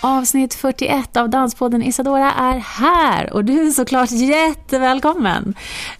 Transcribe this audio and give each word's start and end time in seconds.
Avsnitt 0.00 0.54
41 0.54 1.16
av 1.16 1.30
Danspodden 1.30 1.82
Isadora 1.82 2.32
är 2.32 2.58
här 2.58 3.32
och 3.32 3.44
du 3.44 3.66
är 3.66 3.70
såklart 3.70 4.10
jättevälkommen. 4.10 5.54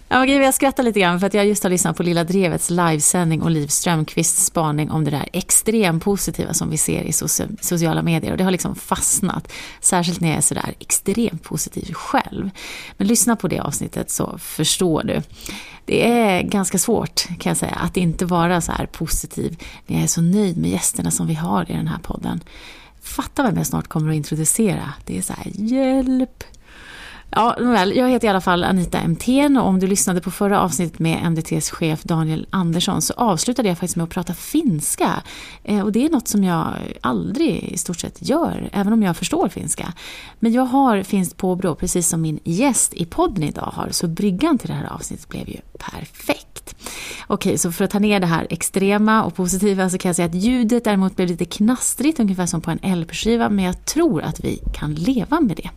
Okay, 0.09 0.35
jag 0.35 0.53
skrattar 0.53 0.83
lite 0.83 0.99
grann 0.99 1.19
för 1.19 1.27
att 1.27 1.33
jag 1.33 1.45
just 1.45 1.63
har 1.63 1.69
lyssnat 1.69 1.97
på 1.97 2.03
Lilla 2.03 2.23
Drevets 2.23 2.69
livesändning 2.69 3.41
och 3.41 3.51
Liv 3.51 3.67
Strömquists 3.67 4.45
spaning 4.45 4.91
om 4.91 5.03
det 5.03 5.11
där 5.11 5.29
extremt 5.33 6.03
positiva 6.03 6.53
som 6.53 6.69
vi 6.69 6.77
ser 6.77 7.03
i 7.03 7.13
sociala 7.61 8.01
medier 8.01 8.31
och 8.31 8.37
det 8.37 8.43
har 8.43 8.51
liksom 8.51 8.75
fastnat. 8.75 9.51
Särskilt 9.81 10.19
när 10.19 10.27
jag 10.29 10.37
är 10.37 10.41
sådär 10.41 10.73
extremt 10.79 11.43
positiv 11.43 11.93
själv. 11.93 12.49
Men 12.97 13.07
lyssna 13.07 13.35
på 13.35 13.47
det 13.47 13.59
avsnittet 13.59 14.11
så 14.11 14.37
förstår 14.37 15.03
du. 15.03 15.21
Det 15.85 16.11
är 16.11 16.41
ganska 16.41 16.77
svårt 16.77 17.27
kan 17.39 17.49
jag 17.49 17.57
säga 17.57 17.75
att 17.75 17.97
inte 17.97 18.25
vara 18.25 18.61
så 18.61 18.71
här 18.71 18.85
positiv 18.85 19.63
när 19.87 19.95
jag 19.95 20.03
är 20.03 20.07
så 20.07 20.21
nöjd 20.21 20.57
med 20.57 20.71
gästerna 20.71 21.11
som 21.11 21.27
vi 21.27 21.33
har 21.33 21.71
i 21.71 21.73
den 21.73 21.87
här 21.87 21.99
podden. 21.99 22.41
Fatta 23.01 23.43
vem 23.43 23.57
jag 23.57 23.67
snart 23.67 23.87
kommer 23.87 24.09
att 24.09 24.15
introducera. 24.15 24.93
Det 25.05 25.17
är 25.17 25.21
så 25.21 25.33
här, 25.33 25.51
hjälp! 25.55 26.43
Ja, 27.31 27.55
väl, 27.59 27.95
jag 27.95 28.09
heter 28.09 28.27
i 28.27 28.29
alla 28.29 28.41
fall 28.41 28.63
Anita 28.63 29.07
MTN 29.07 29.57
och 29.57 29.67
om 29.67 29.79
du 29.79 29.87
lyssnade 29.87 30.21
på 30.21 30.31
förra 30.31 30.61
avsnittet 30.61 30.99
med 30.99 31.25
MDTs 31.25 31.69
chef 31.69 32.03
Daniel 32.03 32.47
Andersson 32.49 33.01
så 33.01 33.13
avslutade 33.13 33.67
jag 33.67 33.77
faktiskt 33.77 33.95
med 33.95 34.03
att 34.03 34.09
prata 34.09 34.33
finska. 34.33 35.23
Eh, 35.63 35.81
och 35.81 35.91
det 35.91 36.05
är 36.05 36.09
något 36.09 36.27
som 36.27 36.43
jag 36.43 36.73
aldrig 37.01 37.63
i 37.63 37.77
stort 37.77 37.99
sett 37.99 38.29
gör, 38.29 38.69
även 38.73 38.93
om 38.93 39.03
jag 39.03 39.17
förstår 39.17 39.49
finska. 39.49 39.93
Men 40.39 40.53
jag 40.53 40.63
har 40.63 41.03
finskt 41.03 41.37
påbrå, 41.37 41.75
precis 41.75 42.09
som 42.09 42.21
min 42.21 42.39
gäst 42.43 42.93
i 42.93 43.05
podden 43.05 43.43
idag 43.43 43.71
har, 43.75 43.89
så 43.91 44.07
bryggan 44.07 44.57
till 44.57 44.69
det 44.69 44.75
här 44.75 44.93
avsnittet 44.93 45.29
blev 45.29 45.49
ju 45.49 45.57
perfekt. 45.77 46.48
Okej, 47.27 47.57
så 47.57 47.71
för 47.71 47.85
att 47.85 47.91
ta 47.91 47.99
ner 47.99 48.19
det 48.19 48.27
här 48.27 48.47
extrema 48.49 49.23
och 49.23 49.35
positiva 49.35 49.89
så 49.89 49.97
kan 49.97 50.09
jag 50.09 50.15
säga 50.15 50.25
att 50.25 50.35
ljudet 50.35 50.83
däremot 50.83 51.15
blev 51.15 51.27
lite 51.27 51.45
knastrigt, 51.45 52.19
ungefär 52.19 52.45
som 52.45 52.61
på 52.61 52.71
en 52.71 52.99
LP-skiva, 52.99 53.49
men 53.49 53.65
jag 53.65 53.85
tror 53.85 54.21
att 54.21 54.39
vi 54.39 54.61
kan 54.73 54.93
leva 54.93 55.39
med 55.39 55.57
det. 55.57 55.69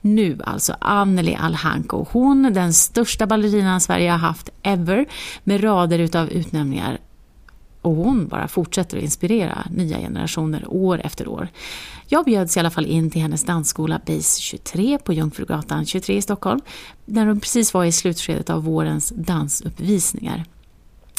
Nu 0.00 0.40
alltså 0.44 0.76
Anneli 0.80 1.34
Alhanko. 1.34 2.06
Hon, 2.10 2.52
den 2.52 2.72
största 2.72 3.26
ballerinan 3.26 3.80
Sverige 3.80 4.10
har 4.10 4.18
haft 4.18 4.48
ever, 4.62 5.06
med 5.44 5.64
rader 5.64 5.98
utav 5.98 6.30
utnämningar. 6.30 6.98
Och 7.82 7.94
hon 7.94 8.28
bara 8.28 8.48
fortsätter 8.48 8.96
att 8.96 9.02
inspirera 9.02 9.66
nya 9.70 9.98
generationer 9.98 10.64
år 10.68 11.00
efter 11.04 11.28
år. 11.28 11.48
Jag 12.08 12.24
bjöds 12.24 12.56
i 12.56 12.60
alla 12.60 12.70
fall 12.70 12.86
in 12.86 13.10
till 13.10 13.22
hennes 13.22 13.44
dansskola 13.44 14.00
Base 14.06 14.40
23 14.40 14.98
på 14.98 15.12
Jungfrugatan 15.12 15.86
23 15.86 16.16
i 16.16 16.22
Stockholm, 16.22 16.60
när 17.04 17.26
de 17.26 17.40
precis 17.40 17.74
var 17.74 17.84
i 17.84 17.92
slutskedet 17.92 18.50
av 18.50 18.64
vårens 18.64 19.12
dansuppvisningar. 19.16 20.44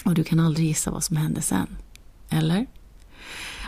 Och 0.06 0.14
du 0.14 0.24
kan 0.24 0.40
aldrig 0.40 0.68
gissa 0.68 0.92
vad 0.92 1.04
som 1.04 1.18
hände 1.18 1.42
sen. 1.42 1.68
Eller? 2.30 2.66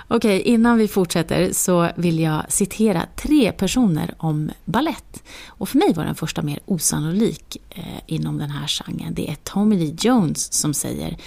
Okej, 0.08 0.42
innan 0.42 0.78
vi 0.78 0.88
fortsätter 0.88 1.54
så 1.54 1.90
vill 1.96 2.20
jag 2.20 2.46
citera 2.50 3.06
tre 3.16 3.52
personer 3.52 4.16
om 4.18 4.52
ballett. 4.66 5.24
Och 5.48 5.70
för 5.70 5.78
mig 5.78 5.94
var 5.94 6.06
den 6.06 6.16
första 6.16 6.42
mer 6.42 6.60
osannolik 6.66 7.58
eh, 7.70 7.84
inom 8.06 8.38
den 8.38 8.50
här 8.50 8.68
genren. 8.68 9.14
Det 9.14 9.30
är 9.30 9.36
Tommy 9.36 9.78
Lee 9.78 9.96
Jones 10.00 10.54
som 10.54 10.74
säger 10.74 11.18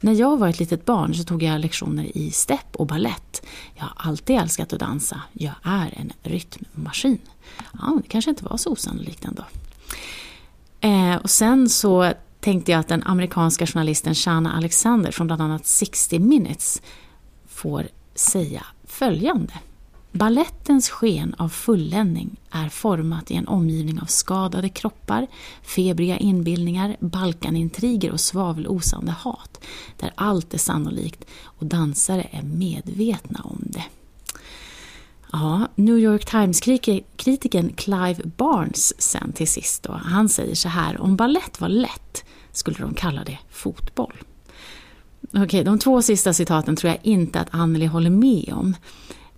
när 0.00 0.12
jag 0.12 0.36
var 0.36 0.48
ett 0.48 0.58
litet 0.58 0.84
barn 0.84 1.14
så 1.14 1.24
tog 1.24 1.42
jag 1.42 1.60
lektioner 1.60 2.16
i 2.16 2.30
stepp 2.30 2.76
och 2.76 2.86
ballett. 2.86 3.42
Jag 3.74 3.84
har 3.84 4.10
alltid 4.10 4.36
älskat 4.36 4.72
att 4.72 4.80
dansa. 4.80 5.20
Jag 5.32 5.54
är 5.62 5.94
en 5.96 6.12
rytmmaskin. 6.22 7.18
Ja, 7.72 7.98
det 8.02 8.08
kanske 8.08 8.30
inte 8.30 8.44
var 8.44 8.56
så 8.56 8.72
osannolikt 8.72 9.24
ändå. 9.24 9.44
Eh, 10.80 11.16
och 11.16 11.30
sen 11.30 11.68
så 11.68 12.12
tänkte 12.40 12.72
jag 12.72 12.78
att 12.78 12.88
den 12.88 13.02
amerikanska 13.02 13.66
journalisten 13.66 14.14
Shana 14.14 14.52
Alexander 14.52 15.10
från 15.10 15.26
bland 15.26 15.42
annat 15.42 15.66
60 15.66 16.18
Minutes 16.18 16.82
får 17.48 17.88
säga 18.14 18.66
följande. 18.84 19.52
Ballettens 20.12 20.90
sken 20.90 21.34
av 21.38 21.48
fulländning 21.48 22.36
är 22.50 22.68
format 22.68 23.30
i 23.30 23.34
en 23.34 23.48
omgivning 23.48 24.00
av 24.00 24.06
skadade 24.06 24.68
kroppar, 24.68 25.26
febriga 25.62 26.18
inbildningar, 26.18 26.96
balkanintriger 27.00 28.12
och 28.12 28.20
svavelosande 28.20 29.12
hat, 29.12 29.60
där 29.96 30.12
allt 30.14 30.54
är 30.54 30.58
sannolikt 30.58 31.24
och 31.42 31.66
dansare 31.66 32.28
är 32.30 32.42
medvetna 32.42 33.40
om 33.44 33.62
det. 33.62 33.84
Ja, 35.32 35.68
New 35.74 35.98
York 35.98 36.24
Times-kritikern 36.24 37.72
Clive 37.76 38.22
Barnes 38.36 39.02
sen 39.02 39.32
till 39.32 39.48
sist 39.48 39.82
då, 39.82 39.92
han 39.92 40.28
säger 40.28 40.54
så 40.54 40.68
här, 40.68 41.00
om 41.00 41.16
ballett 41.16 41.60
var 41.60 41.68
lätt 41.68 42.24
skulle 42.52 42.78
de 42.78 42.94
kalla 42.94 43.24
det 43.24 43.38
fotboll. 43.50 44.14
Okej, 45.34 45.64
de 45.64 45.78
två 45.78 46.02
sista 46.02 46.32
citaten 46.32 46.76
tror 46.76 46.92
jag 46.92 47.00
inte 47.02 47.40
att 47.40 47.48
Anneli 47.50 47.86
håller 47.86 48.10
med 48.10 48.52
om. 48.52 48.74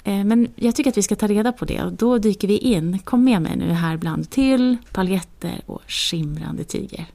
Eh, 0.04 0.24
men 0.24 0.48
jag 0.56 0.74
tycker 0.74 0.90
att 0.90 0.96
vi 0.96 1.02
ska 1.02 1.16
ta 1.16 1.26
reda 1.26 1.52
på 1.52 1.64
det 1.64 1.82
och 1.82 1.92
då 1.92 2.18
dyker 2.18 2.48
vi 2.48 2.58
in. 2.58 2.98
Kom 2.98 3.24
med 3.24 3.42
mig 3.42 3.56
nu 3.56 3.72
här 3.72 3.96
bland 3.96 4.30
till, 4.30 4.76
paljetter 4.92 5.60
och 5.66 5.82
skimrande 5.86 6.64
tiger. 6.64 7.06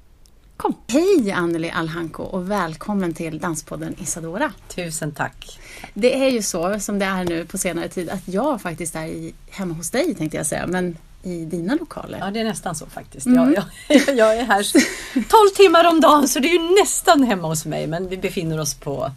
Kom! 0.57 0.73
Hej 0.88 1.31
Anneli 1.31 1.69
Alhanko 1.69 2.23
och 2.23 2.51
välkommen 2.51 3.13
till 3.13 3.40
Danspodden 3.40 3.96
Isadora. 4.00 4.51
Tusen 4.75 5.12
tack! 5.12 5.59
Det 5.94 6.25
är 6.25 6.29
ju 6.29 6.41
så 6.41 6.79
som 6.79 7.00
det 7.00 7.06
är 7.06 7.23
nu 7.23 7.46
på 7.46 7.57
senare 7.57 7.88
tid 7.88 8.09
att 8.09 8.28
jag 8.28 8.62
faktiskt 8.62 8.96
är 8.96 9.06
i, 9.06 9.34
hemma 9.50 9.73
hos 9.73 9.91
dig 9.91 10.16
tänkte 10.16 10.38
jag 10.38 10.46
säga. 10.46 10.67
Men 10.67 10.97
i 11.23 11.46
dina 11.46 11.75
lokaler. 11.75 12.17
Ja, 12.19 12.31
det 12.31 12.40
är 12.40 12.44
nästan 12.44 12.75
så 12.75 12.85
faktiskt. 12.85 13.25
Mm. 13.25 13.53
Jag, 13.53 13.63
jag, 13.88 14.17
jag, 14.17 14.38
är 14.38 14.44
här 14.44 14.63
12 15.13 15.50
timmar 15.56 15.88
om 15.88 16.02
dagen 16.02 16.28
så 16.28 16.40
det 16.40 16.47
är 16.47 16.53
ju 16.53 16.81
nästan 16.81 17.23
hemma 17.23 17.47
hos 17.47 17.66
mig. 17.66 17.88
Men 17.88 18.07
vi 18.07 18.17
befinner 18.17 18.59
oss 18.59 18.73
på, 18.73 19.12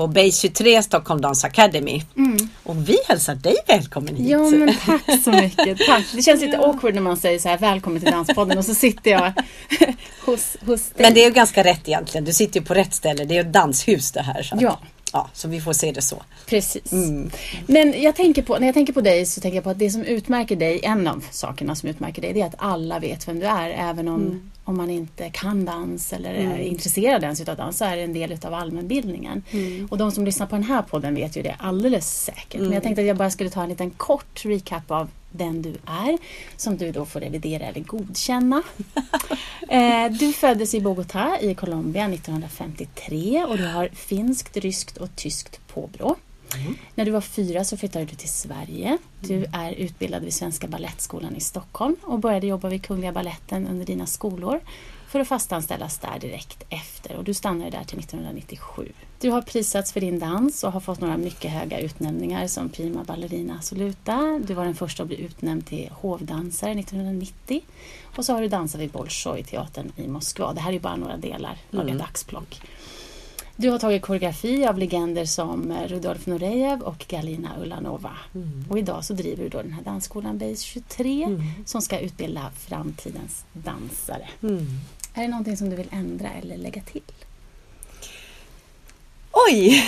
på 0.00 0.06
Base 0.06 0.32
23 0.32 0.82
Stockholm 0.82 1.20
Dance 1.20 1.46
Academy. 1.46 2.02
Mm. 2.16 2.48
Och 2.62 2.88
vi 2.88 2.98
hälsar 3.08 3.34
dig 3.34 3.56
välkommen 3.66 4.16
hit. 4.16 4.28
Ja, 4.28 4.38
men 4.38 4.74
tack 4.86 5.22
så 5.24 5.30
mycket. 5.30 5.78
Tack. 5.86 6.04
Det 6.14 6.22
känns 6.22 6.40
lite 6.40 6.58
awkward 6.58 6.94
när 6.94 7.02
man 7.02 7.16
säger 7.16 7.38
så 7.38 7.48
här, 7.48 7.58
välkommen 7.58 8.00
till 8.00 8.10
Danspodden 8.10 8.58
och 8.58 8.64
så 8.64 8.74
sitter 8.74 9.10
jag 9.10 9.32
hos, 10.24 10.56
hos 10.66 10.88
dig. 10.88 11.02
Men 11.02 11.14
det 11.14 11.20
är 11.22 11.26
ju 11.26 11.32
ganska 11.32 11.64
rätt 11.64 11.88
egentligen. 11.88 12.24
Du 12.24 12.32
sitter 12.32 12.60
ju 12.60 12.66
på 12.66 12.74
rätt 12.74 12.94
ställe. 12.94 13.24
Det 13.24 13.34
är 13.34 13.36
ju 13.36 13.40
ett 13.40 13.52
danshus 13.52 14.12
det 14.12 14.22
här. 14.22 14.42
Så. 14.42 14.56
Ja. 14.60 14.78
Ja, 15.12 15.28
så 15.32 15.48
vi 15.48 15.60
får 15.60 15.72
se 15.72 15.92
det 15.92 16.02
så. 16.02 16.22
Precis. 16.46 16.92
Mm. 16.92 17.30
Men 17.66 18.02
jag 18.02 18.16
tänker 18.16 18.42
på, 18.42 18.58
när 18.58 18.66
jag 18.66 18.74
tänker 18.74 18.92
på 18.92 19.00
dig 19.00 19.26
så 19.26 19.40
tänker 19.40 19.56
jag 19.56 19.64
på 19.64 19.70
att 19.70 19.78
det 19.78 19.90
som 19.90 20.02
utmärker 20.02 20.56
dig, 20.56 20.80
en 20.82 21.06
av 21.06 21.24
sakerna 21.30 21.74
som 21.74 21.88
utmärker 21.88 22.22
dig, 22.22 22.32
det 22.32 22.40
är 22.40 22.46
att 22.46 22.54
alla 22.58 22.98
vet 22.98 23.28
vem 23.28 23.38
du 23.38 23.46
är. 23.46 23.70
Även 23.70 24.08
om, 24.08 24.20
mm. 24.20 24.50
om 24.64 24.76
man 24.76 24.90
inte 24.90 25.30
kan 25.30 25.64
dans 25.64 26.12
eller 26.12 26.34
mm. 26.34 26.52
är 26.52 26.58
intresserad 26.58 27.22
ens 27.22 27.40
utav 27.40 27.56
dans 27.56 27.78
så 27.78 27.84
är 27.84 27.96
det 27.96 28.02
en 28.02 28.12
del 28.12 28.32
utav 28.32 28.54
allmänbildningen. 28.54 29.42
Mm. 29.50 29.88
Och 29.90 29.98
de 29.98 30.12
som 30.12 30.24
lyssnar 30.24 30.46
på 30.46 30.54
den 30.54 30.64
här 30.64 30.82
podden 30.82 31.14
vet 31.14 31.36
ju 31.36 31.42
det 31.42 31.56
alldeles 31.58 32.24
säkert. 32.24 32.60
Men 32.60 32.62
jag 32.62 32.72
mm. 32.72 32.82
tänkte 32.82 33.02
att 33.02 33.08
jag 33.08 33.16
bara 33.16 33.30
skulle 33.30 33.50
ta 33.50 33.62
en 33.62 33.68
liten 33.68 33.90
kort 33.90 34.44
recap 34.44 34.90
av 34.90 35.08
den 35.30 35.62
du 35.62 35.74
är, 35.86 36.18
som 36.56 36.76
du 36.76 36.92
då 36.92 37.06
får 37.06 37.20
revidera 37.20 37.66
eller 37.66 37.80
godkänna. 37.80 38.62
eh, 39.68 40.12
du 40.12 40.32
föddes 40.32 40.74
i 40.74 40.80
Bogotá 40.80 41.40
i 41.40 41.54
Colombia 41.54 42.04
1953 42.04 43.44
och 43.48 43.58
du 43.58 43.66
har 43.66 43.88
finskt, 43.88 44.56
ryskt 44.56 44.96
och 44.96 45.16
tyskt 45.16 45.60
påbrå. 45.66 46.16
Mm. 46.56 46.76
När 46.94 47.04
du 47.04 47.10
var 47.10 47.20
fyra 47.20 47.64
så 47.64 47.76
flyttade 47.76 48.04
du 48.04 48.14
till 48.14 48.28
Sverige. 48.28 48.98
Du 49.20 49.36
mm. 49.36 49.50
är 49.52 49.72
utbildad 49.72 50.22
vid 50.22 50.34
Svenska 50.34 50.68
Ballettskolan 50.68 51.36
i 51.36 51.40
Stockholm 51.40 51.96
och 52.02 52.18
började 52.18 52.46
jobba 52.46 52.68
vid 52.68 52.82
Kungliga 52.82 53.12
Balletten 53.12 53.66
under 53.66 53.86
dina 53.86 54.06
skolår 54.06 54.60
för 55.08 55.20
att 55.20 55.28
fastanställas 55.28 55.98
där 55.98 56.18
direkt 56.20 56.64
efter 56.68 57.16
och 57.16 57.24
du 57.24 57.34
stannade 57.34 57.70
där 57.70 57.84
till 57.84 57.98
1997. 57.98 58.92
Du 59.20 59.30
har 59.30 59.42
prisats 59.42 59.92
för 59.92 60.00
din 60.00 60.18
dans 60.18 60.64
och 60.64 60.72
har 60.72 60.80
fått 60.80 61.00
några 61.00 61.16
mycket 61.16 61.50
höga 61.50 61.80
utnämningar 61.80 62.46
som 62.46 62.68
Prima 62.68 63.04
Ballerina 63.04 63.58
Assoluta. 63.58 64.40
Du 64.44 64.54
var 64.54 64.64
den 64.64 64.74
första 64.74 65.02
att 65.02 65.06
bli 65.06 65.20
utnämnd 65.20 65.66
till 65.66 65.88
hovdansare 65.92 66.72
1990 66.72 67.60
och 68.16 68.24
så 68.24 68.32
har 68.32 68.42
du 68.42 68.48
dansat 68.48 68.80
vid 68.80 68.90
Bolshoi-teatern 68.90 69.92
i 69.96 70.08
Moskva. 70.08 70.52
Det 70.52 70.60
här 70.60 70.72
är 70.72 70.78
bara 70.78 70.96
några 70.96 71.16
delar 71.16 71.58
av 71.72 71.80
mm. 71.80 71.96
ett 71.96 72.02
axplock. 72.02 72.60
Du 73.56 73.70
har 73.70 73.78
tagit 73.78 74.02
koreografi 74.02 74.66
av 74.66 74.78
legender 74.78 75.24
som 75.24 75.72
Rudolf 75.86 76.26
Nurejev 76.26 76.80
och 76.80 77.04
Galina 77.08 77.50
Ulanova. 77.62 78.16
Mm. 78.34 78.64
Och 78.68 78.78
idag 78.78 79.04
så 79.04 79.12
driver 79.12 79.42
du 79.42 79.48
då 79.48 79.62
den 79.62 79.72
här 79.72 79.82
dansskolan 79.82 80.38
Base 80.38 80.62
23 80.62 81.22
mm. 81.22 81.42
som 81.66 81.82
ska 81.82 81.98
utbilda 81.98 82.50
framtidens 82.56 83.44
dansare. 83.52 84.28
Mm. 84.42 84.66
Är 85.14 85.22
det 85.22 85.28
någonting 85.28 85.56
som 85.56 85.70
du 85.70 85.76
vill 85.76 85.88
ändra 85.90 86.28
eller 86.30 86.56
lägga 86.56 86.82
till? 86.82 87.02
Oj! 89.32 89.84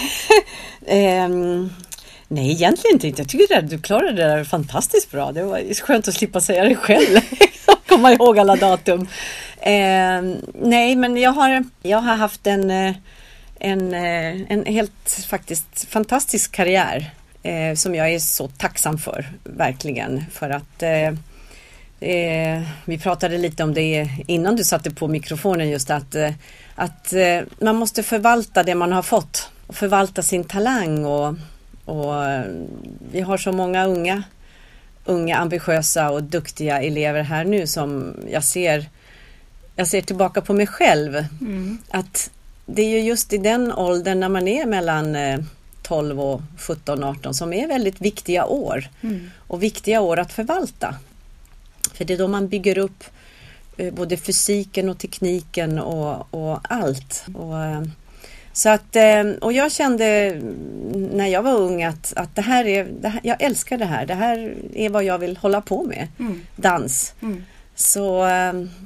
um, 1.27 1.71
Nej, 2.29 2.51
egentligen 2.51 2.95
inte. 2.95 3.23
Jag 3.23 3.29
tycker 3.29 3.59
att 3.59 3.71
du 3.71 3.79
klarade 3.79 4.13
det 4.13 4.23
där 4.23 4.45
fantastiskt 4.45 5.11
bra. 5.11 5.33
Det 5.33 5.43
var 5.43 5.75
skönt 5.75 6.09
att 6.09 6.15
slippa 6.15 6.41
säga 6.41 6.65
det 6.65 6.75
själv. 6.75 7.21
Komma 7.89 8.13
ihåg 8.13 8.39
alla 8.39 8.57
datum. 8.57 9.09
Eh, 9.61 10.23
nej, 10.55 10.97
men 10.97 11.17
jag 11.17 11.31
har, 11.31 11.65
jag 11.83 11.99
har 11.99 12.17
haft 12.17 12.47
en, 12.47 12.71
eh, 12.71 12.95
en, 13.59 13.95
eh, 13.95 14.53
en 14.53 14.67
helt 14.67 15.25
faktiskt 15.29 15.87
fantastisk 15.89 16.53
karriär 16.53 17.11
eh, 17.43 17.75
som 17.75 17.95
jag 17.95 18.11
är 18.11 18.19
så 18.19 18.49
tacksam 18.49 18.99
för, 18.99 19.27
verkligen. 19.45 20.25
För 20.33 20.51
att 20.51 20.83
eh, 20.83 21.09
eh, 22.11 22.63
vi 22.85 22.99
pratade 22.99 23.39
lite 23.39 23.63
om 23.63 23.75
det 23.75 24.09
innan 24.27 24.57
du 24.57 24.65
satte 24.65 24.91
på 24.91 25.09
mikrofonen 25.09 25.71
just 25.71 25.91
att, 25.91 26.15
eh, 26.15 26.31
att 26.75 27.13
man 27.61 27.77
måste 27.77 28.03
förvalta 28.03 28.63
det 28.63 28.75
man 28.75 28.93
har 28.93 29.03
fått 29.03 29.51
och 29.67 29.75
förvalta 29.75 30.23
sin 30.23 30.45
talang 30.45 31.05
och, 31.05 31.35
och 31.85 32.15
vi 33.13 33.21
har 33.21 33.39
så 33.39 33.53
många 33.53 33.87
unga 33.87 34.23
unga 35.05 35.37
ambitiösa 35.37 36.11
och 36.11 36.23
duktiga 36.23 36.83
elever 36.83 37.23
här 37.23 37.45
nu 37.45 37.67
som 37.67 38.17
jag 38.31 38.45
ser 38.45 38.87
jag 39.77 39.89
ser 39.89 40.01
tillbaka 40.01 40.41
på 40.41 40.53
mig 40.53 40.67
själv. 40.67 41.25
Mm. 41.41 41.79
Att 41.91 42.31
det 42.67 42.83
är 42.83 42.89
ju 42.89 43.01
just 43.01 43.33
i 43.33 43.39
den 43.39 43.73
åldern 43.73 44.21
när 44.21 44.29
man 44.29 44.49
är 44.49 44.67
mellan 44.67 45.17
12 45.83 46.21
och 46.21 46.43
17, 46.59 47.05
18 47.05 47.35
som 47.35 47.53
är 47.53 47.69
väldigt 47.69 48.01
viktiga 48.01 48.47
år. 48.47 48.89
Mm. 49.01 49.31
Och 49.47 49.63
viktiga 49.63 50.01
år 50.01 50.19
att 50.19 50.33
förvalta. 50.33 50.95
För 51.95 52.05
det 52.05 52.15
är 52.15 52.19
då 52.19 52.29
man 52.29 52.49
bygger 52.49 52.79
upp 52.79 53.05
eh, 53.05 53.22
både 53.93 54.17
fysiken 54.17 54.89
och 54.89 54.99
tekniken 54.99 55.79
och, 55.79 56.35
och 56.35 56.61
allt. 56.63 57.25
Och, 57.35 57.65
eh, 57.65 57.83
så 58.53 58.69
att, 58.69 58.97
eh, 58.97 59.23
och 59.41 59.53
jag 59.53 59.73
kände 59.73 60.41
när 60.95 61.27
jag 61.27 61.43
var 61.43 61.55
ung 61.55 61.83
att, 61.83 62.13
att 62.17 62.35
det 62.35 62.43
här 62.43 62.67
är, 62.67 62.85
det 63.01 63.09
här, 63.09 63.21
jag 63.25 63.43
älskar 63.43 63.79
det 63.79 63.85
här. 63.85 64.07
Det 64.07 64.15
här 64.15 64.55
är 64.75 64.91
vad 64.91 65.05
jag 65.05 65.19
vill 65.19 65.37
hålla 65.37 65.61
på 65.61 65.85
med. 65.85 66.09
Mm. 66.19 66.41
Dans. 66.57 67.15
Mm. 67.23 67.45
Så 67.75 68.25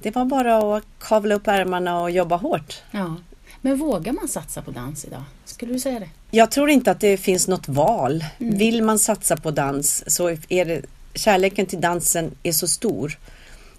det 0.02 0.10
var 0.14 0.24
bara 0.24 0.76
att 0.76 0.84
kavla 0.98 1.34
upp 1.34 1.48
ärmarna 1.48 2.00
och 2.00 2.10
jobba 2.10 2.36
hårt. 2.36 2.82
Ja. 2.90 3.16
Men 3.60 3.76
vågar 3.76 4.12
man 4.12 4.28
satsa 4.28 4.62
på 4.62 4.70
dans 4.70 5.04
idag? 5.04 5.22
Skulle 5.44 5.72
du 5.72 5.80
säga 5.80 6.00
det? 6.00 6.08
Jag 6.30 6.50
tror 6.50 6.70
inte 6.70 6.90
att 6.90 7.00
det 7.00 7.16
finns 7.16 7.48
något 7.48 7.68
val. 7.68 8.24
Mm. 8.38 8.58
Vill 8.58 8.82
man 8.82 8.98
satsa 8.98 9.36
på 9.36 9.50
dans 9.50 10.04
så 10.14 10.28
är 10.48 10.64
det 10.64 10.82
kärleken 11.14 11.66
till 11.66 11.80
dansen 11.80 12.30
är 12.42 12.52
så 12.52 12.68
stor 12.68 13.18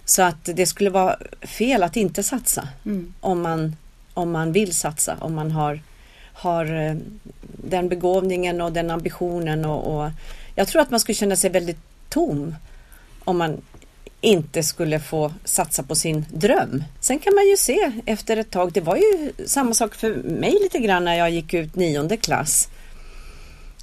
så 0.10 0.22
att 0.22 0.46
det 0.56 0.66
skulle 0.66 0.90
vara 0.90 1.18
fel 1.42 1.84
att 1.84 1.96
inte 1.96 2.24
satsa 2.24 2.68
mm. 2.86 3.14
om, 3.20 3.42
man, 3.42 3.76
om 4.14 4.32
man 4.32 4.52
vill 4.52 4.74
satsa, 4.74 5.18
om 5.20 5.36
man 5.36 5.52
har, 5.52 5.82
har 6.34 6.66
eh, 6.66 6.96
den 7.42 7.90
begåvningen 7.90 8.62
och 8.62 8.72
den 8.72 8.92
ambitionen 8.92 9.66
och, 9.66 9.96
och 9.96 10.12
jag 10.56 10.68
tror 10.68 10.82
att 10.82 10.92
man 10.92 11.00
skulle 11.00 11.16
känna 11.16 11.36
sig 11.36 11.50
väldigt 11.50 11.80
tom 12.10 12.56
om 13.24 13.38
man 13.38 13.62
inte 14.22 14.64
skulle 14.64 15.00
få 15.00 15.34
satsa 15.44 15.84
på 15.84 15.96
sin 15.96 16.26
dröm. 16.34 16.84
Sen 17.00 17.20
kan 17.20 17.36
man 17.36 17.48
ju 17.48 17.58
se 17.58 17.92
efter 18.06 18.38
ett 18.38 18.52
tag, 18.52 18.74
det 18.74 18.82
var 18.82 18.96
ju 18.96 19.32
samma 19.46 19.74
sak 19.74 19.96
för 19.96 20.16
mig 20.16 20.58
lite 20.62 20.80
grann 20.80 21.06
när 21.06 21.16
jag 21.16 21.32
gick 21.32 21.54
ut 21.54 21.76
nionde 21.76 22.18
klass. 22.18 22.70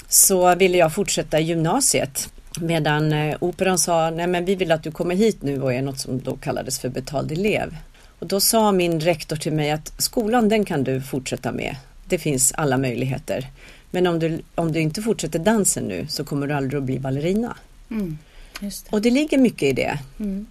Så 0.08 0.54
ville 0.54 0.78
jag 0.78 0.94
fortsätta 0.94 1.40
gymnasiet 1.40 2.33
medan 2.60 3.12
eh, 3.12 3.36
Operan 3.40 3.78
sa, 3.78 4.10
nej 4.10 4.26
men 4.26 4.44
vi 4.44 4.54
vill 4.54 4.72
att 4.72 4.82
du 4.82 4.90
kommer 4.90 5.14
hit 5.14 5.42
nu 5.42 5.62
och 5.62 5.74
är 5.74 5.82
något 5.82 5.98
som 5.98 6.20
då 6.20 6.36
kallades 6.36 6.78
för 6.78 6.88
betald 6.88 7.32
elev. 7.32 7.76
Och 8.18 8.26
då 8.26 8.40
sa 8.40 8.72
min 8.72 9.00
rektor 9.00 9.36
till 9.36 9.52
mig 9.52 9.70
att 9.70 9.92
skolan 9.98 10.48
den 10.48 10.64
kan 10.64 10.84
du 10.84 11.00
fortsätta 11.00 11.52
med. 11.52 11.76
Det 12.08 12.18
finns 12.18 12.52
alla 12.52 12.78
möjligheter. 12.78 13.46
Men 13.90 14.06
om 14.06 14.18
du, 14.18 14.42
om 14.54 14.72
du 14.72 14.80
inte 14.80 15.02
fortsätter 15.02 15.38
dansen 15.38 15.84
nu 15.84 16.06
så 16.08 16.24
kommer 16.24 16.46
du 16.46 16.54
aldrig 16.54 16.78
att 16.78 16.84
bli 16.84 16.98
ballerina. 16.98 17.56
Mm. 17.90 18.18
Det. 18.60 18.84
Och 18.90 19.02
det 19.02 19.10
ligger 19.10 19.38
mycket 19.38 19.62
i 19.62 19.72
det. 19.72 19.98
Mm. 20.18 20.46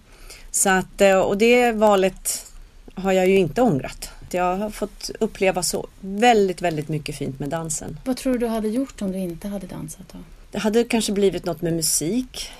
Så 0.50 0.70
att, 0.70 1.00
eh, 1.00 1.18
och 1.18 1.38
det 1.38 1.72
valet 1.72 2.46
har 2.94 3.12
jag 3.12 3.28
ju 3.28 3.36
inte 3.36 3.62
ångrat. 3.62 4.10
Jag 4.30 4.56
har 4.56 4.70
fått 4.70 5.10
uppleva 5.20 5.62
så 5.62 5.86
väldigt, 6.00 6.62
väldigt 6.62 6.88
mycket 6.88 7.16
fint 7.16 7.40
med 7.40 7.48
dansen. 7.48 7.98
Vad 8.04 8.16
tror 8.16 8.32
du 8.32 8.38
du 8.38 8.46
hade 8.46 8.68
gjort 8.68 9.02
om 9.02 9.12
du 9.12 9.18
inte 9.18 9.48
hade 9.48 9.66
dansat 9.66 10.06
då? 10.12 10.18
Det 10.54 10.60
hade 10.60 10.84
kanske 10.84 11.12
blivit 11.12 11.44
något 11.44 11.62
med 11.62 11.72
musik, 11.72 12.50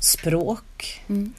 språk. 0.00 1.00
Mm. 1.08 1.32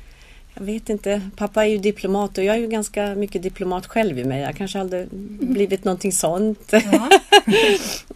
Jag 0.54 0.63
vet 0.63 0.89
inte. 0.89 1.30
Pappa 1.36 1.65
är 1.65 1.69
ju 1.69 1.77
diplomat 1.77 2.38
och 2.38 2.44
jag 2.44 2.56
är 2.56 2.59
ju 2.59 2.68
ganska 2.68 3.15
mycket 3.15 3.44
diplomat 3.44 3.88
själv 3.88 4.19
i 4.19 4.24
mig. 4.24 4.42
Jag 4.42 4.56
kanske 4.56 4.77
hade 4.77 4.98
mm. 4.98 5.38
blivit 5.39 5.83
någonting 5.83 6.12
sånt. 6.12 6.71
Ja. 6.71 7.09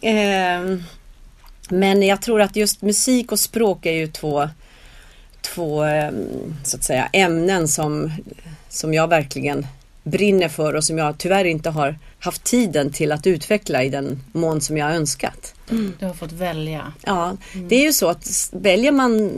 eh, 0.08 0.78
men 1.68 2.02
jag 2.02 2.22
tror 2.22 2.40
att 2.42 2.56
just 2.56 2.82
musik 2.82 3.32
och 3.32 3.38
språk 3.38 3.86
är 3.86 3.92
ju 3.92 4.06
två, 4.06 4.48
två 5.40 5.82
ehm, 5.82 6.54
så 6.64 6.76
att 6.76 6.84
säga, 6.84 7.08
ämnen 7.12 7.68
som, 7.68 8.12
som 8.68 8.94
jag 8.94 9.08
verkligen 9.08 9.66
brinner 10.02 10.48
för 10.48 10.74
och 10.74 10.84
som 10.84 10.98
jag 10.98 11.18
tyvärr 11.18 11.44
inte 11.44 11.70
har 11.70 11.98
haft 12.18 12.44
tiden 12.44 12.92
till 12.92 13.12
att 13.12 13.26
utveckla 13.26 13.82
i 13.82 13.88
den 13.88 14.20
mån 14.32 14.60
som 14.60 14.76
jag 14.76 14.94
önskat. 14.94 15.54
Mm. 15.76 15.92
Du 15.98 16.06
har 16.06 16.14
fått 16.14 16.32
välja. 16.32 16.92
Ja, 17.04 17.36
mm. 17.54 17.68
det 17.68 17.76
är 17.76 17.82
ju 17.82 17.92
så 17.92 18.08
att 18.08 18.50
väljer 18.52 18.92
man 18.92 19.32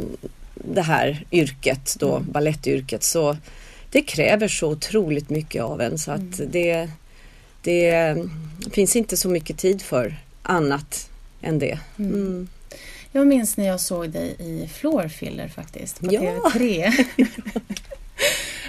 det 0.54 0.82
här 0.82 1.24
yrket 1.32 1.96
då, 1.98 2.16
mm. 2.16 2.32
ballettyrket, 2.32 3.02
så 3.02 3.36
det 3.90 4.02
kräver 4.02 4.48
så 4.48 4.68
otroligt 4.68 5.30
mycket 5.30 5.62
av 5.62 5.80
en 5.80 5.98
så 5.98 6.10
att 6.10 6.38
mm. 6.38 6.50
det, 6.50 6.88
det 7.62 8.16
finns 8.72 8.96
inte 8.96 9.16
så 9.16 9.28
mycket 9.28 9.58
tid 9.58 9.82
för 9.82 10.16
annat 10.42 11.10
än 11.42 11.58
det. 11.58 11.78
Mm. 11.98 12.48
Jag 13.12 13.26
minns 13.26 13.56
när 13.56 13.66
jag 13.66 13.80
såg 13.80 14.10
dig 14.10 14.36
i 14.38 14.68
Floorfiller 14.72 15.48
faktiskt, 15.48 16.00
på 16.00 16.14
ja. 16.14 16.20
TV3. 16.20 16.92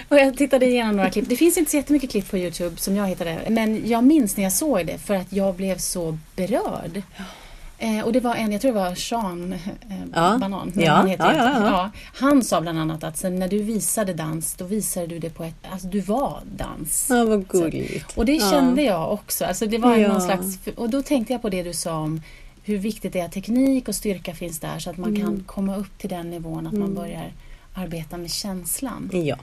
och 0.08 0.16
jag 0.16 0.36
tittade 0.36 0.66
igenom 0.66 0.96
några 0.96 1.10
klipp. 1.10 1.28
Det 1.28 1.36
finns 1.36 1.58
inte 1.58 1.70
så 1.70 1.76
jättemycket 1.76 2.10
klipp 2.10 2.30
på 2.30 2.38
Youtube 2.38 2.76
som 2.76 2.96
jag 2.96 3.08
hittade. 3.08 3.38
Men 3.48 3.88
jag 3.88 4.04
minns 4.04 4.36
när 4.36 4.44
jag 4.44 4.52
såg 4.52 4.86
det 4.86 4.98
för 4.98 5.14
att 5.14 5.32
jag 5.32 5.54
blev 5.54 5.78
så 5.78 6.18
berörd. 6.36 7.02
Eh, 7.78 8.04
och 8.04 8.12
det 8.12 8.20
var 8.20 8.34
en, 8.34 8.52
jag 8.52 8.60
tror 8.60 8.72
det 8.72 8.78
var 8.80 8.94
Sean 8.94 9.52
eh, 9.52 9.58
ja. 10.14 10.38
Banan. 10.40 10.72
Ja. 10.76 10.92
Han, 10.92 11.08
heter 11.08 11.24
ja, 11.24 11.34
ja, 11.34 11.66
ja. 11.66 11.90
han 12.14 12.44
sa 12.44 12.60
bland 12.60 12.78
annat 12.78 13.04
att 13.04 13.16
sen 13.16 13.36
när 13.36 13.48
du 13.48 13.62
visade 13.62 14.14
dans, 14.14 14.54
då 14.54 14.64
visade 14.64 15.06
du 15.06 15.18
det 15.18 15.30
på 15.30 15.44
ett, 15.44 15.54
alltså 15.70 15.88
du 15.88 16.00
var 16.00 16.40
dans. 16.56 17.06
Ja, 17.10 17.24
vad 17.24 17.48
gulligt. 17.48 18.12
Så, 18.12 18.20
och 18.20 18.26
det 18.26 18.40
kände 18.50 18.82
jag 18.82 19.12
också. 19.12 19.44
Alltså 19.44 19.66
det 19.66 19.78
var 19.78 19.96
någon 19.96 20.20
slags, 20.20 20.58
och 20.76 20.90
då 20.90 21.02
tänkte 21.02 21.32
jag 21.32 21.42
på 21.42 21.48
det 21.48 21.62
du 21.62 21.72
sa 21.72 21.98
om 21.98 22.22
hur 22.64 22.78
viktigt 22.78 23.12
det 23.12 23.20
är 23.20 23.24
att 23.24 23.32
teknik 23.32 23.88
och 23.88 23.94
styrka 23.94 24.34
finns 24.34 24.60
där 24.60 24.78
så 24.78 24.90
att 24.90 24.96
man 24.96 25.10
mm. 25.10 25.22
kan 25.22 25.44
komma 25.46 25.76
upp 25.76 25.98
till 25.98 26.10
den 26.10 26.30
nivån 26.30 26.66
att 26.66 26.72
mm. 26.72 26.84
man 26.84 26.94
börjar 26.94 27.32
arbeta 27.74 28.16
med 28.16 28.30
känslan. 28.30 29.10
Ja, 29.12 29.36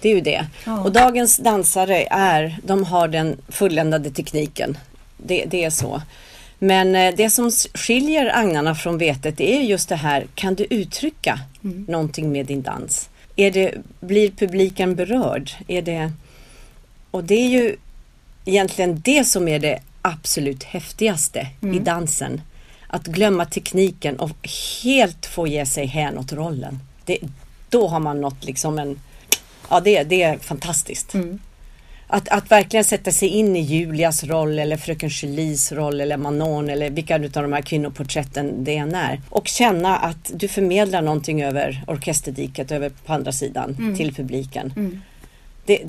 det 0.00 0.08
är 0.08 0.14
ju 0.14 0.20
det. 0.20 0.46
Och 0.84 0.92
dagens 0.92 1.36
dansare 1.36 2.06
är, 2.10 2.58
de 2.64 2.84
har 2.84 3.08
den 3.08 3.36
fulländade 3.48 4.10
tekniken. 4.10 4.78
Det, 5.16 5.44
det 5.44 5.64
är 5.64 5.70
så. 5.70 6.02
Men 6.64 6.96
eh, 6.96 7.14
det 7.16 7.30
som 7.30 7.50
skiljer 7.74 8.36
agnarna 8.36 8.74
från 8.74 8.98
vetet 8.98 9.40
är 9.40 9.60
just 9.60 9.88
det 9.88 9.96
här, 9.96 10.26
kan 10.34 10.54
du 10.54 10.64
uttrycka 10.64 11.40
mm. 11.64 11.84
någonting 11.88 12.32
med 12.32 12.46
din 12.46 12.62
dans? 12.62 13.08
Är 13.36 13.50
det, 13.50 13.74
blir 14.00 14.30
publiken 14.30 14.94
berörd? 14.94 15.50
Är 15.68 15.82
det, 15.82 16.12
och 17.10 17.24
det 17.24 17.34
är 17.34 17.48
ju 17.48 17.76
egentligen 18.44 19.00
det 19.04 19.24
som 19.24 19.48
är 19.48 19.58
det 19.58 19.80
absolut 20.02 20.64
häftigaste 20.64 21.46
mm. 21.62 21.74
i 21.74 21.78
dansen 21.78 22.40
att 22.86 23.06
glömma 23.06 23.44
tekniken 23.44 24.16
och 24.16 24.48
helt 24.82 25.26
få 25.26 25.46
ge 25.46 25.66
sig 25.66 25.86
hän 25.86 26.18
åt 26.18 26.32
rollen. 26.32 26.78
Det, 27.04 27.18
då 27.68 27.88
har 27.88 28.00
man 28.00 28.20
nått 28.20 28.44
liksom 28.44 28.78
en... 28.78 29.00
Ja, 29.70 29.80
det, 29.80 30.02
det 30.02 30.22
är 30.22 30.38
fantastiskt. 30.38 31.14
Mm. 31.14 31.38
Att, 32.14 32.28
att 32.28 32.50
verkligen 32.50 32.84
sätta 32.84 33.12
sig 33.12 33.28
in 33.28 33.56
i 33.56 33.60
Julias 33.60 34.24
roll 34.24 34.58
eller 34.58 34.76
fröken 34.76 35.08
Julies 35.08 35.72
roll 35.72 36.00
eller 36.00 36.16
Manon 36.16 36.68
eller 36.68 36.90
vilka 36.90 37.14
av 37.14 37.30
de 37.30 37.52
här 37.52 37.62
kvinnoporträtten 37.62 38.64
det 38.64 38.76
än 38.76 38.94
är. 38.94 39.20
Och 39.28 39.48
känna 39.48 39.96
att 39.96 40.30
du 40.34 40.48
förmedlar 40.48 41.02
någonting 41.02 41.42
över 41.42 41.84
orkesterdiket, 41.86 42.72
över 42.72 42.90
på 43.06 43.12
andra 43.12 43.32
sidan 43.32 43.76
mm. 43.78 43.96
till 43.96 44.14
publiken. 44.14 44.72
Mm. 44.76 45.00
Det, 45.66 45.82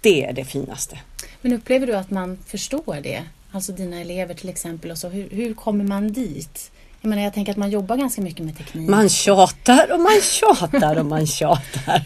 det 0.00 0.24
är 0.24 0.32
det 0.32 0.44
finaste. 0.44 0.98
Men 1.40 1.52
upplever 1.52 1.86
du 1.86 1.96
att 1.96 2.10
man 2.10 2.38
förstår 2.46 3.00
det? 3.02 3.22
Alltså 3.52 3.72
dina 3.72 4.00
elever 4.00 4.34
till 4.34 4.48
exempel. 4.48 4.90
Och 4.90 4.98
så, 4.98 5.08
hur, 5.08 5.30
hur 5.30 5.54
kommer 5.54 5.84
man 5.84 6.12
dit? 6.12 6.70
Jag 7.02 7.08
menar, 7.08 7.22
jag 7.22 7.34
tänker 7.34 7.52
att 7.52 7.58
man 7.58 7.70
jobbar 7.70 7.96
ganska 7.96 8.22
mycket 8.22 8.44
med 8.46 8.56
teknik. 8.58 8.88
Man 8.88 9.08
tjatar 9.08 9.92
och 9.92 10.00
man 10.00 10.20
tjatar 10.22 10.98
och 10.98 11.06
man 11.06 11.26
tjatar. 11.26 12.02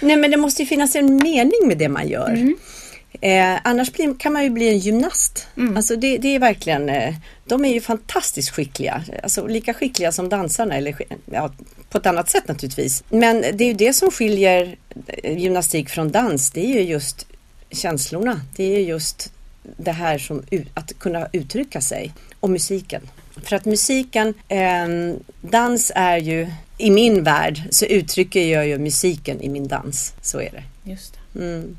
Nej 0.04 0.16
men 0.16 0.30
det 0.30 0.36
måste 0.36 0.62
ju 0.62 0.68
finnas 0.68 0.96
en 0.96 1.16
mening 1.16 1.60
med 1.66 1.78
det 1.78 1.88
man 1.88 2.08
gör. 2.08 2.28
Mm. 2.28 2.56
Eh, 3.20 3.60
annars 3.64 3.92
blir, 3.92 4.18
kan 4.18 4.32
man 4.32 4.44
ju 4.44 4.50
bli 4.50 4.68
en 4.68 4.78
gymnast. 4.78 5.46
Mm. 5.56 5.76
Alltså 5.76 5.96
det, 5.96 6.18
det, 6.18 6.34
är 6.34 6.38
verkligen, 6.38 6.88
eh, 6.88 7.14
de 7.44 7.64
är 7.64 7.68
ju 7.68 7.80
fantastiskt 7.80 8.50
skickliga. 8.50 9.02
Alltså 9.22 9.46
lika 9.46 9.74
skickliga 9.74 10.12
som 10.12 10.28
dansarna, 10.28 10.74
eller 10.74 10.96
ja, 11.24 11.52
på 11.90 11.98
ett 11.98 12.06
annat 12.06 12.30
sätt 12.30 12.48
naturligtvis. 12.48 13.04
Men 13.08 13.40
det 13.40 13.64
är 13.64 13.68
ju 13.68 13.74
det 13.74 13.92
som 13.92 14.10
skiljer 14.10 14.76
eh, 15.06 15.38
gymnastik 15.38 15.88
från 15.88 16.10
dans. 16.10 16.50
Det 16.50 16.60
är 16.60 16.74
ju 16.74 16.80
just 16.80 17.26
känslorna. 17.70 18.40
Det 18.56 18.76
är 18.76 18.80
just 18.80 19.32
det 19.76 19.92
här 19.92 20.18
som 20.18 20.42
att 20.74 20.98
kunna 20.98 21.28
uttrycka 21.32 21.80
sig 21.80 22.12
och 22.40 22.50
musiken. 22.50 23.02
För 23.42 23.56
att 23.56 23.64
musiken, 23.64 24.34
eh, 24.48 24.88
dans 25.40 25.92
är 25.94 26.16
ju, 26.16 26.48
i 26.78 26.90
min 26.90 27.24
värld 27.24 27.62
så 27.70 27.84
uttrycker 27.84 28.52
jag 28.52 28.68
ju 28.68 28.78
musiken 28.78 29.40
i 29.40 29.48
min 29.48 29.68
dans. 29.68 30.14
Så 30.22 30.40
är 30.40 30.50
det. 30.50 30.90
Just 30.90 31.18
det. 31.32 31.40
Mm. 31.40 31.76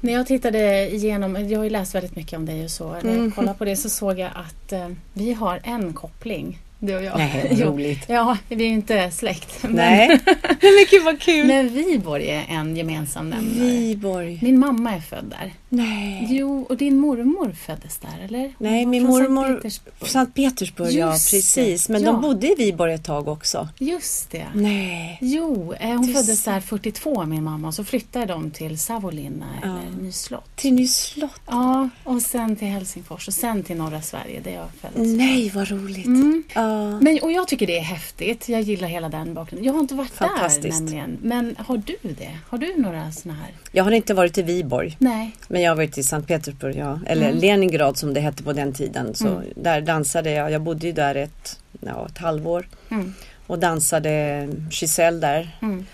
När 0.00 0.12
jag 0.12 0.26
tittade 0.26 0.90
igenom, 0.94 1.48
jag 1.48 1.58
har 1.58 1.64
ju 1.64 1.70
läst 1.70 1.94
väldigt 1.94 2.16
mycket 2.16 2.32
om 2.32 2.46
dig 2.46 2.64
och 2.64 2.70
så, 2.70 2.88
när 2.88 3.10
jag 3.10 3.14
mm. 3.14 3.32
kollade 3.32 3.58
på 3.58 3.64
det 3.64 3.76
så 3.76 3.90
såg 3.90 4.18
jag 4.18 4.30
att 4.34 4.72
eh, 4.72 4.88
vi 5.12 5.32
har 5.32 5.60
en 5.64 5.92
koppling 5.92 6.58
du 6.78 6.96
och 6.96 7.02
jag. 7.02 7.18
Nej, 7.18 7.56
roligt. 7.64 8.04
Ja, 8.06 8.36
vi 8.48 8.54
är 8.64 8.68
ju 8.68 8.74
inte 8.74 9.10
släkt. 9.10 9.62
Men... 9.62 9.72
Nej, 9.72 10.08
men 10.60 10.86
gud 10.90 11.04
vad 11.04 11.20
kul. 11.20 11.46
Men 11.46 11.68
Viborg 11.68 12.28
är 12.28 12.44
en 12.48 12.76
gemensam 12.76 13.30
nämnare. 13.30 13.70
Viborg. 13.70 14.38
Min 14.42 14.58
mamma 14.58 14.94
är 14.94 15.00
född 15.00 15.34
där. 15.40 15.52
Nej. 15.68 16.26
Jo, 16.30 16.66
och 16.68 16.76
din 16.76 16.96
mormor 16.98 17.52
föddes 17.52 17.98
där, 17.98 18.24
eller? 18.24 18.54
Nej, 18.58 18.86
min 18.86 19.02
mormor... 19.02 19.46
Sankt 19.46 19.62
Petersburg, 19.62 20.10
Sankt 20.10 20.34
Petersburg 20.34 20.92
ja, 20.92 21.10
precis. 21.10 21.88
Men 21.88 22.02
ja. 22.02 22.12
de 22.12 22.20
bodde 22.20 22.46
i 22.46 22.54
Viborg 22.54 22.92
ett 22.92 23.04
tag 23.04 23.28
också. 23.28 23.68
Just 23.78 24.30
det. 24.30 24.46
Nej. 24.54 25.18
Jo, 25.20 25.74
eh, 25.80 25.88
hon 25.88 26.06
du 26.06 26.12
föddes 26.12 26.44
där 26.44 26.60
42, 26.60 27.26
min 27.26 27.44
mamma. 27.44 27.68
Och 27.68 27.74
så 27.74 27.84
flyttade 27.84 28.26
de 28.26 28.50
till 28.50 28.78
Savonlinna, 28.78 29.46
ja. 29.62 29.68
eller 29.68 30.02
Nyslott. 30.02 30.56
Till 30.56 30.74
Nyslott? 30.74 31.40
Ja, 31.46 31.88
och 32.04 32.22
sen 32.22 32.56
till 32.56 32.68
Helsingfors 32.68 33.28
och 33.28 33.34
sen 33.34 33.62
till 33.62 33.76
norra 33.76 34.02
Sverige, 34.02 34.40
där 34.40 34.52
jag 34.52 34.68
föddes. 34.80 35.16
Nej, 35.16 35.50
vad 35.54 35.70
roligt. 35.70 36.06
Mm. 36.06 36.42
Ja. 36.54 37.00
Men, 37.00 37.18
och 37.22 37.32
jag 37.32 37.48
tycker 37.48 37.66
det 37.66 37.78
är 37.78 37.82
häftigt. 37.82 38.48
Jag 38.48 38.60
gillar 38.60 38.88
hela 38.88 39.08
den 39.08 39.34
bakgrunden. 39.34 39.66
Jag 39.66 39.72
har 39.72 39.80
inte 39.80 39.94
varit 39.94 40.18
där 40.18 40.70
nämligen. 40.80 41.18
Men 41.22 41.56
har 41.58 41.76
du 41.76 41.96
det? 42.02 42.38
Har 42.48 42.58
du 42.58 42.74
några 42.76 43.12
sådana 43.12 43.40
här? 43.40 43.54
Jag 43.72 43.84
har 43.84 43.90
inte 43.90 44.14
varit 44.14 44.38
i 44.38 44.42
Viborg. 44.42 44.96
Nej. 44.98 45.32
Men 45.56 45.62
jag 45.62 45.70
har 45.70 45.76
varit 45.76 45.98
i 45.98 46.02
Sankt 46.02 46.28
Petersburg, 46.28 46.76
ja. 46.76 47.00
eller 47.06 47.28
mm. 47.28 47.40
Leningrad 47.40 47.96
som 47.96 48.14
det 48.14 48.20
hette 48.20 48.42
på 48.42 48.52
den 48.52 48.72
tiden. 48.72 49.14
Så 49.14 49.28
mm. 49.28 49.44
Där 49.54 49.80
dansade 49.80 50.30
jag. 50.30 50.50
Jag 50.50 50.62
bodde 50.62 50.86
ju 50.86 50.92
där 50.92 51.14
ett, 51.14 51.60
ja, 51.80 52.06
ett 52.06 52.18
halvår. 52.18 52.68
Mm. 52.90 53.14
Och 53.46 53.58
dansade 53.58 54.48
Giselle 54.70 55.20
där. 55.20 55.56
Mm. 55.62 55.86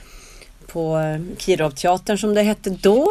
På 0.66 0.98
eh, 0.98 1.20
Kirovteatern 1.38 2.18
som 2.18 2.34
det 2.34 2.42
hette 2.42 2.70
då. 2.70 3.08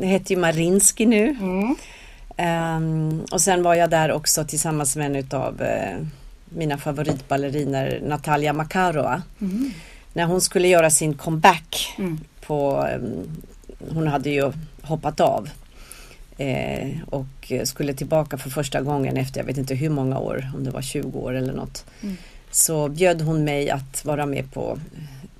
Det 0.00 0.06
heter 0.06 0.34
ju 0.34 0.40
Marinsky 0.40 1.06
nu. 1.06 1.36
Um, 2.38 3.20
och 3.32 3.40
sen 3.40 3.62
var 3.62 3.74
jag 3.74 3.90
där 3.90 4.12
också 4.12 4.44
tillsammans 4.44 4.96
med 4.96 5.16
en 5.16 5.40
av 5.40 5.62
uh, 5.62 6.06
mina 6.48 6.78
favoritballeriner 6.78 8.00
Natalia 8.06 8.52
Makarova. 8.52 9.22
Mm. 9.40 9.72
När 10.12 10.24
hon 10.24 10.40
skulle 10.40 10.68
göra 10.68 10.90
sin 10.90 11.14
comeback 11.14 11.94
mm. 11.98 12.20
på 12.46 12.88
um, 12.96 13.42
Hon 13.94 14.06
hade 14.06 14.30
ju 14.30 14.52
hoppat 14.82 15.20
av 15.20 15.48
Eh, 16.38 16.90
och 17.10 17.52
skulle 17.64 17.94
tillbaka 17.94 18.38
för 18.38 18.50
första 18.50 18.80
gången 18.80 19.16
efter 19.16 19.40
jag 19.40 19.46
vet 19.46 19.58
inte 19.58 19.74
hur 19.74 19.90
många 19.90 20.18
år, 20.18 20.50
om 20.54 20.64
det 20.64 20.70
var 20.70 20.82
20 20.82 21.18
år 21.18 21.34
eller 21.34 21.52
något. 21.52 21.84
Mm. 22.02 22.16
Så 22.50 22.88
bjöd 22.88 23.22
hon 23.22 23.44
mig 23.44 23.70
att 23.70 24.04
vara 24.04 24.26
med 24.26 24.52
på, 24.52 24.78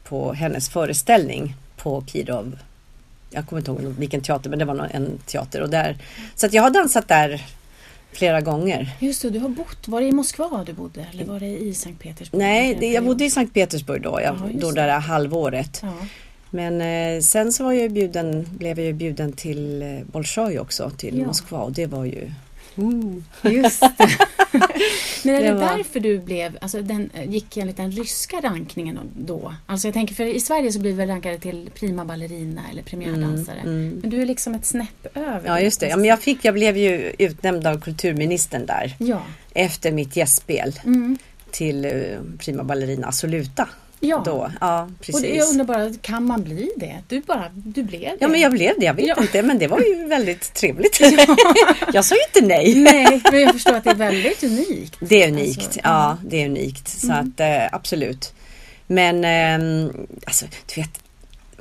på 0.04 0.32
hennes 0.32 0.68
föreställning 0.68 1.54
på 1.76 2.04
Kirov. 2.06 2.58
Jag 3.30 3.46
kommer 3.46 3.60
inte 3.60 3.70
ihåg 3.70 3.94
vilken 3.98 4.20
teater 4.20 4.50
men 4.50 4.58
det 4.58 4.64
var 4.64 4.88
en 4.92 5.18
teater. 5.26 5.62
Och 5.62 5.70
där, 5.70 5.96
så 6.34 6.48
jag 6.50 6.62
har 6.62 6.70
dansat 6.70 7.08
där 7.08 7.46
flera 8.12 8.40
gånger. 8.40 8.90
Just 9.00 9.22
det, 9.22 9.30
du 9.30 9.38
har 9.38 9.48
bott, 9.48 9.88
var 9.88 10.00
det 10.00 10.06
i 10.06 10.12
Moskva 10.12 10.64
du 10.66 10.72
bodde 10.72 11.06
eller 11.12 11.24
var 11.24 11.40
det 11.40 11.58
i 11.58 11.74
Sankt 11.74 12.02
Petersburg? 12.02 12.38
Nej, 12.38 12.76
det, 12.80 12.92
jag 12.92 13.04
bodde 13.04 13.24
i 13.24 13.30
Sankt 13.30 13.54
Petersburg 13.54 14.02
då, 14.02 14.20
jag, 14.22 14.34
ja, 14.34 14.60
då 14.60 14.70
det 14.70 14.82
där 14.82 14.98
halvåret. 14.98 15.80
Ja. 15.82 15.92
Men 16.54 16.80
eh, 16.80 17.20
sen 17.20 17.52
så 17.52 17.64
var 17.64 17.72
jag 17.72 17.92
bjuden, 17.92 18.48
blev 18.58 18.80
jag 18.80 18.94
bjuden 18.94 19.32
till 19.32 19.82
eh, 19.82 19.88
Bolshoi 20.12 20.58
också, 20.58 20.90
till 20.90 21.18
ja. 21.18 21.26
Moskva 21.26 21.58
och 21.58 21.72
det 21.72 21.86
var 21.86 22.04
ju 22.04 22.30
Mm. 22.76 23.24
Just 23.42 23.80
det. 23.80 23.94
Men 25.22 25.34
är 25.34 25.40
det, 25.40 25.48
det 25.48 25.54
var... 25.54 25.76
därför 25.76 26.00
du 26.00 26.18
blev, 26.18 26.58
alltså 26.60 26.82
den 26.82 27.10
eh, 27.14 27.30
gick 27.30 27.56
enligt 27.56 27.76
den 27.76 27.92
ryska 27.92 28.40
rankningen 28.42 28.98
då? 29.16 29.54
Alltså 29.66 29.88
jag 29.88 29.94
tänker 29.94 30.14
för 30.14 30.24
i 30.24 30.40
Sverige 30.40 30.72
så 30.72 30.80
blir 30.80 30.92
vi 30.92 31.06
rankade 31.06 31.38
till 31.38 31.70
prima 31.74 32.04
ballerina 32.04 32.62
eller 32.70 32.82
premiärdansare. 32.82 33.60
Mm, 33.60 33.74
mm. 33.74 33.98
Men 34.00 34.10
du 34.10 34.22
är 34.22 34.26
liksom 34.26 34.54
ett 34.54 34.66
snäpp 34.66 35.06
över. 35.14 35.42
Ja 35.46 35.60
just 35.60 35.80
det. 35.80 35.88
Ja, 35.88 35.96
men 35.96 36.06
jag, 36.06 36.20
fick, 36.20 36.44
jag 36.44 36.54
blev 36.54 36.76
ju 36.76 37.12
utnämnd 37.18 37.66
av 37.66 37.80
kulturministern 37.80 38.66
där. 38.66 38.96
Ja. 38.98 39.22
Efter 39.54 39.92
mitt 39.92 40.16
gästspel. 40.16 40.80
Mm. 40.84 41.18
Till 41.50 41.84
uh, 41.86 42.18
prima 42.38 42.64
ballerina 42.64 43.06
Assoluta. 43.06 43.68
Ja. 44.04 44.22
Då. 44.24 44.50
ja, 44.60 44.88
precis. 45.00 45.22
Och 45.22 45.36
jag 45.36 45.48
undrar 45.48 45.64
bara, 45.64 45.92
kan 46.02 46.24
man 46.24 46.42
bli 46.42 46.70
det? 46.76 46.98
Du, 47.08 47.20
bara, 47.20 47.50
du 47.54 47.82
blev 47.82 48.00
det. 48.00 48.16
Ja, 48.20 48.28
men 48.28 48.40
jag 48.40 48.52
blev 48.52 48.74
det. 48.78 48.84
Jag 48.86 48.94
vet 48.94 49.06
ja. 49.06 49.22
inte, 49.22 49.42
men 49.42 49.58
det 49.58 49.66
var 49.66 49.80
ju 49.80 50.06
väldigt 50.08 50.54
trevligt. 50.54 51.00
jag 51.92 52.04
sa 52.04 52.14
ju 52.14 52.20
inte 52.34 52.54
nej. 52.54 52.74
nej, 52.74 53.22
men 53.30 53.40
jag 53.40 53.52
förstår 53.52 53.74
att 53.74 53.84
det 53.84 53.90
är 53.90 53.94
väldigt 53.94 54.44
unikt. 54.44 54.96
Det 55.00 55.22
är 55.22 55.28
unikt, 55.28 55.58
alltså, 55.58 55.80
ja. 55.82 56.18
Det 56.26 56.42
är 56.42 56.46
unikt. 56.46 56.88
Så 56.88 57.06
mm. 57.06 57.18
att 57.18 57.40
eh, 57.40 57.76
absolut. 57.76 58.34
Men 58.86 59.24
eh, 59.24 59.90
alltså, 60.26 60.46
du 60.74 60.80
vet, 60.80 61.00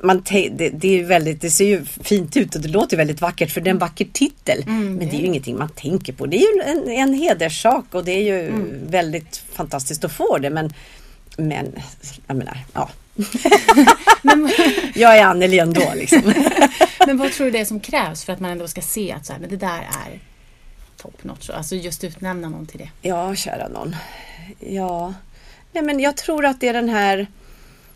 man 0.04 0.22
det, 0.30 0.68
det, 0.68 1.00
är 1.00 1.04
väldigt, 1.04 1.40
det 1.40 1.50
ser 1.50 1.64
ju 1.64 1.84
fint 1.84 2.36
ut 2.36 2.54
och 2.54 2.60
det 2.60 2.68
låter 2.68 2.96
väldigt 2.96 3.20
vackert 3.20 3.50
för 3.50 3.60
det 3.60 3.68
är 3.68 3.72
en 3.72 3.78
vacker 3.78 4.06
titel. 4.12 4.62
Mm, 4.66 4.94
men 4.94 5.08
det 5.08 5.16
är 5.16 5.20
ju 5.20 5.26
ingenting 5.26 5.58
man 5.58 5.68
tänker 5.68 6.12
på. 6.12 6.26
Det 6.26 6.36
är 6.36 6.40
ju 6.40 6.62
en, 6.62 6.88
en 6.88 7.14
hederssak 7.14 7.84
och 7.90 8.04
det 8.04 8.12
är 8.12 8.22
ju 8.22 8.48
mm. 8.48 8.90
väldigt 8.90 9.42
fantastiskt 9.52 10.04
att 10.04 10.12
få 10.12 10.38
det. 10.38 10.50
Men 10.50 10.72
men 11.36 11.72
jag 12.26 12.36
menar, 12.36 12.58
ja. 12.72 12.90
men, 14.22 14.50
jag 14.94 15.18
är 15.18 15.24
Anneli 15.24 15.58
ändå 15.58 15.92
liksom. 15.94 16.34
men 17.06 17.18
vad 17.18 17.32
tror 17.32 17.44
du 17.44 17.50
det 17.50 17.60
är 17.60 17.64
som 17.64 17.80
krävs 17.80 18.24
för 18.24 18.32
att 18.32 18.40
man 18.40 18.50
ändå 18.50 18.68
ska 18.68 18.80
se 18.80 19.12
att 19.12 19.26
så 19.26 19.32
här, 19.32 19.40
men 19.40 19.50
det 19.50 19.56
där 19.56 19.88
är 20.06 20.20
top 20.96 21.24
notch? 21.24 21.50
Alltså 21.50 21.74
just 21.74 22.04
utnämna 22.04 22.48
någon 22.48 22.66
till 22.66 22.78
det. 22.78 23.08
Ja, 23.08 23.34
kära 23.34 23.68
någon. 23.68 23.96
Ja, 24.58 25.14
Nej, 25.74 25.84
men 25.84 26.00
jag 26.00 26.16
tror 26.16 26.44
att 26.46 26.60
det 26.60 26.68
är 26.68 26.72
den 26.72 26.88
här 26.88 27.26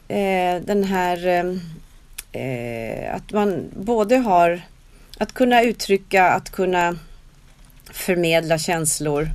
eh, 0.09 0.62
den 0.62 0.85
här 0.85 1.26
eh, 2.33 3.14
att 3.14 3.33
man 3.33 3.71
både 3.76 4.16
har 4.16 4.61
att 5.18 5.33
kunna 5.33 5.62
uttrycka, 5.62 6.28
att 6.30 6.50
kunna 6.50 6.99
förmedla 7.90 8.59
känslor 8.59 9.28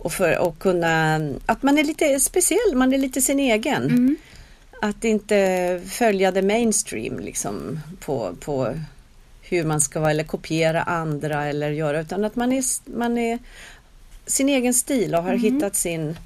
och 0.00 0.12
för 0.12 0.48
att 0.48 0.58
kunna, 0.58 1.20
att 1.46 1.62
man 1.62 1.78
är 1.78 1.84
lite 1.84 2.20
speciell, 2.20 2.74
man 2.74 2.92
är 2.92 2.98
lite 2.98 3.20
sin 3.20 3.40
egen. 3.40 3.84
Mm. 3.84 4.16
Att 4.82 5.04
inte 5.04 5.80
följa 5.86 6.32
the 6.32 6.42
mainstream 6.42 7.18
liksom 7.18 7.80
på, 8.00 8.34
på 8.40 8.74
hur 9.42 9.64
man 9.64 9.80
ska 9.80 10.00
vara 10.00 10.10
eller 10.10 10.24
kopiera 10.24 10.82
andra 10.82 11.46
eller 11.46 11.70
göra 11.70 12.00
utan 12.00 12.24
att 12.24 12.36
man 12.36 12.52
är, 12.52 12.64
man 12.96 13.18
är 13.18 13.38
sin 14.26 14.48
egen 14.48 14.74
stil 14.74 15.14
och 15.14 15.22
har 15.22 15.32
mm. 15.32 15.42
hittat 15.42 15.76
sin. 15.76 16.16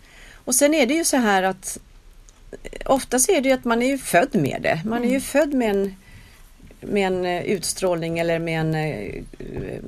Och 0.45 0.55
sen 0.55 0.75
är 0.75 0.87
det 0.87 0.95
ju 0.95 1.05
så 1.05 1.17
här 1.17 1.43
att 1.43 1.79
oftast 2.87 3.29
är 3.29 3.41
det 3.41 3.49
ju 3.49 3.55
att 3.55 3.65
man 3.65 3.83
är 3.83 3.87
ju 3.87 3.99
född 3.99 4.35
med 4.35 4.63
det. 4.63 4.81
Man 4.85 4.99
är 4.99 5.09
ju 5.09 5.11
mm. 5.11 5.21
född 5.21 5.55
med 5.55 5.71
en, 5.71 5.95
med 6.81 7.07
en 7.07 7.27
utstrålning 7.27 8.19
eller 8.19 8.39
med 8.39 8.61
en 8.61 8.75
Eh, 8.75 9.83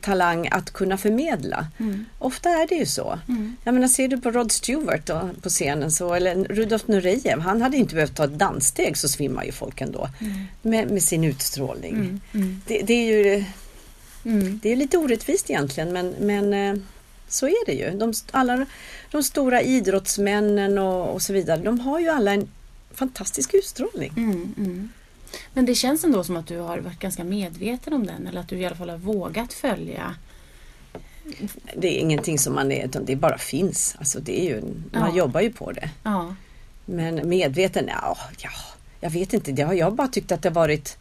talang 0.00 0.48
att 0.50 0.70
kunna 0.70 0.98
förmedla. 0.98 1.66
Mm. 1.78 2.04
Ofta 2.18 2.50
är 2.50 2.66
det 2.68 2.74
ju 2.74 2.86
så. 2.86 3.18
Mm. 3.28 3.56
Jag 3.64 3.74
menar, 3.74 3.88
ser 3.88 4.08
du 4.08 4.20
på 4.20 4.30
Rod 4.30 4.52
Stewart 4.52 5.06
då, 5.06 5.30
på 5.42 5.48
scenen 5.48 5.90
så, 5.90 6.14
eller 6.14 6.34
Rudolf 6.44 6.88
Nurejev, 6.88 7.40
han 7.40 7.62
hade 7.62 7.76
inte 7.76 7.94
behövt 7.94 8.16
ta 8.16 8.24
ett 8.24 8.38
danssteg 8.38 8.96
så 8.96 9.08
svimmar 9.08 9.44
ju 9.44 9.52
folk 9.52 9.80
ändå. 9.80 10.08
Mm. 10.20 10.44
Med, 10.62 10.90
med, 10.90 11.02
sin 11.02 11.24
utstrålning. 11.24 11.94
Mm. 11.94 12.20
Mm. 12.34 12.62
Det, 12.66 12.82
det, 12.82 12.94
är 12.94 13.06
ju 13.06 13.44
mm. 14.24 14.60
det 14.62 14.72
är 14.72 14.76
lite 14.76 14.98
orättvist 14.98 15.50
egentligen 15.50 15.92
men, 15.92 16.14
men 16.20 16.52
eh, 16.52 16.82
så 17.28 17.46
är 17.46 17.66
det 17.66 17.72
ju. 17.72 17.90
De, 17.90 18.12
alla 18.30 18.66
de 19.10 19.22
stora 19.22 19.62
idrottsmännen 19.62 20.78
och, 20.78 21.14
och 21.14 21.22
så 21.22 21.32
vidare, 21.32 21.60
de 21.60 21.80
har 21.80 22.00
ju 22.00 22.08
alla 22.08 22.32
en 22.32 22.48
fantastisk 22.94 23.54
utstrålning. 23.54 24.12
Men 25.52 25.66
det 25.66 25.74
känns 25.74 26.04
ändå 26.04 26.24
som 26.24 26.36
att 26.36 26.46
du 26.46 26.58
har 26.58 26.78
varit 26.78 26.98
ganska 26.98 27.24
medveten 27.24 27.92
om 27.92 28.06
den 28.06 28.26
eller 28.26 28.40
att 28.40 28.48
du 28.48 28.58
i 28.58 28.66
alla 28.66 28.76
fall 28.76 28.90
har 28.90 28.98
vågat 28.98 29.52
följa 29.52 30.14
det 31.76 31.88
är 31.88 32.00
ingenting 32.00 32.38
som 32.38 32.54
man 32.54 32.72
är, 32.72 32.84
utan 32.84 33.04
det 33.04 33.16
bara 33.16 33.38
finns. 33.38 33.96
Alltså 33.98 34.20
det 34.20 34.40
är 34.40 34.44
ju, 34.44 34.62
man 34.92 35.10
ja. 35.10 35.16
jobbar 35.16 35.40
ju 35.40 35.52
på 35.52 35.72
det. 35.72 35.90
Ja. 36.02 36.34
Men 36.84 37.28
medveten, 37.28 37.84
ja, 37.88 38.16
ja, 38.38 38.50
jag 39.00 39.10
vet 39.10 39.32
inte. 39.32 39.52
Det 39.52 39.62
har, 39.62 39.74
jag 39.74 39.86
har 39.86 39.90
bara 39.90 40.08
tyckt 40.08 40.32
att 40.32 40.42
det 40.42 40.48
har 40.48 40.54
varit 40.54 40.96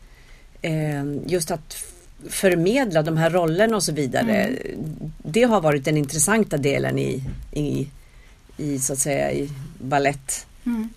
eh, 0.62 1.04
just 1.26 1.52
att 1.52 1.84
förmedla 2.30 3.04
de 3.04 3.18
här 3.18 3.30
rollerna 3.30 3.76
och 3.76 3.84
så 3.84 3.92
vidare. 3.92 4.34
Mm. 4.34 5.12
Det 5.24 5.44
har 5.44 5.62
varit 5.62 5.86
den 5.86 5.98
intressanta 5.98 6.58
delen 6.58 7.00
i, 7.00 7.24
i, 7.52 7.88
i 8.58 8.80
så 8.80 8.94
att 8.94 9.00
säga 9.00 9.32
i 9.32 9.50
ballett 9.82 10.48
mm. 10.66 10.90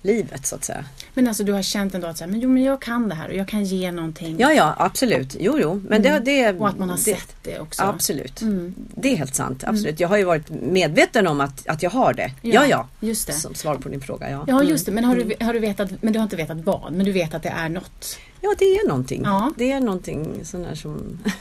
så 0.43 0.55
att 0.55 0.65
säga. 0.65 0.85
Men 1.15 1.29
alltså 1.29 1.45
du 1.45 1.53
har 1.53 1.63
känt 1.63 1.95
ändå 1.95 2.07
att 2.07 2.19
så 2.19 2.25
här, 2.25 2.31
men, 2.31 2.41
jo, 2.41 2.49
men 2.49 2.63
jag 2.63 2.83
kan 2.83 3.09
det 3.09 3.15
här 3.15 3.29
och 3.29 3.35
jag 3.35 3.49
kan 3.49 3.65
ge 3.65 3.93
någonting. 3.93 4.37
Ja, 4.39 4.53
ja, 4.53 4.75
absolut. 4.79 5.37
Jo, 5.41 5.59
jo. 5.61 5.83
Men 5.89 6.07
mm. 6.07 6.25
det, 6.25 6.31
det, 6.33 6.59
och 6.59 6.69
att 6.69 6.79
man 6.79 6.89
har 6.89 6.97
det, 6.97 7.03
sett 7.03 7.37
det 7.43 7.59
också. 7.59 7.83
Absolut. 7.83 8.43
Mm. 8.43 8.75
Det 8.77 9.13
är 9.13 9.17
helt 9.17 9.35
sant. 9.35 9.65
Absolut. 9.65 9.87
Mm. 9.87 9.97
Jag 9.99 10.09
har 10.09 10.17
ju 10.17 10.25
varit 10.25 10.51
medveten 10.51 11.27
om 11.27 11.41
att, 11.41 11.69
att 11.69 11.83
jag 11.83 11.91
har 11.91 12.15
det. 12.15 12.31
Ja, 12.43 12.53
ja. 12.53 12.67
ja. 12.67 12.89
Just 13.01 13.27
det. 13.27 13.33
Som 13.33 13.55
svar 13.55 13.75
på 13.75 13.89
din 13.89 14.01
fråga. 14.01 14.31
Ja, 14.31 14.45
ja 14.49 14.63
just 14.63 14.87
det. 14.87 14.93
Men 14.93 15.05
har 15.05 15.17
du, 15.17 15.23
mm. 15.23 15.37
har 15.41 15.53
du 15.53 15.59
vetat, 15.59 15.91
men 16.01 16.13
du 16.13 16.19
har 16.19 16.25
inte 16.25 16.37
vetat 16.37 16.59
vad, 16.65 16.93
men 16.93 17.07
du 17.07 17.13
vet 17.13 17.35
att 17.35 17.43
det 17.43 17.49
är 17.49 17.69
något? 17.69 18.19
Ja, 18.41 18.55
det 18.59 18.65
är 18.65 18.89
någonting. 18.89 19.23
Ja. 19.25 19.53
Det 19.57 19.73
är 19.73 19.81
någonting 19.81 20.45
sån 20.45 20.65
här 20.65 20.75
som... 20.75 21.19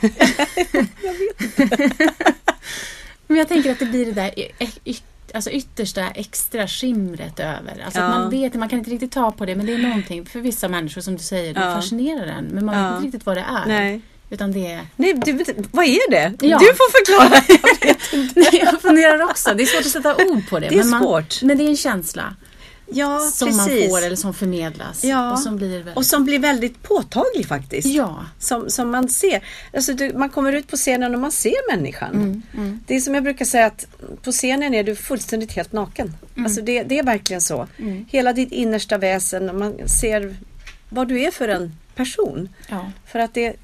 jag 1.02 1.12
vet 1.12 1.58
inte. 1.58 1.90
men 3.26 3.36
jag 3.36 3.48
tänker 3.48 3.72
att 3.72 3.78
det 3.78 3.86
blir 3.86 4.06
det 4.06 4.12
där 4.12 4.34
yt, 4.84 5.04
alltså 5.34 5.50
yttersta 5.50 6.08
extra 6.10 6.66
skimret 6.68 7.40
över. 7.40 7.82
Alltså 7.84 8.00
Ja. 8.00 8.04
att 8.06 8.10
man 8.20 8.30
vet, 8.30 8.54
man 8.54 8.68
kan 8.68 8.78
inte 8.78 8.90
riktigt 8.90 9.12
ta 9.12 9.30
på 9.30 9.46
det 9.46 9.56
men 9.56 9.66
det 9.66 9.74
är 9.74 9.78
någonting 9.78 10.26
för 10.26 10.40
vissa 10.40 10.68
människor 10.68 11.00
som 11.00 11.16
du 11.16 11.22
säger, 11.22 11.54
Ja. 11.54 11.60
fascinerar 11.74 12.26
en 12.26 12.44
men 12.44 12.64
man 12.64 12.74
Ja. 12.78 12.82
vet 12.82 12.92
inte 12.94 13.06
riktigt 13.06 13.26
vad 13.26 13.36
det 13.36 13.44
är. 13.48 13.66
Nej. 13.66 14.00
Utan 14.32 14.52
det 14.52 14.66
är... 14.72 14.80
Nej, 14.96 15.14
du, 15.14 15.32
vad 15.70 15.84
är 15.84 16.10
det? 16.10 16.46
Ja. 16.46 16.58
Du 16.58 16.66
får 16.66 16.90
förklara. 16.90 17.42
Jag. 18.34 18.54
Jag 18.72 18.80
funderar 18.82 19.22
också, 19.24 19.54
det 19.54 19.62
är 19.62 19.66
svårt 19.66 19.80
att 19.80 19.86
sätta 19.86 20.16
ord 20.16 20.48
på 20.48 20.58
det. 20.58 20.68
Det 20.68 20.74
är 20.74 20.78
men 20.78 20.88
man, 20.90 21.02
svårt. 21.02 21.42
Men 21.42 21.58
det 21.58 21.64
är 21.64 21.68
en 21.68 21.76
känsla 21.76 22.34
Ja, 22.92 23.30
som 23.34 23.48
precis. 23.48 23.80
man 23.80 23.90
får 23.90 24.06
eller 24.06 24.16
som 24.16 24.34
förmedlas. 24.34 25.04
Ja. 25.04 25.32
Och 25.32 25.38
som 25.38 25.56
blir 25.56 25.68
väldigt... 25.68 25.96
Och 25.96 26.06
som 26.06 26.24
blir 26.24 26.38
väldigt 26.38 26.82
påtaglig 26.82 27.46
faktiskt. 27.46 27.88
Ja. 27.88 28.24
Som, 28.38 28.70
som 28.70 28.90
man 28.90 29.08
ser. 29.08 29.44
Alltså, 29.74 29.92
du, 29.92 30.12
man 30.12 30.28
kommer 30.30 30.52
ut 30.52 30.68
på 30.68 30.76
scenen 30.76 31.14
och 31.14 31.20
man 31.20 31.32
ser 31.32 31.76
människan. 31.76 32.14
Mm, 32.14 32.42
mm. 32.54 32.80
Det 32.86 32.96
är 32.96 33.00
som 33.00 33.14
jag 33.14 33.22
brukar 33.22 33.44
säga 33.44 33.66
att 33.66 33.86
på 34.22 34.32
scenen 34.32 34.74
är 34.74 34.84
du 34.84 34.96
fullständigt 34.96 35.52
helt 35.52 35.72
naken. 35.72 36.16
Alltså 36.36 36.62
det, 36.62 36.82
det 36.82 36.98
är 36.98 37.02
verkligen 37.02 37.40
så. 37.40 37.66
Mm. 37.78 38.06
Hela 38.10 38.32
ditt 38.32 38.52
innersta 38.52 38.98
väsen 38.98 39.50
och 39.50 39.54
man 39.54 39.88
ser 39.88 40.36
vad 40.88 41.08
du 41.08 41.20
är 41.20 41.30
för 41.30 41.48
en 41.48 41.76
person. 41.94 42.48
Ja. 42.68 42.90
För 43.06 43.18
att 43.18 43.34
det, 43.34 43.56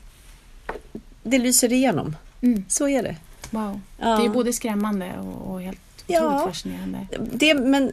det 1.22 1.38
lyser 1.38 1.72
igenom. 1.72 2.16
Mm. 2.40 2.64
Så 2.68 2.88
är 2.88 3.02
det. 3.02 3.16
Wow. 3.50 3.80
Ja. 3.98 4.16
Det 4.16 4.24
är 4.24 4.28
både 4.28 4.52
skrämmande 4.52 5.12
och, 5.18 5.52
och 5.52 5.62
helt 5.62 5.78
otroligt 6.08 6.44
fascinerande. 6.44 7.06
det 7.32 7.54
men 7.54 7.92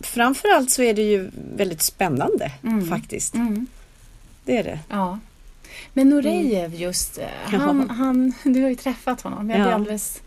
framförallt 0.00 0.70
så 0.70 0.82
är 0.82 0.94
det 0.94 1.02
ju 1.02 1.30
väldigt 1.56 1.82
spännande 1.82 2.52
Mm. 2.64 2.88
faktiskt. 2.88 3.34
Mm. 3.34 3.66
Det 4.44 4.56
är 4.58 4.64
det. 4.64 4.78
Ja. 4.88 5.18
Men 5.92 6.08
Nurejev 6.08 6.74
just, 6.74 7.18
eh, 7.18 7.24
han, 7.58 7.90
han, 7.90 8.32
du 8.44 8.62
har 8.62 8.68
ju 8.68 8.74
träffat 8.74 9.20
honom. 9.20 9.50
Jag 9.50 9.60
Ja. 9.60 9.72
alldeles... 9.74 10.20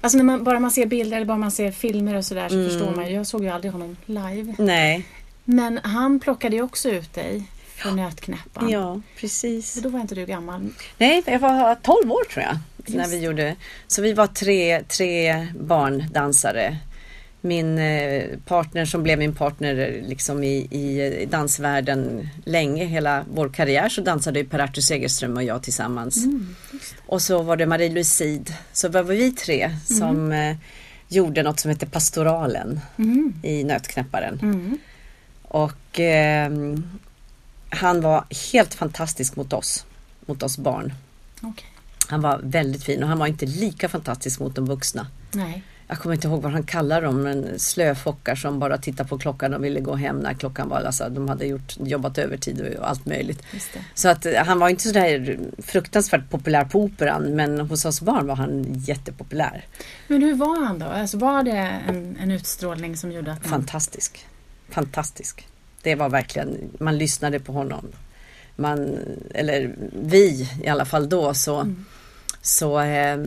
Alltså 0.00 0.18
när 0.18 0.24
man, 0.24 0.44
bara 0.44 0.60
man 0.60 0.70
ser 0.70 0.86
bilder 0.86 1.16
eller 1.16 1.26
bara 1.26 1.36
man 1.38 1.50
ser 1.50 1.72
filmer 1.72 2.14
och 2.14 2.24
sådär 2.24 2.48
så 2.48 2.54
Mm. 2.54 2.68
förstår 2.70 2.94
man 2.96 3.06
ju. 3.08 3.14
Jag 3.14 3.26
såg 3.26 3.42
ju 3.42 3.48
aldrig 3.48 3.72
honom 3.72 3.96
live. 4.06 4.54
Nej. 4.58 5.06
Men 5.44 5.80
han 5.84 6.20
plockade 6.20 6.56
ju 6.56 6.62
också 6.62 6.88
ut 6.90 7.14
dig 7.14 7.44
från 7.76 7.96
nötknäpparen. 7.96 8.68
Ja, 8.68 9.00
precis. 9.16 9.76
Och 9.76 9.82
då 9.82 9.88
var 9.88 10.00
inte 10.00 10.14
du 10.14 10.26
gammal. 10.26 10.68
Nej, 10.98 11.22
jag 11.26 11.38
var 11.38 11.74
12 11.74 12.12
år 12.12 12.24
tror 12.32 12.44
jag. 12.44 12.56
När 12.96 13.08
vi 13.08 13.18
gjorde. 13.18 13.56
Så 13.86 14.02
vi 14.02 14.12
var 14.12 14.26
tre, 14.26 14.82
tre 14.82 15.46
barndansare. 15.60 16.76
Min 17.44 17.78
eh, 17.78 18.24
partner 18.44 18.84
som 18.84 19.02
blev 19.02 19.18
min 19.18 19.34
partner 19.34 19.78
eh, 19.78 20.08
liksom 20.08 20.44
i, 20.44 20.56
i 20.70 21.26
dansvärlden 21.30 22.28
länge, 22.44 22.84
hela 22.84 23.24
vår 23.34 23.48
karriär 23.48 23.88
så 23.88 24.00
dansade 24.00 24.38
ju 24.38 24.44
Per-Artur 24.44 24.82
Segerström 24.82 25.36
och 25.36 25.42
jag 25.42 25.62
tillsammans. 25.62 26.16
Mm. 26.24 26.54
Och 27.06 27.22
så 27.22 27.42
var 27.42 27.56
det 27.56 27.66
Marie-Louise 27.66 28.04
Sid. 28.16 28.54
Så 28.72 28.88
var 28.88 29.02
vi 29.02 29.30
tre 29.32 29.76
som 29.84 30.32
eh, 30.32 30.56
gjorde 31.08 31.42
något 31.42 31.60
som 31.60 31.68
heter 31.70 31.86
Pastoralen 31.86 32.80
Mm. 32.98 33.34
i 33.42 33.64
Nötknäpparen. 33.64 34.38
Mm. 34.42 34.78
Och 35.42 36.00
ehm, 36.00 36.84
han 37.68 38.00
var 38.00 38.24
helt 38.52 38.74
fantastisk 38.74 39.36
mot 39.36 39.52
oss, 39.52 39.84
mot 40.26 40.42
oss 40.42 40.58
barn. 40.58 40.92
Okej. 41.40 41.66
Han 42.08 42.20
var 42.20 42.40
väldigt 42.42 42.84
fin 42.84 43.02
och 43.02 43.08
han 43.08 43.18
var 43.18 43.26
inte 43.26 43.46
lika 43.46 43.88
fantastisk 43.88 44.40
mot 44.40 44.54
de 44.54 44.66
vuxna. 44.66 45.06
Nej. 45.32 45.62
Jag 45.88 45.98
kommer 45.98 46.14
inte 46.14 46.28
ihåg 46.28 46.42
vad 46.42 46.52
han 46.52 46.62
kallar 46.62 47.02
dem, 47.02 47.22
men 47.22 47.58
slöfockar 47.58 48.34
som 48.34 48.58
bara 48.58 48.78
tittade 48.78 49.08
på 49.08 49.18
klockan 49.18 49.54
och 49.54 49.64
ville 49.64 49.80
gå 49.80 49.94
hem 49.94 50.16
när 50.16 50.34
klockan 50.34 50.68
var, 50.68 50.80
alltså 50.80 51.08
de 51.08 51.28
hade 51.28 51.46
gjort, 51.46 51.76
jobbat 51.80 52.18
övertid 52.18 52.76
och 52.80 52.88
allt 52.88 53.06
möjligt. 53.06 53.42
Så 53.94 54.08
att 54.08 54.26
eh, 54.26 54.44
han 54.44 54.58
var 54.58 54.68
inte 54.68 54.82
sådär 54.82 55.38
fruktansvärt 55.58 56.30
populär 56.30 56.64
på 56.64 56.80
operan 56.80 57.22
men 57.22 57.60
hos 57.60 57.84
oss 57.84 58.00
barn 58.00 58.26
var 58.26 58.36
han 58.36 58.64
jättepopulär. 58.74 59.64
Men 60.08 60.22
hur 60.22 60.34
var 60.34 60.64
han 60.66 60.78
då? 60.78 60.86
Alltså 60.86 61.18
var 61.18 61.42
det 61.42 61.80
en, 61.88 62.16
en 62.20 62.30
utstrålning 62.30 62.96
som 62.96 63.12
gjorde 63.12 63.32
att 63.32 63.40
man... 63.40 63.50
Fantastisk. 63.50 64.26
Fantastisk. 64.68 65.48
Det 65.82 65.94
var 65.94 66.08
verkligen, 66.08 66.58
man 66.80 66.98
lyssnade 66.98 67.40
på 67.40 67.52
honom. 67.52 67.86
Man, 68.56 68.98
eller 69.34 69.74
vi 70.02 70.48
i 70.62 70.68
alla 70.68 70.84
fall 70.84 71.08
då 71.08 71.34
så, 71.34 71.56
Mm. 71.60 71.84
så 72.42 72.80
eh, 72.80 73.18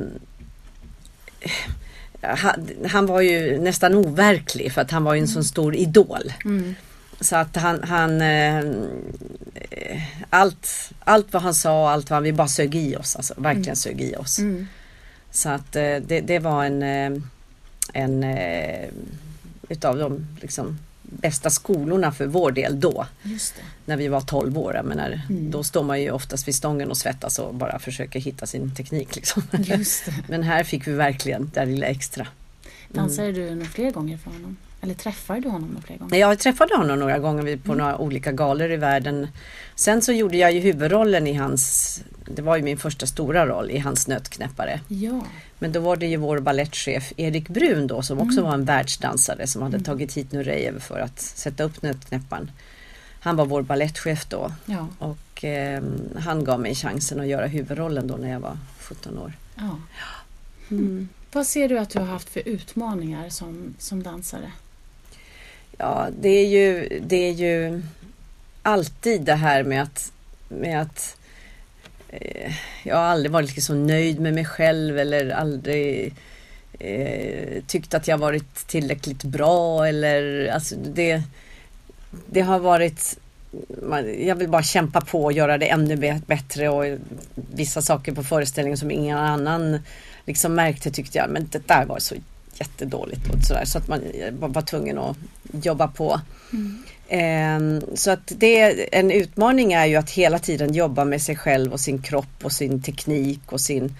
han, 2.27 2.69
han 2.89 3.05
var 3.05 3.21
ju 3.21 3.59
nästan 3.59 3.95
overklig 3.95 4.71
för 4.71 4.81
att 4.81 4.91
han 4.91 5.03
var 5.03 5.13
ju 5.13 5.21
en 5.21 5.27
sån 5.27 5.43
stor 5.43 5.75
idol. 5.75 6.33
Mm. 6.45 6.75
Så 7.19 7.35
att 7.35 7.55
han, 7.55 7.83
han 7.83 8.21
eh, 8.21 8.63
allt, 10.29 10.91
allt 10.99 11.33
vad 11.33 11.41
han 11.41 11.53
sa, 11.53 11.91
allt 11.91 12.09
vad 12.09 12.15
han, 12.15 12.23
vi 12.23 12.33
bara 12.33 12.47
sög 12.47 12.75
i 12.75 12.95
oss, 12.95 13.15
alltså 13.15 13.33
verkligen 13.37 13.75
sög 13.75 14.01
i 14.01 14.15
oss. 14.15 14.39
Mm. 14.39 14.67
Så 15.31 15.49
att 15.49 15.75
eh, 15.75 15.95
det, 15.95 16.21
det 16.21 16.39
var 16.39 16.65
en, 16.65 16.83
eh, 16.83 17.21
en 17.93 18.23
eh, 18.23 18.89
utav 19.69 19.97
de 19.97 20.27
liksom, 20.41 20.79
bästa 21.21 21.49
skolorna 21.49 22.11
för 22.11 22.25
vår 22.25 22.51
del 22.51 22.79
då. 22.79 23.07
När 23.85 23.97
vi 23.97 24.07
var 24.07 24.21
12 24.21 24.57
år. 24.57 24.75
Jag 24.75 24.85
menar, 24.85 25.21
Mm. 25.29 25.51
Då 25.51 25.63
står 25.63 25.83
man 25.83 26.01
ju 26.01 26.11
oftast 26.11 26.47
vid 26.47 26.55
stången 26.55 26.89
och 26.89 26.97
svettas 26.97 27.39
och 27.39 27.55
bara 27.55 27.79
försöker 27.79 28.19
hitta 28.19 28.45
sin 28.45 28.75
teknik. 28.75 29.15
Liksom. 29.15 29.43
Men 30.27 30.43
här 30.43 30.63
fick 30.63 30.87
vi 30.87 30.91
verkligen 30.91 31.51
det 31.53 31.59
där 31.59 31.65
lilla 31.65 31.87
extra. 31.87 32.27
Dansade 32.89 33.31
du 33.31 33.55
några 33.55 33.65
fler 33.69 33.91
gånger 33.91 34.17
för 34.17 34.31
honom? 34.31 34.57
Eller 34.85 34.93
träffade 34.95 35.39
du 35.39 35.49
honom 35.49 35.69
några 35.69 35.81
fler 35.81 35.97
gånger? 35.97 36.11
Nej, 36.11 36.19
Jag 36.19 36.39
träffade 36.39 36.75
honom 36.75 36.99
några 36.99 37.19
gånger 37.19 37.57
på 37.57 37.73
några 37.75 37.97
olika 37.97 38.31
galor 38.31 38.71
i 38.71 38.77
världen. 38.77 39.27
Sen 39.75 40.01
så 40.01 40.11
gjorde 40.11 40.37
jag 40.37 40.51
ju 40.53 40.59
huvudrollen 40.59 41.27
i 41.27 41.33
hans, 41.33 42.01
det 42.35 42.41
var 42.41 42.57
ju 42.57 42.63
min 42.63 42.77
första 42.77 43.05
stora 43.07 43.45
roll 43.47 43.71
i 43.71 43.77
hans 43.77 44.07
Nötknäppare. 44.07 44.79
Ja. 44.87 45.21
Men 45.59 45.71
då 45.71 45.79
var 45.79 45.95
det 45.95 46.05
ju 46.07 46.17
vår 46.17 46.39
ballettchef 46.39 47.13
Erik 47.17 47.49
Brun 47.49 47.87
då 47.87 48.01
som 48.01 48.19
också 48.19 48.37
Mm. 48.39 48.43
var 48.43 48.53
en 48.53 48.65
världsdansare 48.65 49.47
som 49.47 49.61
hade 49.61 49.75
Mm. 49.75 49.83
tagit 49.83 50.13
hit 50.13 50.31
Nurejev 50.31 50.79
för 50.79 50.99
att 50.99 51.19
sätta 51.19 51.63
upp 51.63 51.81
Nötknäpparen. 51.81 52.51
Han 53.19 53.35
var 53.35 53.45
vår 53.45 53.61
ballettchef 53.61 54.25
då 54.29 54.51
Ja. 54.65 54.87
och 54.99 55.43
eh, 55.43 55.83
han 56.19 56.43
gav 56.43 56.59
mig 56.59 56.75
chansen 56.75 57.19
att 57.19 57.27
göra 57.27 57.47
huvudrollen 57.47 58.07
då 58.07 58.15
när 58.15 58.31
jag 58.31 58.39
var 58.39 58.57
17 58.81 59.17
år. 59.17 59.33
ja. 59.55 59.77
Mm. 60.71 61.09
Vad 61.31 61.47
ser 61.47 61.69
du 61.69 61.77
att 61.79 61.89
du 61.89 61.99
har 61.99 62.05
haft 62.05 62.29
för 62.29 62.47
utmaningar 62.47 63.29
som, 63.29 63.73
som 63.79 64.03
dansare? 64.03 64.51
Ja, 65.77 66.07
det 66.19 66.29
är 66.29 66.47
ju, 66.47 66.99
det 66.99 67.15
är 67.15 67.31
ju 67.31 67.81
alltid 68.61 69.21
det 69.21 69.33
här 69.33 69.63
med 69.63 69.81
att, 69.81 70.11
med 70.47 70.81
att 70.81 71.17
eh, 72.09 72.53
jag 72.83 72.95
har 72.95 73.03
aldrig 73.03 73.31
varit 73.31 73.55
liksom 73.55 73.61
så 73.61 73.73
nöjd 73.73 74.19
med 74.19 74.33
mig 74.33 74.45
själv 74.45 74.99
eller 74.99 75.29
aldrig 75.29 76.13
eh, 76.79 77.63
tyckt 77.67 77.93
att 77.93 78.07
jag 78.07 78.17
varit 78.17 78.67
tillräckligt 78.67 79.23
bra 79.23 79.87
eller 79.87 80.47
alltså 80.47 80.75
det, 80.75 81.23
det 82.25 82.41
har 82.41 82.59
varit 82.59 83.17
jag 84.19 84.35
vill 84.35 84.49
bara 84.49 84.63
kämpa 84.63 85.01
på 85.01 85.23
och 85.23 85.33
göra 85.33 85.57
det 85.57 85.69
ännu 85.69 86.21
bättre 86.25 86.69
och 86.69 86.97
vissa 87.35 87.81
saker 87.81 88.11
på 88.11 88.23
föreställningen 88.23 88.77
som 88.77 88.91
ingen 88.91 89.17
annan 89.17 89.79
liksom 90.25 90.55
märkte 90.55 90.91
tyckte 90.91 91.17
jag, 91.17 91.29
men 91.29 91.47
det 91.51 91.67
där 91.67 91.85
var 91.85 91.99
så 91.99 92.15
jättedåligt 92.59 93.29
och 93.29 93.43
sådär 93.43 93.65
så 93.65 93.77
att 93.77 93.87
man 93.87 94.01
var, 94.39 94.61
tvungen 94.61 94.97
att 94.97 95.17
jobba 95.51 95.87
på. 95.87 96.21
Mm. 96.53 96.83
Ehm, 97.07 97.81
så 97.95 98.11
att 98.11 98.31
det 98.37 98.59
är, 98.59 98.89
en 98.91 99.11
utmaning 99.11 99.73
är 99.73 99.85
ju 99.85 99.95
att 99.95 100.09
hela 100.09 100.39
tiden 100.39 100.73
jobba 100.73 101.05
med 101.05 101.21
sig 101.21 101.35
själv 101.35 101.73
och 101.73 101.79
sin 101.79 102.01
kropp 102.01 102.43
och 102.43 102.51
sin 102.51 102.81
teknik 102.81 103.51
och 103.51 103.61
sin 103.61 103.95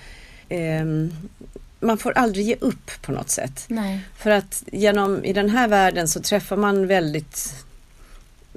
ehm, 0.50 1.12
man 1.80 1.98
får 1.98 2.12
aldrig 2.12 2.46
ge 2.46 2.56
upp 2.60 2.91
på 3.02 3.12
något 3.12 3.30
sätt. 3.30 3.65
Nej. 3.68 4.00
För 4.18 4.32
att 4.32 4.63
genom, 4.72 5.26
i 5.26 5.34
den 5.34 5.50
här 5.50 5.68
världen 5.68 6.08
så 6.08 6.22
träffar 6.22 6.58
man 6.58 6.88
väldigt 6.88 7.65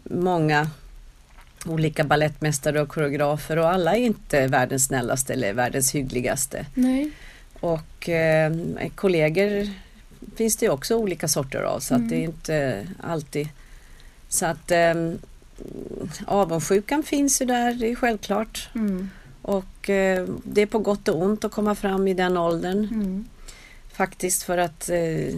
många 0.05 0.71
olika 1.67 2.05
ballettmästare 2.05 2.81
och 2.81 2.89
koreografer 2.89 3.59
och 3.59 3.69
alla 3.69 3.97
är 3.97 4.01
inte 4.01 4.47
världens 4.47 4.85
snällaste 4.85 5.33
eller 5.33 5.53
världens 5.53 5.95
hyggligaste. 5.95 6.67
Nej. 6.75 7.11
Och 7.61 8.09
eh, 8.09 8.53
kollegor 8.95 9.69
finns 10.39 10.57
det 10.57 10.69
också 10.71 10.97
olika 10.97 11.29
sorter 11.29 11.63
av 11.63 11.81
så 11.81 11.95
Mm. 11.95 12.05
att 12.05 12.11
det 12.11 12.17
är 12.17 12.23
inte 12.25 12.87
alltid 13.01 13.49
så 14.29 14.47
att 14.47 14.71
eh, 14.71 14.95
avundsjukan 16.27 17.03
finns 17.03 17.43
ju 17.43 17.47
där, 17.47 17.75
det 17.75 17.91
är 17.91 17.95
självklart. 17.95 18.69
Mm. 18.75 19.11
Och 19.43 19.91
eh, 19.91 20.27
det 20.45 20.63
är 20.63 20.67
på 20.67 20.79
gott 20.79 21.09
och 21.09 21.23
ont 21.23 21.45
att 21.45 21.53
komma 21.53 21.75
fram 21.75 22.09
i 22.09 22.15
den 22.15 22.37
åldern 22.37 22.79
Mm. 22.93 23.25
faktiskt 23.93 24.43
för 24.43 24.59
att 24.59 24.89
eh, 24.91 25.35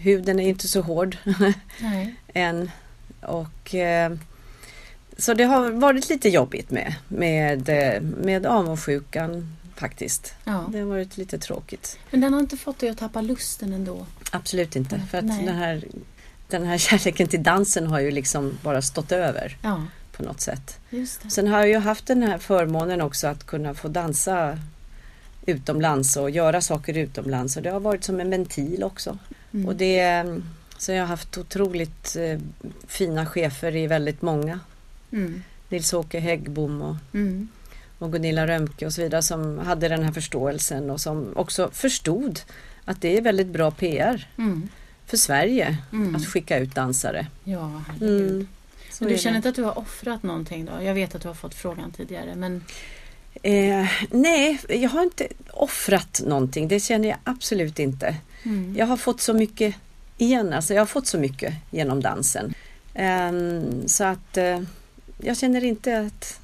huden 0.00 0.40
är 0.40 0.48
inte 0.48 0.68
så 0.68 0.80
hård 0.80 1.16
än. 2.34 2.70
Och, 3.20 3.74
eh, 3.74 4.12
så 5.18 5.34
det 5.34 5.44
har 5.44 5.70
varit 5.70 6.08
lite 6.08 6.28
jobbigt 6.28 6.70
med, 6.70 6.94
med, 7.08 7.68
eh, 7.68 8.00
med 8.02 8.46
avundsjukan 8.46 9.56
faktiskt. 9.82 10.34
Ja. 10.44 10.64
Det 10.72 10.78
har 10.78 10.86
varit 10.86 11.16
lite 11.16 11.38
tråkigt. 11.38 11.98
Men 12.10 12.20
den 12.20 12.32
har 12.32 12.40
inte 12.40 12.56
fått 12.56 12.78
dig 12.78 12.88
att 12.88 12.98
tappa 12.98 13.20
lusten 13.20 13.72
ändå? 13.72 14.06
Absolut 14.30 14.76
inte. 14.76 15.02
För 15.10 15.18
att 15.18 15.24
Nej. 15.24 15.44
den 15.46 15.56
här, 15.56 15.84
den 16.48 16.66
här 16.66 16.78
kärleken 16.86 17.28
till 17.28 17.42
dansen 17.42 17.86
har 17.86 18.00
ju 18.00 18.10
liksom 18.10 18.58
bara 18.62 18.82
stått 18.82 19.12
över 19.12 19.56
Ja, 19.62 19.86
på 20.16 20.22
något 20.22 20.40
sätt. 20.40 20.78
Sen 21.28 21.48
har 21.48 21.58
jag 21.58 21.68
ju 21.68 21.78
haft 21.78 22.06
den 22.06 22.22
här 22.22 22.38
förmånen 22.38 23.00
också 23.00 23.26
att 23.26 23.46
kunna 23.46 23.74
få 23.74 23.88
dansa 23.88 24.58
utomlands 25.46 26.16
och 26.16 26.30
göra 26.30 26.60
saker 26.60 26.98
utomlands 26.98 27.56
och 27.56 27.62
det 27.62 27.70
har 27.70 27.80
varit 27.80 28.04
som 28.04 28.20
en 28.20 28.30
ventil 28.30 28.84
också. 28.84 29.18
Mm. 29.52 29.68
Och 29.68 29.76
det, 29.76 30.24
så 30.78 30.92
jag 30.92 31.02
har 31.02 31.08
haft 31.08 31.38
otroligt 31.38 32.16
eh, 32.16 32.38
fina 32.86 33.26
chefer 33.26 33.76
i 33.76 33.86
väldigt 33.86 34.22
många. 34.22 34.60
Mm. 35.12 35.42
Nils-Åke 35.68 36.20
Häggbom 36.20 36.82
och, 36.82 36.96
mm. 37.14 37.48
Och 38.02 38.12
Gunilla 38.12 38.46
Römke 38.46 38.86
och 38.86 38.92
så 38.92 39.02
vidare 39.02 39.22
som 39.22 39.58
hade 39.58 39.88
den 39.88 40.02
här 40.02 40.12
förståelsen 40.12 40.90
och 40.90 41.00
som 41.00 41.32
också 41.36 41.70
förstod 41.72 42.40
att 42.84 43.00
det 43.00 43.16
är 43.16 43.22
väldigt 43.22 43.46
bra 43.46 43.70
PR 43.70 44.28
mm. 44.38 44.68
för 45.06 45.16
Sverige 45.16 45.76
mm. 45.92 46.16
att 46.16 46.26
skicka 46.26 46.58
ut 46.58 46.74
dansare. 46.74 47.26
Ja, 47.44 47.82
herregud. 47.88 48.46
Men 49.00 49.08
du 49.08 49.18
känner 49.18 49.36
inte 49.36 49.48
att 49.48 49.54
du 49.54 49.62
har 49.62 49.78
offrat 49.78 50.22
någonting 50.22 50.64
då? 50.64 50.84
Jag 50.84 50.94
vet 50.94 51.14
att 51.14 51.22
du 51.22 51.28
har 51.28 51.34
fått 51.34 51.54
frågan 51.54 51.90
tidigare 51.90 52.34
men 52.34 52.64
Eh, 53.42 53.86
nej, 54.10 54.60
jag 54.68 54.90
har 54.90 55.02
inte 55.02 55.28
offrat 55.50 56.22
någonting. 56.26 56.68
Det 56.68 56.80
känner 56.80 57.08
jag 57.08 57.18
absolut 57.24 57.78
inte. 57.78 58.16
Mm. 58.42 58.74
Jag 58.76 58.86
har 58.86 58.96
fått 58.96 59.20
så 59.20 59.34
mycket 59.34 59.74
igen. 60.18 60.52
Alltså 60.52 60.74
jag 60.74 60.80
har 60.80 60.86
fått 60.86 61.06
så 61.06 61.18
mycket 61.18 61.54
genom 61.70 62.02
dansen. 62.02 62.54
Eh, 62.94 63.32
så 63.86 64.04
att 64.04 64.36
eh, 64.36 64.60
jag 65.18 65.36
känner 65.36 65.64
inte 65.64 66.00
att 66.00 66.40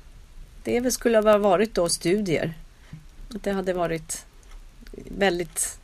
det 0.69 0.91
skulle 0.91 1.19
ha 1.19 1.39
varit 1.39 1.75
då 1.75 1.89
studier. 1.89 2.55
Det 3.29 3.53
hade 3.53 3.73
varit 3.73 4.25
väldigt 5.19 5.79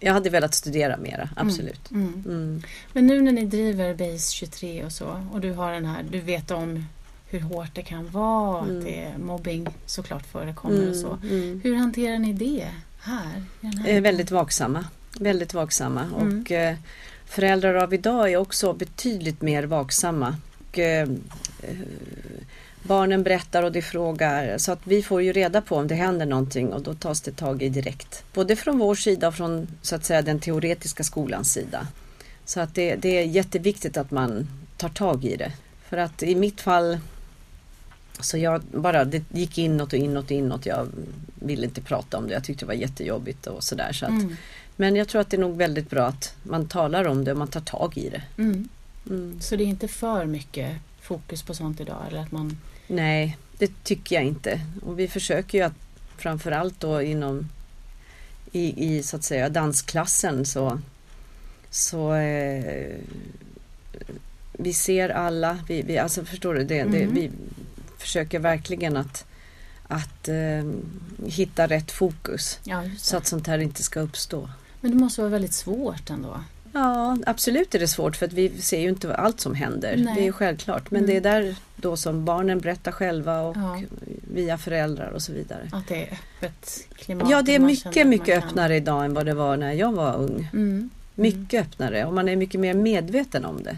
jag 0.00 0.12
hade 0.12 0.30
velat 0.30 0.54
studera 0.54 0.96
mera, 0.96 1.22
mm. 1.22 1.28
absolut. 1.36 1.90
Mm, 1.90 2.08
mm. 2.08 2.24
Mm. 2.26 2.62
Men 2.92 3.06
nu 3.06 3.22
när 3.22 3.32
ni 3.32 3.44
driver 3.44 3.94
Base 3.94 4.32
23 4.32 4.84
och 4.84 4.92
så 4.92 5.26
och 5.32 5.40
du 5.40 5.52
har 5.52 5.72
den 5.72 5.84
här, 5.84 6.04
du 6.10 6.20
vet 6.20 6.50
om 6.50 6.84
hur 7.28 7.40
hårt 7.40 7.74
det 7.74 7.82
kan 7.82 8.08
vara, 8.08 8.64
mm. 8.64 8.78
att 8.78 8.84
det 8.84 9.12
mobbing 9.18 9.66
såklart 9.86 10.26
förekommer 10.26 10.76
mm. 10.76 10.88
och 10.90 10.96
så. 10.96 11.18
Mm. 11.22 11.60
Hur 11.64 11.76
hanterar 11.76 12.18
ni 12.18 12.32
det 12.32 12.68
här? 13.00 13.42
här 13.62 14.00
väldigt 14.00 14.30
vaksamma. 14.30 14.84
Väldigt 15.20 15.54
vaksamma 15.54 16.02
mm. 16.02 16.40
och 16.40 16.52
eh, 16.52 16.76
föräldrar 17.26 17.74
av 17.74 17.94
idag 17.94 18.32
är 18.32 18.36
också 18.36 18.72
betydligt 18.72 19.42
mer 19.42 19.64
vaksamma. 19.64 20.36
Och, 20.58 20.78
eh, 20.78 21.08
barnen 22.86 23.22
berättar 23.22 23.62
och 23.62 23.72
de 23.72 23.82
frågar 23.82 24.58
så 24.58 24.72
att 24.72 24.80
vi 24.84 25.02
får 25.02 25.22
ju 25.22 25.32
reda 25.32 25.60
på 25.60 25.76
om 25.76 25.88
det 25.88 25.94
händer 25.94 26.26
någonting 26.26 26.72
och 26.72 26.82
då 26.82 26.94
tas 26.94 27.20
det 27.20 27.32
tag 27.32 27.62
i 27.62 27.68
direkt. 27.68 28.24
Både 28.34 28.56
från 28.56 28.78
vår 28.78 28.94
sida 28.94 29.28
och 29.28 29.34
från 29.34 29.68
så 29.82 29.96
att 29.96 30.04
säga 30.04 30.22
den 30.22 30.40
teoretiska 30.40 31.04
skolans 31.04 31.52
sida. 31.52 31.86
Så 32.44 32.60
att 32.60 32.74
det, 32.74 32.96
det 32.96 33.18
är 33.18 33.24
jätteviktigt 33.24 33.96
att 33.96 34.10
man 34.10 34.48
tar 34.76 34.88
tag 34.88 35.24
i 35.24 35.36
det. 35.36 35.52
För 35.88 35.96
att 35.96 36.22
i 36.22 36.34
mitt 36.34 36.60
fall 36.60 36.98
så 38.20 38.38
jag 38.38 38.62
bara, 38.62 39.04
det 39.04 39.22
gick 39.32 39.58
inåt 39.58 39.92
och 39.92 39.98
inåt 39.98 40.24
och 40.24 40.30
inåt. 40.30 40.66
Jag 40.66 40.88
ville 41.34 41.64
inte 41.66 41.80
prata 41.80 42.18
om 42.18 42.28
det. 42.28 42.34
Jag 42.34 42.44
tyckte 42.44 42.64
det 42.64 42.66
var 42.66 42.74
jättejobbigt 42.74 43.46
och 43.46 43.64
sådär. 43.64 43.92
Så 43.92 44.06
mm. 44.06 44.36
Men 44.76 44.96
jag 44.96 45.08
tror 45.08 45.20
att 45.20 45.30
det 45.30 45.36
är 45.36 45.40
nog 45.40 45.56
väldigt 45.56 45.90
bra 45.90 46.06
att 46.06 46.34
man 46.42 46.68
talar 46.68 47.06
om 47.06 47.24
det 47.24 47.32
och 47.32 47.38
man 47.38 47.48
tar 47.48 47.60
tag 47.60 47.98
i 47.98 48.08
det. 48.08 48.22
Mm. 48.38 48.68
Mm. 49.10 49.40
Så 49.40 49.56
det 49.56 49.64
är 49.64 49.66
inte 49.66 49.88
för 49.88 50.26
mycket 50.26 50.76
fokus 51.00 51.42
på 51.42 51.54
sånt 51.54 51.80
idag? 51.80 52.02
Eller 52.08 52.20
att 52.20 52.32
man... 52.32 52.58
Nej, 52.86 53.36
det 53.58 53.84
tycker 53.84 54.16
jag 54.16 54.24
inte. 54.24 54.60
Och 54.82 54.98
vi 54.98 55.08
försöker 55.08 55.58
ju 55.58 55.64
att 55.64 55.74
framförallt 56.16 56.80
då 56.80 57.02
inom 57.02 57.48
i, 58.52 58.96
i 58.96 59.02
så 59.02 59.16
att 59.16 59.24
säga 59.24 59.48
dansklassen 59.48 60.46
så, 60.46 60.78
så 61.70 62.14
eh, 62.14 62.96
vi 64.52 64.72
ser 64.72 65.08
alla, 65.08 65.58
vi, 65.68 65.82
vi, 65.82 65.98
alltså 65.98 66.24
förstår 66.24 66.54
du, 66.54 66.64
det, 66.64 66.84
det, 66.84 67.02
mm. 67.02 67.14
vi, 67.14 67.30
försöker 67.98 68.38
verkligen 68.38 68.96
att, 68.96 69.24
att 69.88 70.28
eh, 70.28 70.64
hitta 71.26 71.66
rätt 71.66 71.90
fokus. 71.90 72.58
Ja, 72.64 72.84
så 72.98 73.16
att 73.16 73.26
sånt 73.26 73.46
här 73.46 73.58
inte 73.58 73.82
ska 73.82 74.00
uppstå. 74.00 74.50
Men 74.80 74.90
det 74.90 74.96
måste 74.96 75.20
vara 75.20 75.30
väldigt 75.30 75.54
svårt 75.54 76.10
ändå? 76.10 76.40
Ja, 76.76 77.16
absolut 77.26 77.74
är 77.74 77.78
det 77.78 77.88
svårt 77.88 78.16
för 78.16 78.26
att 78.26 78.32
vi 78.32 78.62
ser 78.62 78.80
ju 78.80 78.88
inte 78.88 79.16
allt 79.16 79.40
som 79.40 79.54
händer. 79.54 79.96
Nej. 79.96 80.14
Det 80.16 80.26
är 80.26 80.32
självklart. 80.32 80.90
Men 80.90 81.04
mm. 81.04 81.10
det 81.10 81.16
är 81.16 81.40
där 81.40 81.56
då 81.76 81.96
som 81.96 82.24
barnen 82.24 82.58
berättar 82.58 82.92
själva 82.92 83.40
och 83.40 83.56
ja. 83.56 83.80
via 84.34 84.58
föräldrar 84.58 85.10
och 85.10 85.22
så 85.22 85.32
vidare. 85.32 85.68
Att 85.72 85.88
det 85.88 86.02
är 86.02 86.12
öppet 86.12 86.88
klimat? 86.94 87.30
Ja, 87.30 87.42
det 87.42 87.54
är 87.54 87.58
mycket, 87.58 88.06
mycket 88.06 88.44
öppnare 88.44 88.76
idag 88.76 89.04
än 89.04 89.14
vad 89.14 89.26
det 89.26 89.34
var 89.34 89.56
när 89.56 89.72
jag 89.72 89.92
var 89.92 90.16
ung. 90.16 90.48
Mm. 90.52 90.90
Mycket 91.14 91.52
mm. 91.52 91.66
öppnare 91.66 92.04
och 92.04 92.14
man 92.14 92.28
är 92.28 92.36
mycket 92.36 92.60
mer 92.60 92.74
medveten 92.74 93.44
om 93.44 93.62
det. 93.62 93.76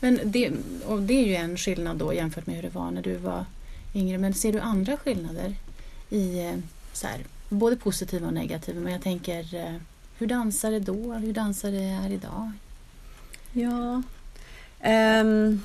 Men 0.00 0.20
det, 0.24 0.52
och 0.86 1.02
det 1.02 1.14
är 1.14 1.26
ju 1.26 1.34
en 1.34 1.56
skillnad 1.56 1.96
då 1.96 2.14
jämfört 2.14 2.46
med 2.46 2.56
hur 2.56 2.62
det 2.62 2.74
var 2.74 2.90
när 2.90 3.02
du 3.02 3.16
var 3.16 3.44
yngre. 3.94 4.18
Men 4.18 4.34
ser 4.34 4.52
du 4.52 4.60
andra 4.60 4.96
skillnader 4.96 5.54
i 6.10 6.38
eh, 6.46 6.54
så 6.92 7.06
här, 7.06 7.20
både 7.48 7.76
positiva 7.76 8.26
och 8.26 8.34
negativa? 8.34 8.80
Men 8.80 8.92
jag 8.92 9.02
tänker 9.02 9.54
eh, 9.54 9.74
hur 10.18 10.26
dansar 10.26 10.70
det 10.70 10.80
då? 10.80 11.12
Hur 11.12 11.32
dansar 11.32 11.70
det 11.70 11.80
här 11.80 12.12
idag? 12.12 12.52
Ja. 13.52 14.02
Um, 15.20 15.62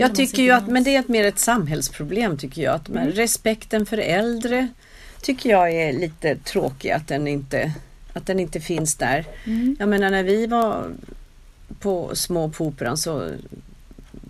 jag 0.00 0.14
tycker 0.14 0.42
ju 0.42 0.50
att 0.50 0.68
men 0.68 0.84
det 0.84 0.96
är 0.96 1.04
mer 1.06 1.24
ett 1.24 1.38
samhällsproblem 1.38 2.38
tycker 2.38 2.62
jag. 2.62 2.74
Att 2.74 2.88
mm. 2.88 3.10
Respekten 3.10 3.86
för 3.86 3.98
äldre 3.98 4.68
tycker 5.22 5.50
jag 5.50 5.72
är 5.72 5.92
lite 5.92 6.36
tråkig 6.36 6.90
att 6.90 7.08
den 7.08 7.28
inte, 7.28 7.72
att 8.12 8.26
den 8.26 8.40
inte 8.40 8.60
finns 8.60 8.94
där. 8.94 9.26
Mm. 9.44 9.76
Jag 9.78 9.88
menar 9.88 10.10
när 10.10 10.22
vi 10.22 10.46
var 10.46 10.84
på 11.80 12.16
små 12.16 12.48
på 12.48 12.66
Operan 12.66 12.96
så 12.96 13.30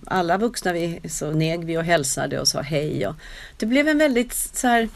alla 0.04 0.38
vuxna 0.38 0.72
vi, 0.72 1.00
så 1.08 1.30
neg 1.30 1.64
vi 1.64 1.78
och 1.78 1.84
hälsade 1.84 2.40
och 2.40 2.48
sa 2.48 2.60
hej. 2.60 3.06
Och 3.06 3.14
det 3.56 3.66
blev 3.66 3.88
en 3.88 3.98
väldigt 3.98 4.34
så 4.34 4.66
här, 4.66 4.88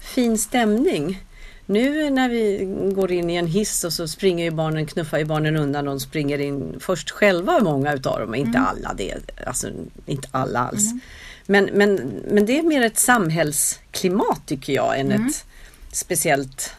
fin 0.00 0.38
stämning. 0.38 1.22
Nu 1.66 2.10
när 2.10 2.28
vi 2.28 2.64
går 2.94 3.12
in 3.12 3.30
i 3.30 3.34
en 3.34 3.46
hiss 3.46 3.84
och 3.84 3.92
så 3.92 4.08
springer 4.08 4.44
ju 4.44 4.50
barnen, 4.50 4.86
knuffar 4.86 5.18
ju 5.18 5.24
barnen 5.24 5.56
undan 5.56 5.88
och 5.88 6.02
springer 6.02 6.38
in 6.38 6.76
först 6.80 7.10
själva 7.10 7.60
många 7.60 7.94
utav 7.94 8.20
dem, 8.20 8.34
inte 8.34 8.58
mm. 8.58 8.64
alla 8.64 8.94
det, 8.94 9.14
alltså 9.46 9.68
inte 10.06 10.28
alla 10.30 10.58
alls. 10.58 10.90
Mm. 10.90 11.00
Men, 11.46 11.64
men, 11.64 11.94
men 12.30 12.46
det 12.46 12.58
är 12.58 12.62
mer 12.62 12.82
ett 12.82 12.98
samhällsklimat 12.98 14.46
tycker 14.46 14.72
jag 14.72 15.00
än 15.00 15.12
mm. 15.12 15.26
ett 15.26 15.44
speciellt 15.92 16.72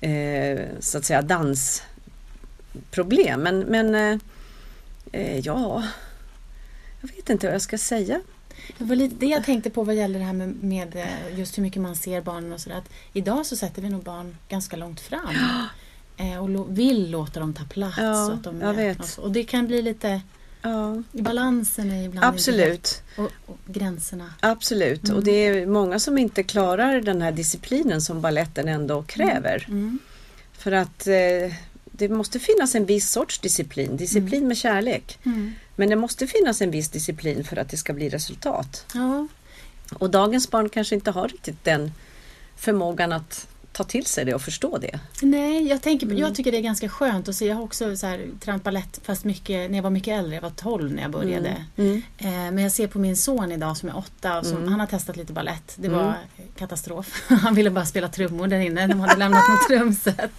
eh, 0.00 0.60
så 0.80 0.98
att 0.98 1.04
säga 1.04 1.22
dans 1.22 1.82
problem. 2.90 3.40
Men, 3.40 3.58
men 3.58 3.94
eh, 3.94 4.18
eh, 5.12 5.38
ja, 5.38 5.84
jag 7.00 7.08
vet 7.08 7.30
inte 7.30 7.46
vad 7.46 7.54
jag 7.54 7.62
ska 7.62 7.78
säga. 7.78 8.20
Det 8.78 8.84
var 8.84 8.96
lite 8.96 9.14
det 9.18 9.26
jag 9.26 9.44
tänkte 9.44 9.70
på 9.70 9.84
vad 9.84 9.94
gäller 9.94 10.18
det 10.18 10.24
här 10.24 10.32
med, 10.32 10.62
med 10.62 10.96
eh, 10.96 11.38
just 11.38 11.58
hur 11.58 11.62
mycket 11.62 11.82
man 11.82 11.96
ser 11.96 12.20
barnen 12.20 12.52
och 12.52 12.60
sådär. 12.60 12.82
Idag 13.12 13.46
så 13.46 13.56
sätter 13.56 13.82
vi 13.82 13.88
nog 13.88 14.02
barn 14.02 14.36
ganska 14.48 14.76
långt 14.76 15.00
fram. 15.00 15.34
eh, 16.16 16.44
och 16.44 16.78
vill 16.78 17.10
låta 17.10 17.40
dem 17.40 17.54
ta 17.54 17.64
plats. 17.64 17.98
Ja, 17.98 18.32
att 18.32 18.44
de 18.44 18.60
jag 18.60 18.74
vet. 18.74 19.18
Och, 19.18 19.32
det 19.32 19.44
kan 19.44 19.66
bli 19.66 19.82
lite 19.82 20.20
Ja. 20.64 21.02
Balansen 21.12 21.92
är 21.92 22.04
ibland 22.04 22.26
Absolut. 22.26 23.02
Och, 23.16 23.30
och, 23.46 23.58
gränserna. 23.66 24.34
Absolut. 24.40 25.04
Mm. 25.04 25.16
Och 25.16 25.24
det 25.24 25.46
är 25.46 25.66
många 25.66 25.98
som 25.98 26.18
inte 26.18 26.42
klarar 26.42 27.00
den 27.00 27.22
här 27.22 27.32
disciplinen 27.32 28.02
som 28.02 28.20
balletten 28.20 28.68
ändå 28.68 29.02
kräver. 29.02 29.64
Mm. 29.68 29.78
Mm. 29.78 29.98
För 30.52 30.72
att 30.72 31.06
eh, 31.06 31.54
det 31.84 32.08
måste 32.08 32.38
finnas 32.38 32.74
en 32.74 32.86
viss 32.86 33.10
sorts 33.10 33.38
disciplin, 33.38 33.96
disciplin 33.96 34.34
mm. 34.34 34.48
med 34.48 34.56
kärlek. 34.56 35.18
Men 35.76 35.88
det 35.88 35.96
måste 35.96 36.26
finnas 36.26 36.62
en 36.62 36.70
viss 36.70 36.88
disciplin 36.88 37.44
för 37.44 37.56
att 37.56 37.68
det 37.68 37.76
ska 37.76 37.92
bli 37.92 38.08
resultat. 38.08 38.86
Ja. 38.94 39.28
Och 39.94 40.10
dagens 40.10 40.50
barn 40.50 40.68
kanske 40.68 40.94
inte 40.94 41.10
har 41.10 41.28
riktigt 41.28 41.64
den 41.64 41.92
förmågan 42.56 43.12
att 43.12 43.46
ta 43.72 43.84
till 43.84 44.06
sig 44.06 44.24
det 44.24 44.34
och 44.34 44.42
förstå 44.42 44.78
det. 44.78 45.00
Nej, 45.22 45.68
jag, 45.68 45.82
tänker, 45.82 46.06
mm. 46.06 46.18
jag 46.18 46.34
tycker 46.34 46.52
det 46.52 46.58
är 46.58 46.62
ganska 46.62 46.88
skönt 46.88 47.28
att 47.28 47.34
se. 47.34 47.46
Jag 47.46 47.56
har 47.56 47.62
också 47.62 47.96
så 47.96 48.06
här, 48.06 48.26
tränat 48.40 48.62
balett 48.62 49.00
fast 49.02 49.24
mycket 49.24 49.70
när 49.70 49.78
jag 49.78 49.82
var 49.82 49.90
mycket 49.90 50.18
äldre. 50.18 50.34
Jag 50.34 50.42
var 50.42 50.50
12 50.50 50.92
när 50.92 51.02
jag 51.02 51.10
började. 51.10 51.64
Mm. 51.76 51.90
Mm. 51.90 52.02
Eh, 52.18 52.52
men 52.52 52.58
jag 52.58 52.72
ser 52.72 52.86
på 52.86 52.98
min 52.98 53.16
son 53.16 53.52
idag 53.52 53.76
som 53.76 53.88
är 53.88 53.96
8 53.96 54.38
och 54.38 54.46
som, 54.46 54.56
mm. 54.56 54.68
han 54.68 54.80
har 54.80 54.86
testat 54.86 55.16
lite 55.16 55.32
balett. 55.32 55.74
Det 55.76 55.88
var 55.88 56.02
mm. 56.02 56.14
katastrof. 56.56 57.24
han 57.42 57.54
ville 57.54 57.70
bara 57.70 57.86
spela 57.86 58.08
trummor 58.08 58.46
där 58.46 58.60
inne. 58.60 58.86
De 58.86 59.00
hade 59.00 59.16
lämnat 59.16 59.44
något 59.48 59.68
trumset. 59.68 60.32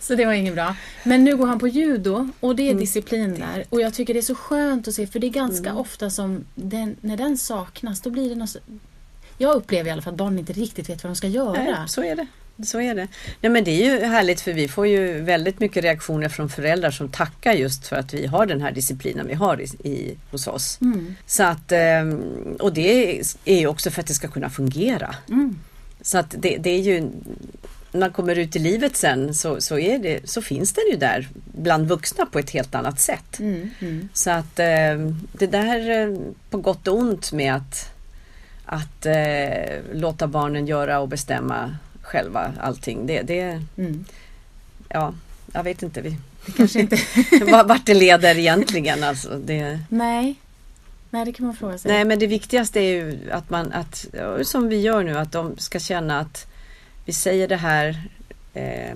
Så 0.00 0.14
det 0.14 0.26
var 0.26 0.32
inget 0.32 0.54
bra. 0.54 0.76
Men 1.04 1.24
nu 1.24 1.36
går 1.36 1.46
han 1.46 1.58
på 1.58 1.68
judo 1.68 2.28
och 2.40 2.56
det 2.56 2.62
är 2.62 2.70
mm. 2.70 2.80
disciplin 2.80 3.34
där. 3.34 3.64
Och 3.68 3.80
jag 3.80 3.94
tycker 3.94 4.14
det 4.14 4.20
är 4.20 4.22
så 4.22 4.34
skönt 4.34 4.88
att 4.88 4.94
se 4.94 5.06
för 5.06 5.18
det 5.18 5.26
är 5.26 5.30
ganska 5.30 5.70
mm. 5.70 5.80
ofta 5.80 6.10
som 6.10 6.44
den, 6.54 6.96
när 7.00 7.16
den 7.16 7.38
saknas 7.38 8.00
då 8.00 8.10
blir 8.10 8.28
det 8.28 8.34
något 8.34 8.56
jag 9.38 9.54
upplever 9.54 9.88
i 9.88 9.92
alla 9.92 10.02
fall 10.02 10.12
att 10.12 10.18
barn 10.18 10.38
inte 10.38 10.52
riktigt 10.52 10.88
vet 10.88 11.04
vad 11.04 11.10
de 11.10 11.16
ska 11.16 11.26
göra. 11.26 11.52
Nej, 11.52 11.74
så 11.86 12.04
är 12.04 12.16
det. 12.16 12.26
Så 12.64 12.80
är 12.80 12.94
det. 12.94 13.08
Nej, 13.40 13.52
men 13.52 13.64
det 13.64 13.70
är 13.70 13.84
ju 13.84 14.06
härligt 14.06 14.40
för 14.40 14.52
vi 14.52 14.68
får 14.68 14.86
ju 14.86 15.20
väldigt 15.20 15.60
mycket 15.60 15.84
reaktioner 15.84 16.28
från 16.28 16.48
föräldrar 16.48 16.90
som 16.90 17.08
tackar 17.08 17.52
just 17.52 17.86
för 17.86 17.96
att 17.96 18.14
vi 18.14 18.26
har 18.26 18.46
den 18.46 18.60
här 18.60 18.72
disciplinen 18.72 19.26
vi 19.26 19.34
har 19.34 19.60
i, 19.60 19.64
i 19.88 20.16
hos 20.30 20.46
oss. 20.46 20.78
Mm. 20.80 21.14
Så 21.26 21.42
att, 21.42 21.72
ehm, 21.72 22.22
och 22.60 22.72
det 22.72 23.20
är 23.44 23.60
ju 23.60 23.66
också 23.66 23.90
för 23.90 24.00
att 24.00 24.06
det 24.06 24.14
ska 24.14 24.28
kunna 24.28 24.50
fungera. 24.50 25.14
Mm. 25.28 25.58
Så 26.02 26.18
att 26.18 26.34
det, 26.38 26.56
det, 26.56 26.70
är 26.70 26.80
ju 26.80 27.10
man 27.92 28.10
kommer 28.10 28.38
ut 28.38 28.56
i 28.56 28.58
livet 28.58 28.96
sen 28.96 29.34
så, 29.34 29.60
så, 29.60 29.78
är 29.78 29.98
det, 29.98 30.30
så 30.30 30.42
finns 30.42 30.72
den 30.72 30.84
ju 30.90 30.96
där 30.96 31.28
bland 31.44 31.88
vuxna 31.88 32.26
på 32.26 32.38
ett 32.38 32.50
helt 32.50 32.74
annat 32.74 33.00
sätt. 33.00 33.38
Mm, 33.38 33.70
mm. 33.80 34.08
Så 34.12 34.30
att 34.30 34.58
eh, 34.58 34.94
det 35.32 35.46
där 35.46 35.90
eh, 35.90 36.18
på 36.50 36.58
gott 36.58 36.88
och 36.88 36.98
ont 36.98 37.32
med 37.32 37.54
att, 37.54 37.92
att 38.64 39.06
eh, 39.06 39.80
låta 39.92 40.26
barnen 40.26 40.66
göra 40.66 41.00
och 41.00 41.08
bestämma 41.08 41.76
själva 42.02 42.52
allting. 42.60 43.06
Det, 43.06 43.22
det, 43.22 43.62
mm. 43.76 44.04
ja, 44.88 45.14
jag 45.52 45.62
vet 45.62 45.82
inte. 45.82 46.00
Vi, 46.00 46.10
det 46.46 46.52
kanske 46.52 46.80
inte 46.80 46.98
vart 47.64 47.86
det 47.86 47.94
leder 47.94 48.38
egentligen. 48.38 49.04
Alltså, 49.04 49.38
det... 49.38 49.80
Nej. 49.88 50.34
Nej, 51.12 51.24
det 51.24 51.32
kan 51.32 51.46
man 51.46 51.56
fråga 51.56 51.78
sig. 51.78 51.92
Nej, 51.92 52.04
men 52.04 52.18
det 52.18 52.26
viktigaste 52.26 52.80
är 52.80 52.92
ju 52.92 53.30
att 53.32 53.50
man, 53.50 53.72
att, 53.72 54.06
som 54.42 54.68
vi 54.68 54.80
gör 54.80 55.02
nu, 55.02 55.18
att 55.18 55.32
de 55.32 55.58
ska 55.58 55.78
känna 55.78 56.20
att 56.20 56.49
vi 57.04 57.12
säger 57.12 57.48
det 57.48 57.56
här, 57.56 58.02
eh, 58.54 58.94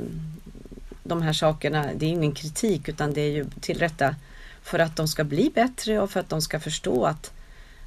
de 1.03 1.23
här 1.23 1.33
sakerna, 1.33 1.90
det 1.97 2.07
är 2.07 2.11
ingen 2.11 2.33
kritik 2.33 2.88
utan 2.88 3.12
det 3.12 3.21
är 3.21 3.31
ju 3.31 3.47
tillrätta 3.61 4.14
för 4.62 4.79
att 4.79 4.97
de 4.97 5.09
ska 5.09 5.25
bli 5.25 5.51
bättre 5.55 6.01
och 6.01 6.11
för 6.11 6.21
att 6.21 6.29
de 6.29 6.43
ska 6.43 6.61
förstå 6.61 7.05
att 7.05 7.33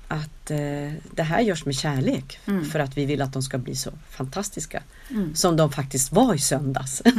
att 0.08 0.52
eh, 0.52 0.92
det 1.12 1.24
här 1.24 1.42
görs 1.42 1.66
med 1.66 1.76
kärlek 1.76 2.40
mm. 2.46 2.66
för 2.66 2.80
att 2.80 2.98
vi 2.98 3.06
vill 3.06 3.22
att 3.22 3.34
de 3.34 3.42
ska 3.42 3.58
bli 3.58 3.76
så 3.76 3.92
fantastiska 4.10 4.84
mm. 5.10 5.36
som 5.36 5.58
de 5.58 5.72
faktiskt 5.72 6.12
var 6.12 6.34
i 6.34 6.40
söndags. 6.40 7.02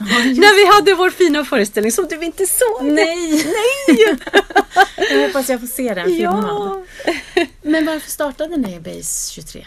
Mm. 0.00 0.34
När 0.34 0.56
vi 0.56 0.76
hade 0.76 0.94
vår 0.94 1.10
fina 1.10 1.44
föreställning 1.44 1.92
som 1.92 2.06
du 2.08 2.24
inte 2.24 2.46
såg. 2.46 2.84
Nej! 2.84 3.44
Nej! 3.44 4.18
jag 5.10 5.26
hoppas 5.26 5.48
jag 5.48 5.60
får 5.60 5.66
se 5.66 5.94
den 5.94 6.06
filmad. 6.06 6.44
Ja. 6.44 6.84
Men 7.62 7.86
varför 7.86 8.10
startade 8.10 8.56
ni 8.56 8.80
Base 8.80 9.32
23? 9.32 9.66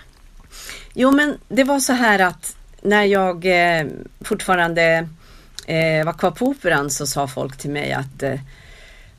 Jo 0.93 1.11
men 1.11 1.37
det 1.47 1.63
var 1.63 1.79
så 1.79 1.93
här 1.93 2.19
att 2.19 2.55
när 2.81 3.03
jag 3.03 3.45
eh, 3.45 3.85
fortfarande 4.21 5.07
eh, 5.67 6.05
var 6.05 6.13
kvar 6.13 6.31
på 6.31 6.45
Operan 6.45 6.89
så 6.89 7.07
sa 7.07 7.27
folk 7.27 7.57
till 7.57 7.69
mig 7.69 7.91
att 7.91 8.23
eh, 8.23 8.39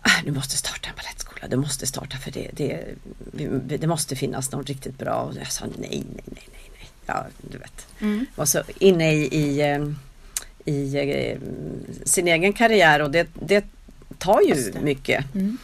ah, 0.01 0.23
du 0.25 0.33
måste 0.33 0.57
starta 0.57 0.89
en 0.89 0.97
balettskola, 0.97 1.49
du 1.49 1.57
måste 1.57 1.87
starta 1.87 2.17
för 2.17 2.31
det, 2.31 2.51
det, 2.53 3.77
det 3.77 3.87
måste 3.87 4.17
finnas 4.17 4.53
något 4.53 4.69
riktigt 4.69 4.99
bra. 4.99 5.15
Och 5.15 5.35
jag 5.37 5.53
sa 5.53 5.65
nej, 5.67 5.89
nej, 5.91 6.03
nej, 6.25 6.49
nej, 6.53 6.71
nej. 6.79 6.89
Ja, 7.07 7.27
du 7.51 7.59
vet. 7.59 7.87
Mm. 8.01 8.27
Var 8.35 8.45
så 8.45 8.63
inne 8.79 9.13
i, 9.13 9.37
i, 9.37 9.61
eh, 9.61 9.87
i, 10.65 10.97
eh, 10.97 11.39
sin 12.05 12.29
egen 12.29 12.53
karriär 12.53 13.03
och 13.03 13.11
det, 13.11 13.29
det 13.35 13.65
tar 14.19 14.41
ju 14.41 14.55
det. 14.55 14.81
mycket. 14.81 15.35
Mm. 15.35 15.59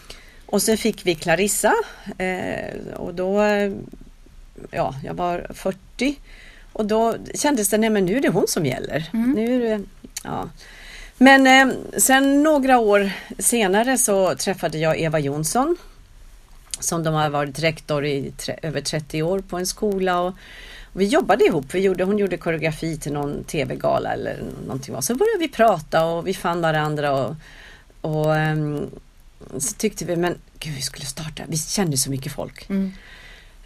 Och 0.46 0.62
sen 0.62 0.78
fick 0.78 1.06
vi 1.06 1.14
Clarissa 1.14 1.74
eh, 2.18 2.94
och 2.94 3.14
då, 3.14 3.42
ja, 4.70 4.94
jag 5.04 5.14
var 5.14 5.46
40 5.54 6.16
och 6.76 6.86
då 6.86 7.14
kändes 7.34 7.68
det, 7.68 7.78
nej 7.78 7.90
men 7.90 8.04
nu 8.04 8.16
är 8.16 8.20
det 8.20 8.28
hon 8.28 8.48
som 8.48 8.66
gäller. 8.66 9.10
Mm. 9.12 9.30
Nu 9.30 9.60
det, 9.60 9.80
ja. 10.24 10.48
Men 11.18 11.46
eh, 11.46 11.76
sen 11.96 12.42
några 12.42 12.78
år 12.78 13.10
senare 13.38 13.98
så 13.98 14.34
träffade 14.34 14.78
jag 14.78 15.00
Eva 15.00 15.18
Jonsson 15.18 15.76
som 16.80 17.02
de 17.02 17.14
har 17.14 17.30
varit 17.30 17.58
rektor 17.58 18.04
i 18.04 18.32
tre, 18.36 18.58
över 18.62 18.80
30 18.80 19.22
år 19.22 19.38
på 19.38 19.56
en 19.56 19.66
skola. 19.66 20.20
Och, 20.20 20.34
och 20.92 21.00
vi 21.00 21.04
jobbade 21.04 21.44
ihop. 21.44 21.74
Vi 21.74 21.80
gjorde, 21.80 22.04
hon 22.04 22.18
gjorde 22.18 22.36
koreografi 22.36 22.98
till 22.98 23.12
någon 23.12 23.44
tv-gala 23.44 24.12
eller 24.12 24.42
någonting. 24.66 25.02
Så 25.02 25.14
började 25.14 25.38
vi 25.38 25.48
prata 25.48 26.04
och 26.04 26.26
vi 26.26 26.34
fann 26.34 26.60
varandra. 26.60 27.12
Och, 27.12 27.36
och 28.00 28.26
um, 28.26 28.90
så 29.58 29.74
tyckte 29.76 30.04
vi, 30.04 30.16
men 30.16 30.34
gud 30.58 30.74
vi 30.74 30.82
skulle 30.82 31.06
starta. 31.06 31.42
Vi 31.48 31.56
kände 31.56 31.96
så 31.96 32.10
mycket 32.10 32.32
folk. 32.32 32.70
Mm 32.70 32.92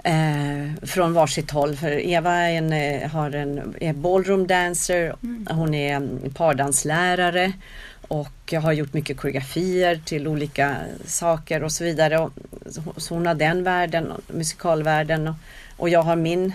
eh, 0.05 0.87
från 0.87 1.13
varsitt 1.13 1.51
håll. 1.51 1.77
För 1.77 1.91
Eva 1.91 2.33
är 2.33 2.53
en, 2.53 2.73
eh, 2.73 3.11
har 3.11 3.35
en, 3.35 3.75
är 3.81 3.93
ballroom 3.93 4.47
dancer, 4.47 5.15
mm. 5.23 5.47
hon 5.51 5.75
är 5.75 6.29
pardanslärare 6.35 7.53
och 8.09 8.53
har 8.53 8.73
gjort 8.73 8.93
mycket 8.93 9.17
koreografier 9.17 10.01
till 10.05 10.29
olika 10.29 10.77
saker 11.07 11.63
och 11.63 11.73
så 11.73 11.85
vidare. 11.85 12.19
Och, 12.19 12.33
så 12.97 13.15
hon 13.15 13.27
har 13.27 13.35
den 13.35 13.65
världen, 13.65 14.13
musikalvärlden 14.29 15.29
och, 15.29 15.35
och 15.77 15.89
jag 15.89 16.03
har 16.03 16.17
min 16.17 16.53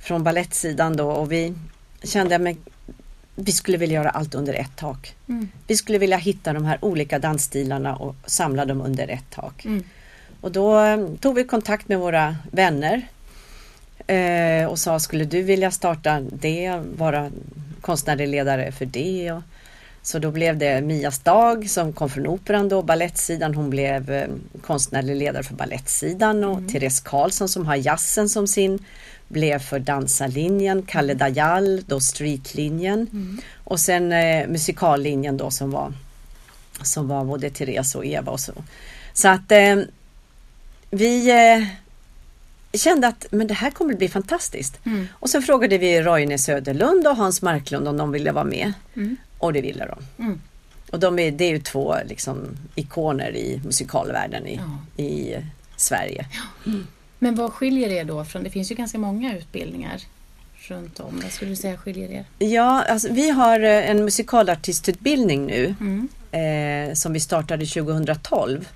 från 0.00 0.24
ballettsidan 0.24 0.96
då 0.96 1.10
och 1.10 1.32
vi 1.32 1.54
kände 2.02 2.36
att 2.36 2.56
vi 3.34 3.52
skulle 3.52 3.78
vilja 3.78 3.94
göra 3.94 4.10
allt 4.10 4.34
under 4.34 4.54
ett 4.54 4.76
tak. 4.76 5.14
Mm. 5.28 5.48
Vi 5.66 5.76
skulle 5.76 5.98
vilja 5.98 6.16
hitta 6.16 6.52
de 6.52 6.64
här 6.64 6.78
olika 6.84 7.18
dansstilarna 7.18 7.96
och 7.96 8.16
samla 8.26 8.64
dem 8.64 8.80
under 8.80 9.08
ett 9.08 9.30
tak. 9.30 9.64
Mm. 9.64 9.84
Och 10.40 10.52
då 10.52 10.80
eh, 10.80 11.06
tog 11.20 11.34
vi 11.34 11.44
kontakt 11.44 11.88
med 11.88 11.98
våra 11.98 12.36
vänner 12.50 13.02
eh, 14.06 14.66
och 14.68 14.78
sa 14.78 15.00
skulle 15.00 15.24
du 15.24 15.42
vilja 15.42 15.70
starta 15.70 16.20
det, 16.20 16.80
vara 16.96 17.30
konstnärlig 17.80 18.28
ledare 18.28 18.72
för 18.72 18.86
det. 18.86 19.32
Och, 19.32 19.42
så 20.02 20.18
då 20.18 20.30
blev 20.30 20.58
det 20.58 20.80
Mias 20.80 21.18
dag 21.18 21.70
som 21.70 21.92
kom 21.92 22.10
från 22.10 22.26
Operan 22.26 22.68
då, 22.68 22.82
ballettsidan. 22.82 23.54
Hon 23.54 23.70
blev 23.70 24.10
eh, 24.10 24.28
konstnärlig 24.62 25.16
ledare 25.16 25.42
för 25.42 25.54
ballettsidan 25.54 26.44
och 26.44 26.58
mm. 26.58 26.68
Therese 26.68 27.00
Karlsson 27.00 27.48
som 27.48 27.66
har 27.66 27.76
jazzen 27.76 28.28
som 28.28 28.46
sin 28.46 28.84
blev 29.28 29.58
för 29.58 29.78
dansarlinjen, 29.78 30.82
Kalle 30.82 31.14
Dajal 31.14 31.82
då 31.86 32.00
streetlinjen 32.00 33.06
mm. 33.12 33.40
och 33.64 33.80
sen 33.80 34.12
eh, 34.12 34.48
musikallinjen 34.48 35.36
då 35.36 35.50
som 35.50 35.70
var 35.70 35.92
som 36.82 37.08
var 37.08 37.24
både 37.24 37.50
Therese 37.50 37.94
och 37.94 38.06
Eva 38.06 38.32
och 38.32 38.40
så. 38.40 38.52
Så 39.12 39.28
att 39.28 39.52
eh, 39.52 39.76
vi 40.90 41.30
eh, 41.30 41.66
kände 42.72 43.08
att 43.08 43.26
men 43.30 43.46
det 43.46 43.54
här 43.54 43.70
kommer 43.70 43.92
att 43.92 43.98
bli 43.98 44.08
fantastiskt. 44.08 44.86
Mm. 44.86 45.08
Och 45.12 45.30
så 45.30 45.42
frågade 45.42 45.78
vi 45.78 46.02
Roine 46.02 46.38
Söderlund 46.38 47.06
och 47.06 47.16
Hans 47.16 47.42
Marklund 47.42 47.88
om 47.88 47.96
de 47.96 48.12
ville 48.12 48.32
vara 48.32 48.44
med. 48.44 48.72
Mm. 48.96 49.16
Och 49.38 49.52
det 49.52 49.60
ville 49.60 49.86
de. 49.86 50.24
Mm. 50.24 50.40
Och 50.90 51.00
de 51.00 51.18
är, 51.18 51.30
det 51.30 51.44
är 51.44 51.50
ju 51.50 51.60
två 51.60 51.96
liksom, 52.06 52.56
ikoner 52.74 53.36
i 53.36 53.60
musikalvärlden 53.64 54.46
i, 54.46 54.60
ja. 54.96 55.02
i 55.02 55.36
Sverige. 55.76 56.26
Ja. 56.64 56.72
Men 57.18 57.34
vad 57.34 57.52
skiljer 57.52 57.88
er 57.88 58.04
då 58.04 58.24
från, 58.24 58.42
det 58.42 58.50
finns 58.50 58.70
ju 58.70 58.74
ganska 58.74 58.98
många 58.98 59.36
utbildningar 59.36 60.02
runt 60.58 61.00
om. 61.00 61.20
Vad 61.22 61.32
skulle 61.32 61.50
du 61.50 61.56
säga 61.56 61.76
skiljer 61.76 62.10
er? 62.10 62.24
Ja, 62.38 62.84
alltså, 62.88 63.12
vi 63.12 63.30
har 63.30 63.60
eh, 63.60 63.90
en 63.90 64.04
musikalartistutbildning 64.04 65.46
nu 65.46 65.74
mm. 65.80 66.08
eh, 66.88 66.94
som 66.94 67.12
vi 67.12 67.20
startade 67.20 67.66
2012 67.66 68.68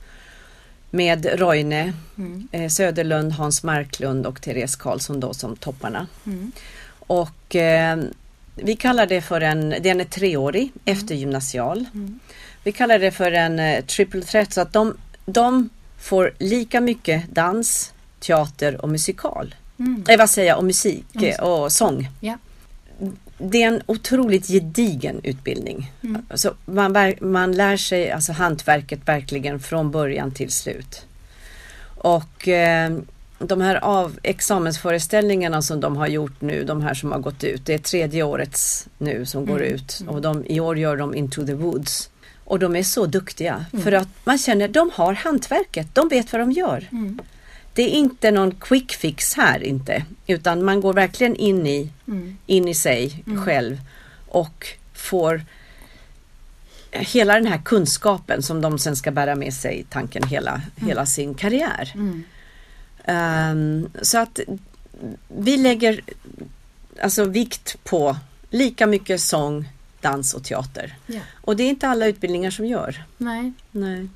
med 0.93 1.41
Roine 1.41 1.93
mm. 2.19 2.49
eh, 2.53 2.69
Söderlund, 2.69 3.33
Hans 3.33 3.63
Marklund 3.63 4.27
och 4.27 4.43
Therese 4.43 4.77
Karlsson 4.77 5.21
då 5.21 5.35
som 5.35 5.57
topparna. 5.57 6.07
Mm. 6.27 6.53
Och 6.99 7.57
eh, 7.57 7.99
vi 8.55 8.77
kallar 8.77 9.07
det 9.07 9.21
för 9.21 9.41
en, 9.41 9.75
den 9.81 10.01
är 10.01 10.05
treårig, 10.05 10.63
mm. 10.63 10.99
eftergymnasial. 10.99 11.85
Mm. 11.95 12.21
Vi 12.65 12.73
kallar 12.73 12.99
det 12.99 13.11
för 13.11 13.33
en 13.33 13.59
eh, 13.59 13.85
triple 13.85 14.23
threat 14.23 14.53
så 14.53 14.61
att 14.61 14.73
de, 14.73 14.97
de 15.25 15.69
får 15.99 16.33
lika 16.39 16.81
mycket 16.81 17.35
dans, 17.35 17.93
teater 18.21 18.81
och 18.83 18.89
musikal. 18.89 19.55
Mm. 19.79 20.05
Eh, 20.09 20.19
vad 20.19 20.31
säger 20.31 20.49
jag, 20.49 20.59
och 20.59 20.65
musik 20.65 21.07
och 21.41 21.73
sång. 21.73 22.09
Ja 22.21 22.39
det 23.43 23.63
är 23.63 23.69
en 23.69 23.83
otroligt 23.87 24.47
gedigen 24.47 25.21
utbildning. 25.23 25.93
Mm. 26.03 26.27
Alltså 26.29 26.55
man, 26.65 27.15
man 27.21 27.53
lär 27.53 27.77
sig 27.77 28.11
alltså 28.11 28.33
hantverket 28.33 29.09
verkligen 29.09 29.61
från 29.61 29.91
början 29.91 30.31
till 30.31 30.51
slut. 30.51 31.07
Och 31.97 32.49
eh, 32.49 32.99
de 33.39 33.61
här 33.61 33.77
av 33.85 34.19
examensföreställningarna 34.23 35.63
som 35.63 35.81
de 35.81 35.97
har 35.97 36.07
gjort 36.07 36.41
nu, 36.41 36.65
de 36.65 36.83
här 36.83 36.95
som 36.95 37.13
har 37.13 37.19
gått 37.19 37.45
ut, 37.45 37.67
det 37.67 37.75
är 37.75 37.79
tredje 37.79 38.23
årets 38.23 38.89
nu 38.99 39.27
som 39.27 39.43
mm. 39.43 39.55
går 39.55 39.63
ut 39.63 40.03
och 40.09 40.23
de, 40.23 40.45
i 40.47 40.61
år 40.61 40.79
gör 40.79 40.97
de 40.97 41.15
Into 41.15 41.47
the 41.47 41.55
Woods. 41.55 42.11
Och 42.45 42.59
de 42.59 42.77
är 42.77 42.83
så 42.83 43.07
duktiga 43.07 43.65
mm. 43.73 43.85
för 43.85 43.93
att 43.93 44.09
man 44.25 44.39
känner 44.39 44.65
att 44.65 44.73
de 44.73 44.91
har 44.95 45.13
hantverket, 45.13 45.95
de 45.95 46.09
vet 46.09 46.33
vad 46.33 46.41
de 46.41 46.53
gör. 46.53 46.89
Mm 46.93 47.19
det 47.75 47.83
är 47.83 47.89
inte 47.89 48.31
någon 48.31 48.55
quick 48.55 48.93
fix 48.93 49.35
här 49.35 49.63
inte, 49.63 50.05
utan 50.27 50.65
man 50.65 50.81
går 50.81 50.93
verkligen 50.93 51.37
in 51.37 51.67
i, 51.67 51.91
mm. 52.07 52.37
in 52.47 52.69
i 52.69 52.75
sig 52.75 53.25
mm. 53.27 53.45
själv 53.45 53.81
och 54.29 54.67
får 54.95 55.45
hela 56.91 57.35
den 57.35 57.47
här 57.47 57.61
kunskapen 57.65 58.43
som 58.43 58.61
de 58.61 58.79
sen 58.79 58.97
ska 58.97 59.11
bära 59.11 59.35
med 59.35 59.55
sig 59.55 59.87
tanken 59.91 60.23
hela, 60.23 60.51
mm. 60.51 60.89
hela 60.89 61.07
sin 61.07 61.35
karriär. 61.35 61.93
Um, 63.07 63.89
så 64.03 64.19
att 64.19 64.41
vi 65.29 65.57
lägger 65.57 66.01
alltså 67.03 67.25
vikt 67.25 67.85
på 67.85 68.17
lika 68.51 68.87
mycket 68.87 69.21
sång, 69.21 69.69
dans 70.01 70.35
och 70.35 70.45
teater. 70.45 70.97
Yeah. 71.09 71.25
Och 71.41 71.57
det 71.57 71.63
är 71.63 71.69
inte 71.69 71.89
alla 71.89 72.07
utbildningar 72.07 72.51
som 72.51 72.67
gör. 72.67 73.05
Nej. 73.19 73.53
Nej. 73.71 74.09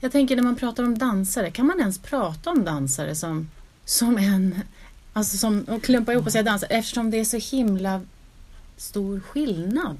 Jag 0.00 0.12
tänker 0.12 0.36
när 0.36 0.42
man 0.42 0.56
pratar 0.56 0.82
om 0.84 0.98
dansare, 0.98 1.50
kan 1.50 1.66
man 1.66 1.80
ens 1.80 1.98
prata 1.98 2.50
om 2.50 2.64
dansare 2.64 3.14
som, 3.14 3.50
som 3.84 4.18
en... 4.18 4.60
Alltså 5.12 5.36
som, 5.36 5.64
och 5.68 5.82
klumpa 5.82 6.12
ihop 6.12 6.26
och 6.26 6.32
säga 6.32 6.42
dansare 6.42 6.70
eftersom 6.70 7.10
det 7.10 7.20
är 7.20 7.24
så 7.24 7.56
himla 7.56 8.00
stor 8.76 9.20
skillnad 9.20 9.96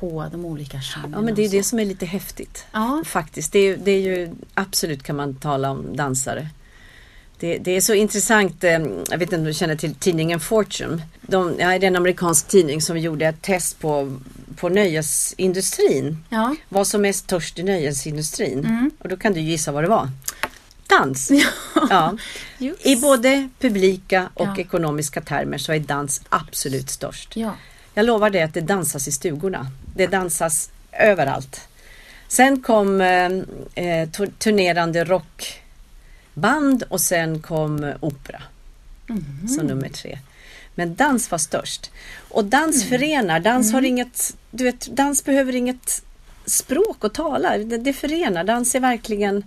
på 0.00 0.26
de 0.32 0.44
olika 0.44 0.80
genrerna. 0.80 1.16
Ja 1.16 1.22
men 1.22 1.34
det 1.34 1.44
är 1.44 1.48
det 1.48 1.62
som 1.62 1.78
är 1.78 1.84
lite 1.84 2.06
häftigt. 2.06 2.64
Ja. 2.72 3.02
Faktiskt. 3.06 3.52
Det 3.52 3.58
är, 3.58 3.76
det 3.76 3.90
är 3.90 4.00
ju 4.00 4.34
absolut 4.54 5.02
kan 5.02 5.16
man 5.16 5.34
tala 5.34 5.70
om 5.70 5.96
dansare. 5.96 6.48
Det, 7.40 7.58
det, 7.58 7.76
är 7.76 7.80
så 7.80 7.94
intressant, 7.94 8.64
eh, 8.64 8.70
jag 9.10 9.18
vet 9.18 9.22
inte 9.22 9.36
om 9.36 9.44
du 9.44 9.54
känner 9.54 9.76
till 9.76 9.94
tidningen 9.94 10.40
Fortune. 10.40 11.02
De, 11.20 11.56
ja, 11.58 11.68
det 11.68 11.74
är 11.74 11.84
en 11.84 11.96
amerikansk 11.96 12.48
tidning 12.48 12.82
som 12.82 12.98
gjorde 12.98 13.26
ett 13.26 13.42
test 13.42 13.78
på, 13.78 14.18
på 14.56 14.68
nöjesindustrin. 14.68 16.24
Ja. 16.28 16.56
Vad 16.68 16.86
som 16.86 17.04
är 17.04 17.12
störst 17.12 17.58
i 17.58 17.62
nöjesindustrin. 17.62 18.58
Mm. 18.58 18.90
Och 18.98 19.08
då 19.08 19.16
kan 19.16 19.32
du 19.32 19.40
gissa 19.40 19.72
vad 19.72 19.84
det 19.84 19.88
var. 19.88 20.08
Dans! 20.86 21.30
Ja. 21.90 22.16
ja. 22.58 22.72
I 22.80 22.96
både 22.96 23.48
publika 23.58 24.28
och 24.34 24.48
ja. 24.48 24.56
ekonomiska 24.58 25.20
termer 25.20 25.58
så 25.58 25.72
är 25.72 25.78
dans 25.78 26.22
absolut 26.28 26.90
störst. 26.90 27.36
Ja. 27.36 27.52
Jag 27.94 28.06
lovar 28.06 28.30
dig 28.30 28.42
att 28.42 28.54
det 28.54 28.60
dansas 28.60 29.08
i 29.08 29.12
stugorna. 29.12 29.66
Det 29.96 30.06
dansas 30.06 30.70
överallt. 30.92 31.68
Sen 32.28 32.62
kom 32.62 33.00
eh, 33.00 33.24
eh 33.74 34.08
tur- 34.08 34.32
rockband 36.42 36.82
och 36.88 37.00
sen 37.00 37.42
kom 37.42 37.92
opera 38.00 38.42
Mhm. 39.10 39.48
som 39.48 39.66
nummer 39.66 39.88
tre. 39.88 40.18
Men 40.74 40.94
dans 40.94 41.30
var 41.30 41.38
störst. 41.38 41.90
Och 42.30 42.44
dans 42.44 42.76
Mm. 42.84 42.88
förenar. 42.88 43.40
Dans 43.40 43.72
har 43.72 43.82
inget, 43.82 44.36
du 44.50 44.64
vet, 44.64 44.96
dans 44.96 45.24
behöver 45.24 45.56
inget 45.56 46.02
språk 46.46 47.04
att 47.04 47.14
tala. 47.14 47.58
Det, 47.58 47.78
det 47.78 47.92
förenar. 47.92 48.44
Dans 48.44 48.74
är 48.74 48.80
verkligen 48.80 49.44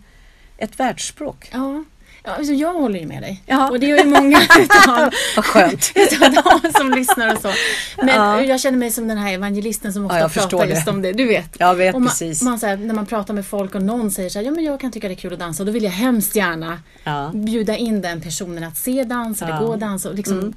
ett 0.58 0.80
världsspråk. 0.80 1.50
Ja, 1.54 1.84
ja 2.24 2.32
alltså 2.32 2.54
jag 2.54 2.74
håller 2.74 3.00
ju 3.00 3.06
med 3.06 3.22
dig. 3.22 3.44
Ja. 3.46 3.70
Och 3.70 3.80
det 3.80 3.86
gör 3.88 3.98
ju 3.98 4.06
många 4.06 4.42
utav, 4.60 5.10
Vad 5.36 5.46
skönt. 5.46 5.92
utav 5.96 6.32
de 6.64 6.72
som 6.78 6.92
lyssnar 6.92 7.36
och 7.36 7.42
så. 7.42 7.52
Men 7.98 8.08
Ja. 8.16 8.42
jag 8.42 8.60
känner 8.60 8.78
mig 8.78 8.92
som 8.92 9.08
den 9.08 9.18
här 9.18 9.34
evangelisten 9.34 9.94
som 9.94 10.06
ofta 10.06 10.20
Ja, 10.20 10.30
pratar 10.30 10.66
just 10.68 10.86
det. 10.86 10.92
om 10.92 11.02
det. 11.02 11.12
Du 11.14 11.26
vet. 11.28 11.56
Jag 11.60 11.76
vet 11.76 11.96
och 11.96 12.02
man, 12.02 12.10
precis. 12.10 12.42
Man, 12.42 12.60
så 12.60 12.68
här, 12.68 12.78
när 12.78 12.94
man 12.94 13.06
pratar 13.06 13.34
med 13.34 13.46
folk 13.46 13.76
och 13.76 13.82
någon 13.82 14.12
säger 14.12 14.30
så 14.30 14.40
här, 14.40 14.46
ja 14.46 14.52
men 14.52 14.64
jag 14.64 14.80
kan 14.80 14.92
tycka 14.92 15.08
det 15.08 15.14
är 15.14 15.16
kul 15.16 15.34
att 15.34 15.40
dansa. 15.40 15.64
Då 15.64 15.72
vill 15.72 15.84
jag 15.84 15.92
hemskt 15.92 16.36
gärna 16.36 16.80
Ja. 17.04 17.32
bjuda 17.34 17.78
in 17.78 18.02
den 18.02 18.22
personen 18.22 18.64
att 18.64 18.78
se 18.78 19.04
dans 19.04 19.42
eller. 19.42 19.52
Mm. 19.52 19.64
gå 19.66 19.72
och 19.72 19.78
dansa 19.80 20.10
och 20.10 20.16
liksom 20.16 20.54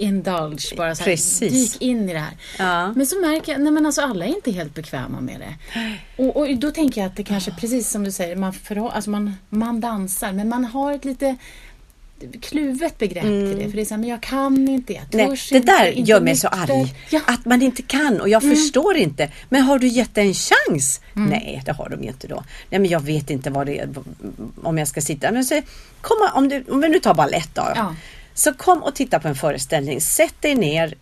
indulge. 0.00 0.76
Bara 0.76 0.94
så 0.94 1.00
här, 1.04 1.10
Precis. 1.10 1.72
dyk 1.72 1.82
in 1.82 2.10
i 2.10 2.12
det 2.12 2.18
här. 2.58 2.92
Men 2.94 3.06
så 3.06 3.20
märker 3.20 3.52
jag, 3.52 3.60
nej 3.60 3.72
men 3.72 3.86
alltså 3.86 4.00
alla 4.02 4.24
är 4.24 4.28
inte 4.28 4.50
helt 4.50 4.74
bekväma 4.74 5.20
med 5.20 5.40
det. 5.40 5.54
Och, 6.22 6.36
och 6.36 6.56
då 6.56 6.70
tänker 6.70 7.00
jag 7.00 7.08
att 7.08 7.16
det 7.16 7.24
kanske, 7.24 7.50
precis 7.50 7.90
som 7.90 8.04
du 8.04 8.12
säger, 8.12 8.36
man, 8.36 8.52
förhå- 8.52 8.90
alltså 8.90 9.10
man, 9.10 9.34
man 9.48 9.80
dansar 9.80 10.32
men 10.32 10.48
man 10.48 10.64
har 10.64 10.98
ett 11.00 11.04
lite 11.04 11.36
kluvet 12.40 12.98
begrepp 12.98 13.22
till 13.22 13.56
det. 13.58 13.68
För 13.68 13.76
det 13.76 13.80
är 13.82 13.84
så 13.84 13.94
här, 13.94 14.00
men 14.00 14.08
jag 14.08 14.20
kan 14.20 14.68
inte, 14.68 14.92
jag 14.92 15.02
Nej, 15.12 15.28
törs 15.28 15.48
det 15.48 15.56
inte, 15.56 15.72
där 15.72 15.86
inte 15.86 16.10
gör 16.10 16.20
mig 16.20 16.36
så 16.36 16.48
nykter. 16.48 16.74
arg. 16.74 16.94
Ja. 17.10 17.20
Att 17.26 17.44
man 17.44 17.62
inte 17.62 17.82
kan 17.82 18.20
och 18.20 18.28
jag 18.28 18.42
förstår 18.42 18.96
inte. 18.96 19.30
Men 19.48 19.62
har 19.62 19.78
du 19.78 19.86
gett 19.86 20.14
det 20.14 20.20
en 20.20 20.34
chans? 20.34 21.00
Nej, 21.12 21.62
det 21.66 21.72
har 21.72 21.88
de 21.88 22.02
ju 22.02 22.08
inte 22.08 22.26
då. 22.26 22.44
Nej, 22.70 22.80
men 22.80 22.90
jag 22.90 23.00
vet 23.00 23.30
inte 23.30 23.50
vad 23.50 23.66
det 23.66 23.78
är 23.78 23.88
om 24.62 24.78
jag 24.78 24.88
ska 24.88 25.00
sitta. 25.00 25.32
Men 25.32 25.44
så, 25.44 25.62
komma, 26.00 26.30
om, 26.34 26.48
du, 26.48 26.64
om 26.68 26.80
vi 26.80 26.88
nu 26.88 26.98
tar 26.98 27.14
balett 27.14 27.54
då. 27.54 27.72
Ja. 27.76 27.94
Så 28.34 28.52
kom 28.52 28.82
och 28.82 28.94
titta 28.94 29.20
på 29.20 29.28
en 29.28 29.34
föreställning. 29.34 30.00
Sätt 30.00 30.34
dig 30.40 30.54
ner 30.54 30.94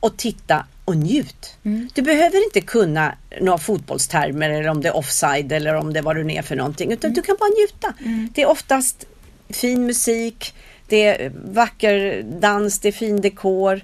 och 0.00 0.16
titta 0.16 0.66
och 0.84 0.96
njut. 0.96 1.56
Du 1.94 2.02
behöver 2.02 2.44
inte 2.44 2.60
kunna 2.60 3.14
några 3.40 3.58
fotbollstermer 3.58 4.50
eller 4.50 4.68
om 4.68 4.80
det 4.80 4.88
är 4.88 4.96
offside 4.96 5.52
eller 5.52 5.74
om 5.74 5.92
det 5.92 6.00
det 6.00 6.24
nu 6.24 6.34
är 6.34 6.42
för 6.42 6.56
någonting. 6.56 6.92
Utan 6.92 7.12
du 7.12 7.22
kan 7.22 7.36
bara 7.40 7.50
njuta. 7.58 7.94
Det 8.34 8.42
är 8.42 8.46
oftast 8.46 9.04
fin 9.48 9.86
musik, 9.86 10.54
det 10.86 11.04
är 11.04 11.32
vacker 11.44 12.22
dans, 12.22 12.78
det 12.78 12.88
är 12.88 12.92
fin 12.92 13.20
dekor. 13.20 13.80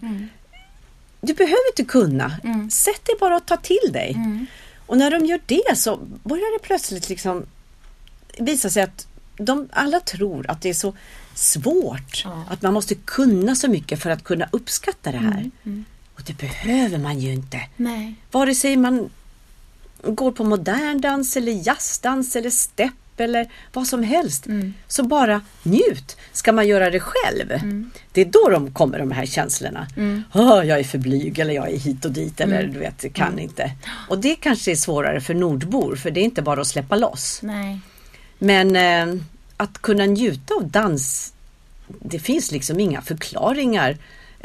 Du 1.21 1.35
behöver 1.35 1.69
inte 1.73 1.85
kunna. 1.85 2.33
Sätt 2.71 3.05
dig 3.05 3.15
bara 3.21 3.37
och 3.37 3.47
ta 3.47 3.57
till 3.57 3.93
dig. 3.93 4.17
Och 4.87 4.99
när 4.99 5.11
de 5.11 5.27
gör 5.27 5.41
det 5.47 5.77
så 5.77 5.97
börjar 6.23 6.59
det 6.59 6.67
plötsligt 6.67 7.09
liksom 7.09 7.47
visa 8.39 8.71
sig 8.71 8.83
att 8.83 9.07
de 9.39 9.69
alla 9.73 10.01
tror 10.01 10.51
att 10.51 10.63
det 10.63 10.69
är 10.69 10.75
så 10.75 10.95
svårt. 11.35 12.23
Ja. 12.25 12.45
Att 12.51 12.63
man 12.63 12.75
måste 12.75 12.95
kunna 12.95 13.55
så 13.55 13.69
mycket 13.69 14.03
för 14.03 14.11
att 14.11 14.25
kunna 14.25 14.49
uppskatta 14.53 15.13
det 15.13 15.19
här. 15.19 15.51
Och 16.17 16.23
det 16.27 16.39
behöver 16.39 16.99
man 16.99 17.19
ju 17.21 17.33
inte. 17.33 17.61
Nej. 17.77 18.15
Vare 18.31 18.55
sig 18.55 18.77
man 18.77 19.11
går 20.03 20.33
på 20.33 20.45
modern 20.45 21.01
dans 21.01 21.37
eller 21.37 21.53
jazzdans 21.67 22.37
eller 22.37 22.51
stepp 22.51 22.93
eller 23.17 23.49
vad 23.73 23.87
som 23.87 24.03
helst. 24.03 24.47
Så 24.89 25.03
bara 25.03 25.41
njut. 25.63 26.17
Ska 26.33 26.53
man 26.53 26.69
göra 26.69 26.91
det 26.91 27.01
själv, 27.01 27.49
det 28.13 28.21
är 28.21 28.25
då 28.25 28.49
de 28.51 28.71
kommer 28.75 28.99
de 28.99 29.11
här 29.11 29.27
känslorna. 29.27 29.87
"Åh, 30.35 30.65
jag 30.67 30.79
är 30.79 30.85
för 30.85 30.99
blyg 30.99 31.39
eller 31.39 31.55
jag 31.55 31.71
är 31.73 31.77
hit 31.79 32.05
och 32.05 32.13
dit 32.13 32.41
eller 32.41 32.63
du 32.67 32.79
vet, 32.79 33.13
kan 33.15 33.39
inte. 33.39 33.73
Och 34.09 34.19
det 34.19 34.37
kanske 34.37 34.71
är 34.71 34.77
svårare 34.77 35.21
för 35.21 35.35
nordbor 35.35 35.97
för 35.97 36.11
det 36.11 36.21
är 36.21 36.25
inte 36.25 36.43
bara 36.43 36.61
att 36.61 36.67
släppa 36.67 36.97
loss. 36.97 37.39
Nej. 37.43 37.81
Men 38.39 38.77
eh, 38.77 39.23
att 39.57 39.79
kunna 39.83 40.05
njuta 40.07 40.55
av 40.55 40.71
dans, 40.71 41.33
det 41.89 42.19
finns 42.19 42.53
liksom 42.53 42.81
inga 42.81 43.03
förklaringar 43.03 43.97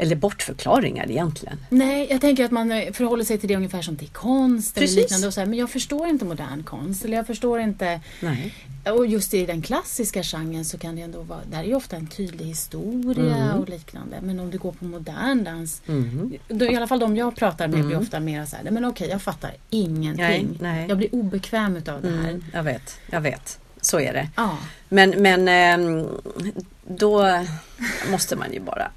eller 0.02 0.16
bortförklaringar 0.16 1.10
egentligen. 1.10 1.58
Nej, 1.68 2.06
jag 2.10 2.20
tänker 2.20 2.44
att 2.44 2.50
man 2.50 2.68
förhåller 2.92 3.24
sig 3.24 3.38
till 3.38 3.48
det 3.48 3.56
ungefär 3.56 3.82
som 3.82 3.96
till 3.96 4.08
konst 4.08 4.74
Precis. 4.74 4.96
eller 4.96 5.02
liknande. 5.02 5.26
Och 5.26 5.34
så 5.34 5.40
här, 5.40 5.46
men 5.46 5.58
jag 5.58 5.70
förstår 5.70 6.06
inte 6.08 6.24
modern 6.24 6.62
konst. 6.62 7.04
Eller 7.04 7.16
jag 7.16 7.26
förstår 7.26 7.60
inte... 7.60 8.00
Nej. 8.20 8.54
Och 8.84 9.06
just 9.06 9.34
i 9.34 9.46
den 9.46 9.62
klassiska 9.62 10.22
genren 10.22 10.64
så 10.64 10.78
kan 10.78 10.96
det 10.96 11.02
ändå 11.02 11.22
vara... 11.22 11.40
Där 11.50 11.58
är 11.58 11.64
ju 11.64 11.74
ofta 11.74 11.96
en 11.96 12.06
tydlig 12.06 12.44
historia 12.44 13.36
Mm. 13.36 13.60
och 13.60 13.68
liknande. 13.68 14.16
Men 14.22 14.40
om 14.40 14.50
du 14.50 14.58
går 14.58 14.72
på 14.72 14.84
modern 14.84 15.44
dans. 15.44 15.82
Då, 16.48 16.64
I 16.64 16.76
alla 16.76 16.86
fall 16.86 16.98
de 16.98 17.16
jag 17.16 17.36
pratar 17.36 17.68
med 17.68 17.86
blir 17.86 17.98
ofta 17.98 18.20
mer 18.20 18.44
så 18.44 18.56
här, 18.56 18.70
men 18.70 18.84
okej 18.84 19.08
jag 19.08 19.22
fattar 19.22 19.50
ingenting. 19.70 20.24
Mm. 20.24 20.56
Nej, 20.60 20.72
nej. 20.74 20.86
Jag 20.88 20.98
blir 20.98 21.14
obekväm 21.14 21.76
utav 21.76 22.02
det 22.02 22.10
här. 22.10 22.28
Mm, 22.28 22.44
jag 22.52 22.62
vet, 22.62 22.98
jag 23.10 23.20
vet. 23.20 23.58
Så 23.80 24.00
är 24.00 24.12
det. 24.12 24.28
Ja. 24.36 24.58
Men, 24.88 25.10
men 25.10 25.48
ehm, 25.48 26.06
då 26.86 27.44
måste 28.10 28.36
man 28.36 28.52
ju 28.52 28.60
bara 28.60 28.90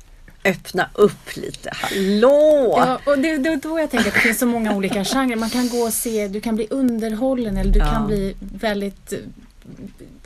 öppna 0.45 0.89
upp 0.93 1.36
lite. 1.36 1.69
Hallå! 1.73 2.73
Ja, 2.77 2.99
och 3.12 3.19
det, 3.19 3.29
är 3.29 3.62
då 3.62 3.79
jag 3.79 3.91
tänker 3.91 4.08
att 4.08 4.13
det 4.13 4.19
finns 4.19 4.39
så 4.39 4.45
många 4.45 4.75
olika 4.75 5.03
genrer. 5.05 5.36
Man 5.36 5.49
kan 5.49 5.69
gå 5.69 5.77
och 5.77 5.93
se, 5.93 6.27
du 6.27 6.41
kan 6.41 6.55
bli 6.55 6.67
underhållen 6.69 7.58
eller 7.58 7.71
du 7.71 7.79
Ja. 7.79 7.86
kan 7.86 8.08
bli 8.08 8.36
väldigt 8.39 9.13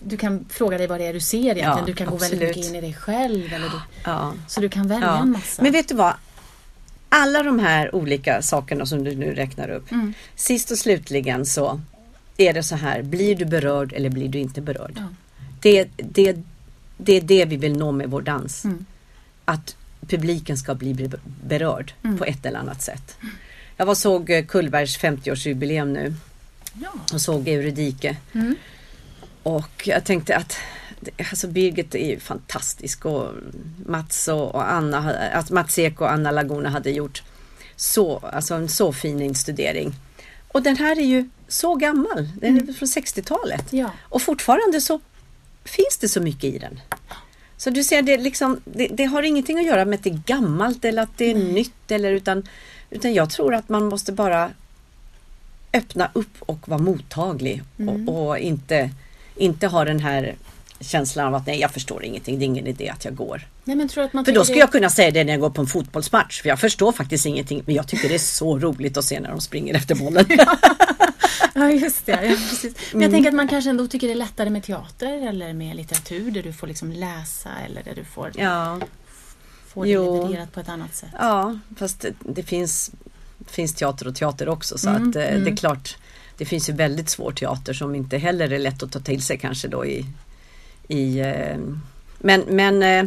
du 0.03 0.17
kan 0.17 0.45
fråga 0.49 0.77
dig 0.77 0.88
vad 0.88 0.99
det 0.99 1.05
är 1.05 1.13
du 1.13 1.19
ser 1.19 1.38
egentligen. 1.38 1.77
Ja, 1.77 1.84
du 1.86 1.93
kan 1.93 2.08
gå 2.08 2.15
väldigt 2.17 2.34
absolut. 2.41 2.55
mycket 2.58 2.69
in 2.69 2.75
i 2.75 2.82
dig 2.82 2.93
själv. 2.93 3.53
Eller 3.53 3.65
du, 3.65 3.79
Ja. 4.05 4.34
så 4.47 4.62
du 4.62 4.69
kan 4.69 4.88
välja 4.88 5.08
Ja. 5.08 5.21
en 5.21 5.32
massa. 5.32 5.63
Men 5.63 5.71
vet 5.71 5.88
du 5.88 5.95
vad? 5.95 6.13
Alla 7.10 7.43
de 7.43 7.60
här 7.60 7.95
olika 7.95 8.41
sakerna 8.41 8.86
som 8.86 9.03
du 9.03 9.15
nu 9.15 9.34
räknar 9.36 9.69
upp. 9.69 9.91
Mm. 9.91 10.13
Sist 10.36 10.71
och 10.71 10.77
slutligen 10.77 11.45
så 11.45 11.82
är 12.38 12.53
det 12.53 12.63
så 12.63 12.75
här. 12.75 13.01
Blir 13.01 13.36
du 13.36 13.45
berörd 13.45 13.93
eller 13.93 14.10
blir 14.10 14.27
du 14.29 14.39
inte 14.39 14.62
berörd? 14.62 15.01
Det, 15.62 15.88
det, 15.97 16.38
det 16.97 17.13
är 17.13 17.21
det 17.21 17.45
vi 17.45 17.55
vill 17.55 17.77
nå 17.77 17.91
med 17.91 18.10
vår 18.10 18.21
dans. 18.21 18.65
Mm. 18.65 18.86
Att 19.45 19.75
publiken 20.08 20.58
ska 20.58 20.76
bli 20.76 20.94
be- 20.94 21.20
berörd 21.44 21.94
Mm. 22.04 22.18
på 22.18 22.26
ett 22.26 22.46
eller 22.46 22.60
annat 22.60 22.82
sätt. 22.82 23.18
Jag 23.78 23.86
var 23.86 23.96
såg 23.96 24.30
eh, 24.30 24.46
Kullbergs 24.46 24.98
50-årsjubileum 25.00 25.86
nu 25.94 26.14
Ja. 26.74 26.90
och 27.14 27.22
såg 27.22 27.48
Euridike. 27.48 28.18
Mm. 28.34 28.56
Och 29.44 29.88
jag 29.88 30.04
tänkte 30.04 30.36
att 30.36 30.58
alltså 31.18 31.48
Birgit 31.48 31.96
är 31.96 32.08
ju 32.10 32.20
fantastisk 32.20 33.06
och 33.06 33.34
Mats 33.86 34.28
och, 34.28 34.72
Anna, 34.72 35.14
att 35.34 35.50
Mats 35.50 35.80
Ek 35.80 36.02
och 36.02 36.12
Anna 36.12 36.32
Laguna 36.32 36.70
hade 36.70 36.90
gjort 36.92 37.24
så, 37.76 38.18
alltså 38.18 38.54
en 38.56 38.70
så 38.70 38.94
fin 38.94 39.22
instudering. 39.22 39.96
Och 40.48 40.62
den 40.62 40.78
här 40.78 41.00
är 41.00 41.06
ju 41.06 41.30
så 41.48 41.76
gammal, 41.76 42.30
den 42.42 42.70
är 42.70 42.74
från 42.74 42.88
60-talet. 42.88 43.66
Ja. 43.74 43.92
Och 44.02 44.22
fortfarande 44.22 44.82
så 44.82 45.00
finns 45.64 45.98
det 46.00 46.10
så 46.10 46.22
mycket 46.22 46.44
i 46.44 46.58
den. 46.60 46.80
Så 47.60 47.69
du 47.69 47.84
ser, 47.84 48.02
det, 48.02 48.17
liksom, 48.17 48.62
det, 48.65 48.88
det 48.88 49.06
har 49.06 49.24
ingenting 49.24 49.60
att 49.60 49.65
göra 49.65 49.86
med 49.86 49.98
att 49.98 50.04
det 50.04 50.10
är 50.10 50.22
gammalt 50.26 50.86
eller 50.86 51.02
att 51.02 51.17
det 51.17 51.32
är 51.32 51.36
nytt. 51.36 51.91
Eller, 51.91 52.12
utan, 52.12 52.48
utan 52.89 53.13
jag 53.13 53.30
tror 53.30 53.56
att 53.56 53.69
man 53.69 53.86
måste 53.86 54.12
bara 54.12 54.52
öppna 55.74 56.12
upp 56.13 56.36
och 56.39 56.69
vara 56.69 56.82
mottaglig. 56.82 57.63
Och, 57.88 58.28
och 58.28 58.38
inte, 58.38 58.89
inte 59.36 59.67
ha 59.67 59.86
den 59.86 60.00
här 60.00 60.36
känslan 60.80 61.28
av 61.28 61.36
att 61.36 61.48
nej, 61.48 61.60
jag 61.60 61.72
förstår 61.72 62.04
ingenting, 62.04 62.39
det 62.39 62.45
är 62.45 62.48
ingen 62.48 62.67
idé 62.67 62.89
att 62.89 63.06
jag 63.06 63.15
går. 63.15 63.48
Nej, 63.69 63.77
men 63.77 63.88
tror 63.88 64.03
att 64.03 64.13
man 64.13 64.25
För 64.25 64.32
då 64.32 64.43
skulle 64.43 64.55
det- 64.55 64.60
jag 64.60 64.71
kunna 64.71 64.89
säga 64.89 65.12
det 65.12 65.23
när 65.23 65.34
jag 65.34 65.39
går 65.41 65.49
på 65.49 65.62
en 65.62 65.67
fotbollsmatch. 65.67 66.41
För 66.41 66.49
jag 66.49 66.60
förstår 66.60 66.91
faktiskt 66.91 67.25
ingenting, 67.25 67.63
men 67.65 67.76
jag 67.76 67.88
tycker 67.88 68.09
det 68.09 68.15
är 68.15 68.20
så 68.20 68.59
roligt 68.59 68.97
att 68.97 69.05
se 69.05 69.20
när 69.20 69.30
de 69.30 69.41
springer 69.41 69.74
efter 69.76 69.95
bollen. 69.95 70.26
Ja, 71.53 71.70
just 71.72 72.05
det. 72.05 72.11
Ja, 72.11 72.36
precis. 72.49 72.63
Men 72.63 72.74
Mm. 72.93 73.01
jag 73.01 73.11
tänker 73.11 73.30
att 73.30 73.36
man 73.36 73.47
kanske 73.47 73.70
ändå 73.70 73.88
tycker 73.88 74.07
det 74.07 74.13
är 74.13 74.17
lättare 74.17 74.49
med 74.49 74.63
teater 74.63 75.28
eller 75.28 75.53
med 75.53 75.76
litteratur 75.76 76.32
där 76.32 76.43
du 76.43 76.53
får 76.53 76.67
liksom 76.67 76.91
läsa 76.91 77.49
eller 77.65 77.84
där 77.84 77.95
du 77.95 78.03
får, 78.03 78.32
ja. 78.36 78.80
får 79.67 79.84
det 79.86 79.91
Jo. 79.91 80.24
levererat 80.24 80.53
på 80.53 80.59
ett 80.59 80.70
annat 80.70 80.95
sätt. 80.95 81.09
Ja, 81.20 81.59
fast 81.78 82.01
det, 82.01 82.13
det 82.20 82.43
finns, 82.43 82.91
finns 83.47 83.74
teater 83.76 84.07
och 84.07 84.15
teater 84.15 84.49
också 84.49 84.78
så 84.78 84.89
Mm, 84.89 85.09
att 85.09 85.15
eh, 85.15 85.22
det 85.22 85.28
mm. 85.28 85.53
är 85.53 85.57
klart 85.57 85.97
Det 86.38 86.45
finns 86.45 86.70
ju 86.70 86.74
väldigt 86.74 87.09
svår 87.09 87.32
teater 87.32 87.74
som 87.74 87.95
inte 87.95 88.17
heller 88.17 88.51
är 88.51 88.59
lätt 88.59 88.84
att 88.84 88.91
ta 88.91 88.99
till 88.99 89.22
sig 89.24 89.38
kanske 89.38 89.67
då 89.67 89.86
i, 89.86 90.05
i 90.88 91.20
eh, 91.20 91.57
Men, 92.20 92.41
men 92.47 92.84
eh, 92.84 93.03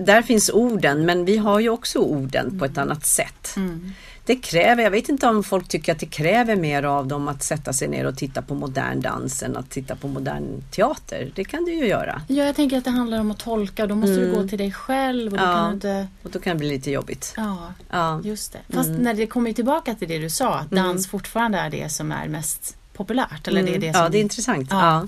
där 0.00 0.22
finns 0.22 0.50
orden 0.50 1.06
men 1.06 1.24
vi 1.24 1.36
har 1.36 1.60
ju 1.60 1.68
också 1.68 1.98
orden 1.98 2.58
på 2.58 2.64
ett 2.64 2.78
annat 2.78 3.06
sätt. 3.06 3.54
Mm. 3.56 3.92
Det 4.26 4.36
kräver, 4.36 4.82
jag 4.82 4.90
vet 4.90 5.08
inte 5.08 5.26
om 5.26 5.44
folk 5.44 5.68
tycker 5.68 5.92
att 5.92 5.98
det 5.98 6.06
kräver 6.06 6.56
mer 6.56 6.82
av 6.82 7.06
dem 7.06 7.28
att 7.28 7.42
sätta 7.42 7.72
sig 7.72 7.88
ner 7.88 8.06
och 8.06 8.16
titta 8.16 8.42
på 8.42 8.54
modern 8.54 9.00
dans 9.00 9.42
än 9.42 9.56
att 9.56 9.70
titta 9.70 9.96
på 9.96 10.08
modern 10.08 10.62
teater. 10.70 11.32
Det 11.34 11.44
kan 11.44 11.64
du 11.64 11.72
ju 11.74 11.86
göra. 11.86 12.22
Ja, 12.28 12.44
jag 12.44 12.56
tänker 12.56 12.78
att 12.78 12.84
det 12.84 12.90
handlar 12.90 13.20
om 13.20 13.30
att 13.30 13.38
tolka 13.38 13.86
då 13.86 13.94
måste 13.94 14.14
du 14.16 14.34
gå 14.34 14.48
till 14.48 14.58
dig 14.58 14.72
själv 14.72 15.32
och 15.32 15.38
då 15.38 15.44
Mm. 15.44 15.50
Ja. 15.56 15.60
kan 15.62 15.68
du 15.70 15.74
inte... 15.74 16.08
Och 16.22 16.30
då 16.30 16.38
kan 16.38 16.56
det 16.56 16.58
bli 16.58 16.68
lite 16.68 16.90
jobbigt. 16.90 17.34
Ja, 17.36 17.72
Ja, 17.90 18.20
just 18.24 18.52
det. 18.52 18.58
Fast 18.74 18.90
när 18.90 19.14
det 19.14 19.26
kommer 19.26 19.52
tillbaka 19.52 19.94
till 19.94 20.08
det 20.08 20.18
du 20.18 20.30
sa, 20.30 20.54
att 20.54 20.70
dans 20.70 21.08
fortfarande 21.08 21.58
är 21.58 21.70
det 21.70 21.88
som 21.92 22.12
är 22.12 22.28
mest 22.28 22.76
populärt. 22.92 23.48
Eller 23.48 23.62
det 23.62 23.68
är 23.68 23.76
Mm. 23.76 23.80
det 23.80 23.92
som... 23.94 24.02
ja 24.02 24.08
det 24.08 24.18
är 24.18 24.22
intressant. 24.22 24.68
Ja. 24.70 25.06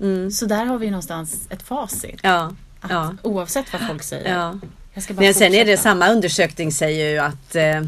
Mm. 0.00 0.30
Så 0.30 0.46
där 0.46 0.64
har 0.64 0.78
vi 0.78 0.90
någonstans 0.90 1.46
ett 1.50 1.62
facit. 1.62 2.20
Ja. 2.22 2.52
Att 2.82 2.90
Ja. 2.90 3.14
Oavsett 3.22 3.72
vad 3.72 3.86
folk 3.86 4.02
säger. 4.02 4.34
Ja. 4.34 4.58
Jag 4.94 5.04
ska 5.04 5.14
bara 5.14 5.20
Men 5.24 5.34
sen 5.34 5.54
är 5.54 5.64
det 5.64 5.76
samma 5.76 6.08
undersökning 6.12 6.72
säger 6.72 7.10
ju 7.10 7.18
att 7.18 7.54
eh, 7.56 7.82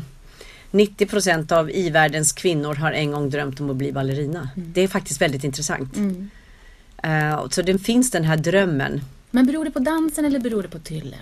90 0.70 1.06
procent 1.06 1.52
av 1.52 1.70
i-världens 1.70 2.32
kvinnor 2.32 2.74
har 2.74 2.92
en 2.92 3.10
gång 3.12 3.30
drömt 3.30 3.60
om 3.60 3.70
att 3.70 3.76
bli 3.76 3.92
ballerina. 3.92 4.48
Det 4.56 4.80
är 4.80 4.88
faktiskt 4.88 5.20
väldigt 5.20 5.44
intressant. 5.44 5.96
Mm. 5.96 6.30
Eh, 7.02 7.48
så 7.50 7.62
det 7.62 7.78
finns 7.78 8.10
den 8.10 8.24
här 8.24 8.36
drömmen. 8.36 9.00
Men 9.30 9.46
beror 9.46 9.64
det 9.64 9.70
på 9.70 9.78
dansen 9.78 10.24
eller 10.24 10.38
beror 10.38 10.62
det 10.62 10.68
på 10.68 10.78
Tylle? 10.78 11.16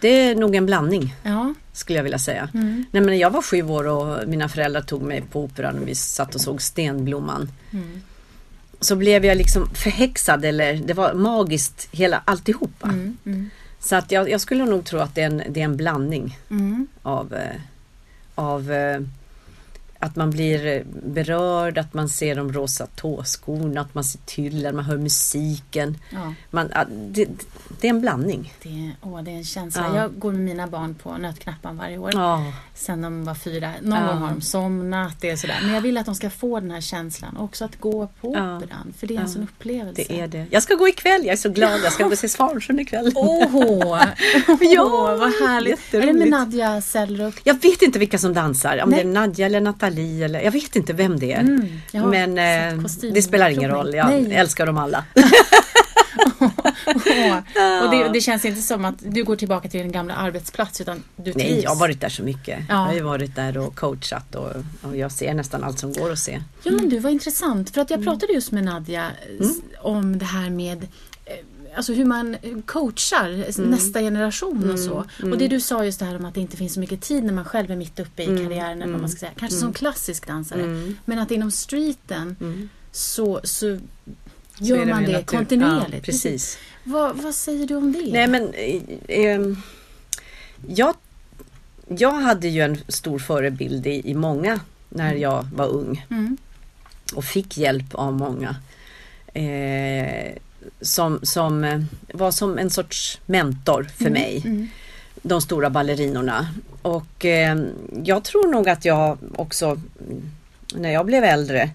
Det 0.00 0.08
är 0.08 0.34
nog 0.34 0.54
en 0.54 0.66
blandning 0.66 1.14
Ja. 1.22 1.54
skulle 1.72 1.98
jag 1.98 2.04
vilja 2.04 2.18
säga. 2.18 2.48
Mm. 2.54 2.84
Nej, 2.90 3.02
men 3.02 3.18
jag 3.18 3.30
var 3.30 3.42
sju 3.42 3.62
år 3.62 3.86
och 3.86 4.28
mina 4.28 4.48
föräldrar 4.48 4.80
tog 4.82 5.02
mig 5.02 5.22
på 5.32 5.42
operan 5.42 5.78
och 5.78 5.88
vi 5.88 5.94
satt 5.94 6.34
och 6.34 6.40
såg 6.40 6.62
Stenblomman. 6.62 7.52
Mm. 7.70 8.02
Så 8.80 8.96
blev 8.96 9.24
jag 9.24 9.36
liksom 9.36 9.70
förhäxad 9.74 10.44
eller 10.44 10.74
det 10.74 10.94
var 10.94 11.14
magiskt 11.14 11.88
hela 11.92 12.22
alltihopa. 12.24 12.88
Mm. 12.88 13.16
Mm. 13.26 13.50
Så 13.80 13.96
att 13.96 14.12
jag, 14.12 14.30
jag 14.30 14.40
skulle 14.40 14.64
nog 14.64 14.84
tro 14.84 14.98
att 14.98 15.14
det 15.14 15.22
är 15.22 15.26
en, 15.26 15.42
det 15.48 15.60
är 15.60 15.64
en 15.64 15.76
blandning 15.76 16.38
Mm. 16.50 16.86
av, 17.02 17.34
eh, 17.34 17.60
av 18.34 18.72
eh, 18.72 19.00
att 19.98 20.16
man 20.16 20.30
blir 20.30 20.84
berörd, 21.02 21.78
att 21.78 21.94
man 21.94 22.08
ser 22.08 22.34
de 22.34 22.52
rosa 22.52 22.86
tåskorna, 22.86 23.80
att 23.80 23.94
man 23.94 24.04
ser 24.04 24.20
tyllen, 24.26 24.76
man 24.76 24.84
hör 24.84 24.96
musiken. 24.96 25.98
Ja. 26.10 26.34
Man, 26.50 26.70
det, 27.10 27.28
det 27.80 27.86
är 27.86 27.90
en 27.90 28.00
blandning. 28.00 28.54
Det, 28.62 28.68
är, 28.68 28.92
åh, 29.02 29.22
det 29.22 29.30
är 29.30 29.34
en 29.36 29.44
känsla. 29.44 29.86
Ja. 29.88 29.96
Jag 29.96 30.18
går 30.18 30.32
med 30.32 30.40
mina 30.40 30.66
barn 30.66 30.94
på 30.94 31.16
Nötknappan 31.16 31.76
varje 31.76 31.98
år. 31.98 32.10
Ja, 32.14 32.52
Sen 32.74 33.02
de 33.02 33.24
var 33.24 33.34
fyra. 33.34 33.72
Någon 33.82 34.06
gång 34.06 34.18
har 34.18 34.28
de 34.30 34.40
somnat. 34.40 35.20
Det 35.20 35.30
är 35.30 35.36
sådär. 35.36 35.58
Men 35.62 35.74
jag 35.74 35.80
vill 35.80 35.98
att 35.98 36.06
de 36.06 36.14
ska 36.14 36.30
få 36.30 36.60
den 36.60 36.70
här 36.70 36.80
känslan. 36.80 37.36
Och 37.36 37.44
också 37.44 37.64
att 37.64 37.80
gå 37.80 38.08
på 38.20 38.28
operan. 38.28 38.94
För 38.98 39.06
det 39.06 39.16
är 39.16 39.20
en 39.20 39.28
sån 39.28 39.42
upplevelse. 39.42 40.04
det 40.08 40.20
är 40.20 40.28
det. 40.28 40.46
Jag 40.50 40.62
ska 40.62 40.74
gå 40.74 40.88
ikväll, 40.88 41.20
jag 41.24 41.32
är 41.32 41.36
så 41.36 41.48
glad. 41.48 41.80
Jag 41.84 41.92
ska 41.92 42.04
gå 42.04 42.10
och 42.10 42.18
se 42.18 42.28
Svansjön 42.28 42.80
ikväll. 42.80 43.12
Åh, 43.14 44.02
Ja, 44.60 45.16
vad 45.16 45.48
härligt. 45.48 45.94
Är 45.94 46.06
det 46.06 46.12
med. 46.12 46.28
Nadja 46.28 46.80
Sellrup? 46.80 47.34
Jag 47.44 47.62
vet 47.62 47.82
inte 47.82 47.98
vilka 47.98 48.18
som 48.18 48.34
dansar, 48.34 48.82
om 48.82 48.90
Nej. 48.90 49.04
det 49.04 49.10
är 49.10 49.12
Nadja 49.12 49.46
eller 49.46 49.60
Nathalie 49.90 50.24
eller 50.24 50.40
jag 50.40 50.50
vet 50.52 50.76
inte 50.76 50.92
vem 50.92 51.18
det 51.18 51.32
är. 51.32 51.40
Mm, 51.40 51.68
Men 52.10 52.38
eh, 52.78 52.84
det 53.12 53.22
spelar 53.22 53.50
ingen 53.50 53.70
roll, 53.70 53.94
jag 53.94 54.06
Nej. 54.08 54.34
älskar 54.34 54.66
dem 54.66 54.78
alla. 54.78 55.04
Åh. 55.14 55.24
Och 57.84 57.90
det, 57.90 58.08
det 58.12 58.20
känns 58.20 58.44
inte 58.44 58.62
som 58.62 58.84
att 58.84 58.94
du 58.98 59.24
går 59.24 59.36
tillbaka 59.36 59.68
till 59.68 59.80
din 59.80 59.92
gamla 59.92 60.14
arbetsplats 60.14 60.80
utan 60.80 61.02
du 61.16 61.22
trivs. 61.32 61.36
Nej, 61.36 61.60
jag 61.62 61.70
har 61.70 61.76
varit 61.76 62.00
där 62.00 62.08
så 62.08 62.22
mycket. 62.22 62.58
Ja. 62.68 62.74
Jag 62.74 62.86
har 62.86 62.94
ju 62.94 63.00
varit 63.02 63.36
där 63.36 63.58
och 63.58 63.76
coachat 63.76 64.34
och, 64.34 64.50
och 64.82 64.96
jag 64.96 65.12
ser 65.12 65.34
nästan 65.34 65.64
allt 65.64 65.78
som 65.78 65.92
går 65.92 66.12
att 66.12 66.18
se. 66.18 66.40
Ja 66.62 66.72
men 66.72 66.88
du, 66.88 66.98
vad 66.98 67.12
intressant. 67.12 67.70
För 67.70 67.80
att 67.80 67.90
Mm. 67.90 68.02
jag 68.02 68.12
pratade 68.12 68.32
just 68.32 68.52
med 68.52 68.64
Nadja 68.64 69.06
s- 69.40 69.56
om 69.80 70.18
det 70.18 70.24
här 70.24 70.50
med 70.50 70.82
eh, 70.82 70.88
Alltså 71.76 71.92
hur 71.92 72.04
man 72.04 72.36
coachar 72.66 73.28
Mm. 73.58 73.70
nästa 73.70 74.00
generation 74.00 74.70
och 74.70 74.78
så. 74.78 75.04
Och 75.22 75.38
det 75.38 75.48
du 75.48 75.60
sa 75.60 75.84
just 75.84 75.98
det 75.98 76.04
här 76.04 76.16
om 76.16 76.24
att 76.24 76.34
det 76.34 76.40
inte 76.40 76.56
finns 76.56 76.74
så 76.74 76.80
mycket 76.80 77.00
tid 77.00 77.24
när 77.24 77.32
man 77.32 77.44
själv 77.44 77.70
är 77.70 77.76
mitt 77.76 78.00
uppe 78.00 78.22
i 78.22 78.26
Mm. 78.26 78.44
karriären. 78.44 78.92
Vad 78.92 79.00
man 79.00 79.08
ska 79.10 79.18
säga. 79.18 79.32
Kanske 79.38 79.58
som 79.58 79.72
klassisk 79.72 80.26
dansare. 80.26 80.92
Men 81.04 81.18
att 81.18 81.30
inom 81.30 81.50
streeten 81.50 82.36
Mm. 82.40 82.68
så, 82.92 83.40
så 83.44 83.78
gör 84.58 84.86
man 84.86 85.04
det 85.04 85.12
natur. 85.12 85.24
kontinuerligt. 85.26 85.92
Ja, 85.94 86.00
precis. 86.04 86.58
Vad, 86.84 87.16
vad 87.16 87.34
säger 87.34 87.66
du 87.66 87.76
om 87.76 87.92
det? 87.92 88.12
Nej 88.12 88.26
men 88.26 88.52
eh, 88.54 88.82
eh, 89.24 89.40
jag, 90.66 90.94
jag 91.88 92.12
hade 92.12 92.48
ju 92.48 92.60
en 92.62 92.78
stor 92.88 93.18
förebild 93.18 93.86
i, 93.86 94.10
i 94.10 94.14
många 94.14 94.60
när 94.88 95.14
jag 95.14 95.46
var 95.54 95.66
ung 95.68 96.06
Mm. 96.10 96.36
och 97.14 97.24
fick 97.24 97.58
hjälp 97.58 97.94
av 97.94 98.12
många. 98.12 98.56
Eh, 99.34 100.32
som, 100.80 101.20
som 101.22 101.64
eh, 101.64 101.80
var 102.14 102.30
som 102.30 102.58
en 102.58 102.70
sorts 102.70 103.20
mentor 103.26 103.86
för 103.96 104.10
mig. 104.10 104.42
Mm. 104.44 104.68
De 105.22 105.40
stora 105.40 105.70
ballerinorna. 105.70 106.48
Och 106.82 107.24
eh, 107.24 107.56
jag 108.04 108.24
tror 108.24 108.52
nog 108.52 108.68
att 108.68 108.84
jag 108.84 109.18
också 109.36 109.66
mm, 109.66 110.30
när 110.74 110.90
jag 110.90 111.06
blev 111.06 111.24
äldre 111.24 111.70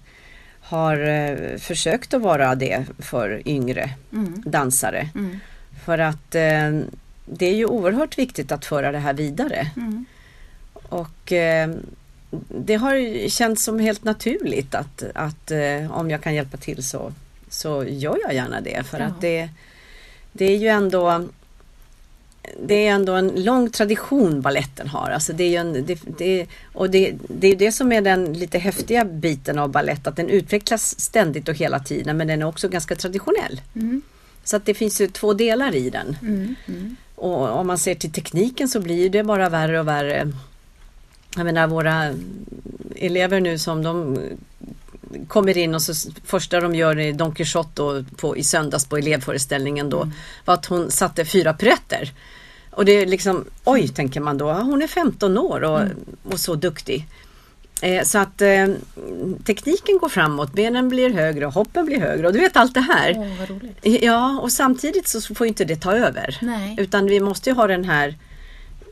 har 0.60 1.08
eh, 1.08 1.58
försökt 1.58 2.14
att 2.14 2.22
vara 2.22 2.54
det 2.54 2.84
för 2.98 3.42
yngre 3.48 3.90
Mm. 4.12 4.42
dansare. 4.46 5.08
Mm. 5.14 5.38
För 5.84 5.98
att 5.98 6.34
eh, 6.34 6.80
det 7.26 7.46
är 7.46 7.54
ju 7.54 7.66
oerhört 7.66 8.18
viktigt 8.18 8.52
att 8.52 8.64
föra 8.64 8.92
det 8.92 8.98
här 8.98 9.14
vidare. 9.14 9.70
Mm. 9.76 10.04
Och 10.74 11.32
eh, 11.32 11.70
det 12.48 12.74
har 12.74 13.28
känts 13.28 13.64
som 13.64 13.78
helt 13.78 14.04
naturligt 14.04 14.74
att, 14.74 15.02
att 15.14 15.50
eh, 15.50 15.90
om 15.90 16.10
jag 16.10 16.22
kan 16.22 16.34
hjälpa 16.34 16.56
till 16.56 16.84
så, 16.84 17.12
så 17.48 17.84
gör 17.84 18.18
jag 18.22 18.34
gärna 18.34 18.60
det. 18.60 18.86
För 18.86 19.00
Ja. 19.00 19.06
att 19.06 19.20
det, 19.20 19.48
det 20.32 20.44
är 20.44 20.56
ju 20.56 20.68
ändå 20.68 21.28
det 22.66 22.86
är 22.86 22.90
ändå 22.90 23.12
en 23.12 23.28
lång 23.44 23.70
tradition 23.70 24.40
balletten 24.40 24.88
har. 24.88 25.10
Alltså 25.10 25.32
det 25.32 25.44
är 25.44 25.48
ju 25.48 25.56
en, 25.56 25.86
det, 25.86 25.98
det, 26.18 26.46
och 26.72 26.90
det, 26.90 27.14
det 27.28 27.48
är 27.48 27.56
det 27.56 27.72
som 27.72 27.92
är 27.92 28.00
den 28.00 28.32
lite 28.32 28.58
häftiga 28.58 29.04
biten 29.04 29.58
av 29.58 29.68
ballett. 29.70 30.06
Att 30.06 30.16
den 30.16 30.28
utvecklas 30.28 31.00
ständigt 31.00 31.48
och 31.48 31.54
hela 31.54 31.78
tiden 31.78 32.16
men 32.16 32.26
den 32.26 32.42
är 32.42 32.46
också 32.46 32.68
ganska 32.68 32.96
traditionell. 32.96 33.60
Mm. 33.74 34.02
Så 34.44 34.56
att 34.56 34.66
det 34.66 34.74
finns 34.74 35.00
ju 35.00 35.06
två 35.08 35.32
delar 35.32 35.74
i 35.74 35.90
den. 35.90 36.16
Mm. 36.22 36.54
Mm. 36.66 36.96
Och 37.14 37.48
om 37.58 37.66
man 37.66 37.78
ser 37.78 37.94
till 37.94 38.12
tekniken 38.12 38.68
så 38.68 38.80
blir 38.80 39.10
det 39.10 39.24
bara 39.24 39.48
värre 39.48 39.80
och 39.80 39.88
värre. 39.88 40.32
Jag 41.36 41.44
menar 41.44 41.66
våra 41.66 42.14
elever 42.96 43.40
nu 43.40 43.58
som 43.58 43.82
de 43.82 44.18
kommer 45.28 45.58
in 45.58 45.74
och 45.74 45.82
så 45.82 46.10
första 46.24 46.60
de 46.60 46.74
gör 46.74 46.98
i 46.98 47.12
Don 47.12 47.34
Quijote 47.34 48.04
på, 48.16 48.36
i 48.36 48.44
söndags 48.44 48.86
på 48.86 48.96
elevföreställningen 48.96 49.90
då 49.90 50.10
var 50.44 50.54
att 50.54 50.66
hon 50.66 50.90
satte 50.90 51.24
fyra 51.24 51.52
piruetter. 51.52 52.12
Och 52.70 52.84
det 52.84 52.92
är 52.92 53.06
liksom, 53.06 53.44
oj 53.64 53.88
tänker 53.88 54.20
man 54.20 54.38
då, 54.38 54.52
hon 54.52 54.82
är 54.82 54.86
15 54.86 55.38
år 55.38 55.64
och, 55.64 55.80
och 56.32 56.40
så 56.40 56.54
duktig. 56.54 57.06
Eh, 57.82 58.02
så 58.04 58.18
att 58.18 58.42
eh, 58.42 58.66
tekniken 59.44 59.98
går 59.98 60.08
framåt, 60.08 60.52
benen 60.52 60.88
blir 60.88 61.10
högre, 61.10 61.44
hoppen 61.44 61.86
blir 61.86 62.00
högre 62.00 62.26
och 62.26 62.32
du 62.32 62.38
vet 62.38 62.56
allt 62.56 62.74
det 62.74 62.80
här. 62.80 63.14
Roligt. 63.46 64.02
Ja, 64.02 64.40
och 64.40 64.52
samtidigt 64.52 65.08
så 65.08 65.34
får 65.34 65.46
inte 65.46 65.64
det 65.64 65.76
ta 65.76 65.92
över. 65.92 66.38
Nej. 66.42 66.76
Utan 66.78 67.06
vi 67.06 67.20
måste 67.20 67.50
ju 67.50 67.56
ha 67.56 67.66
den 67.66 67.84
här 67.84 68.14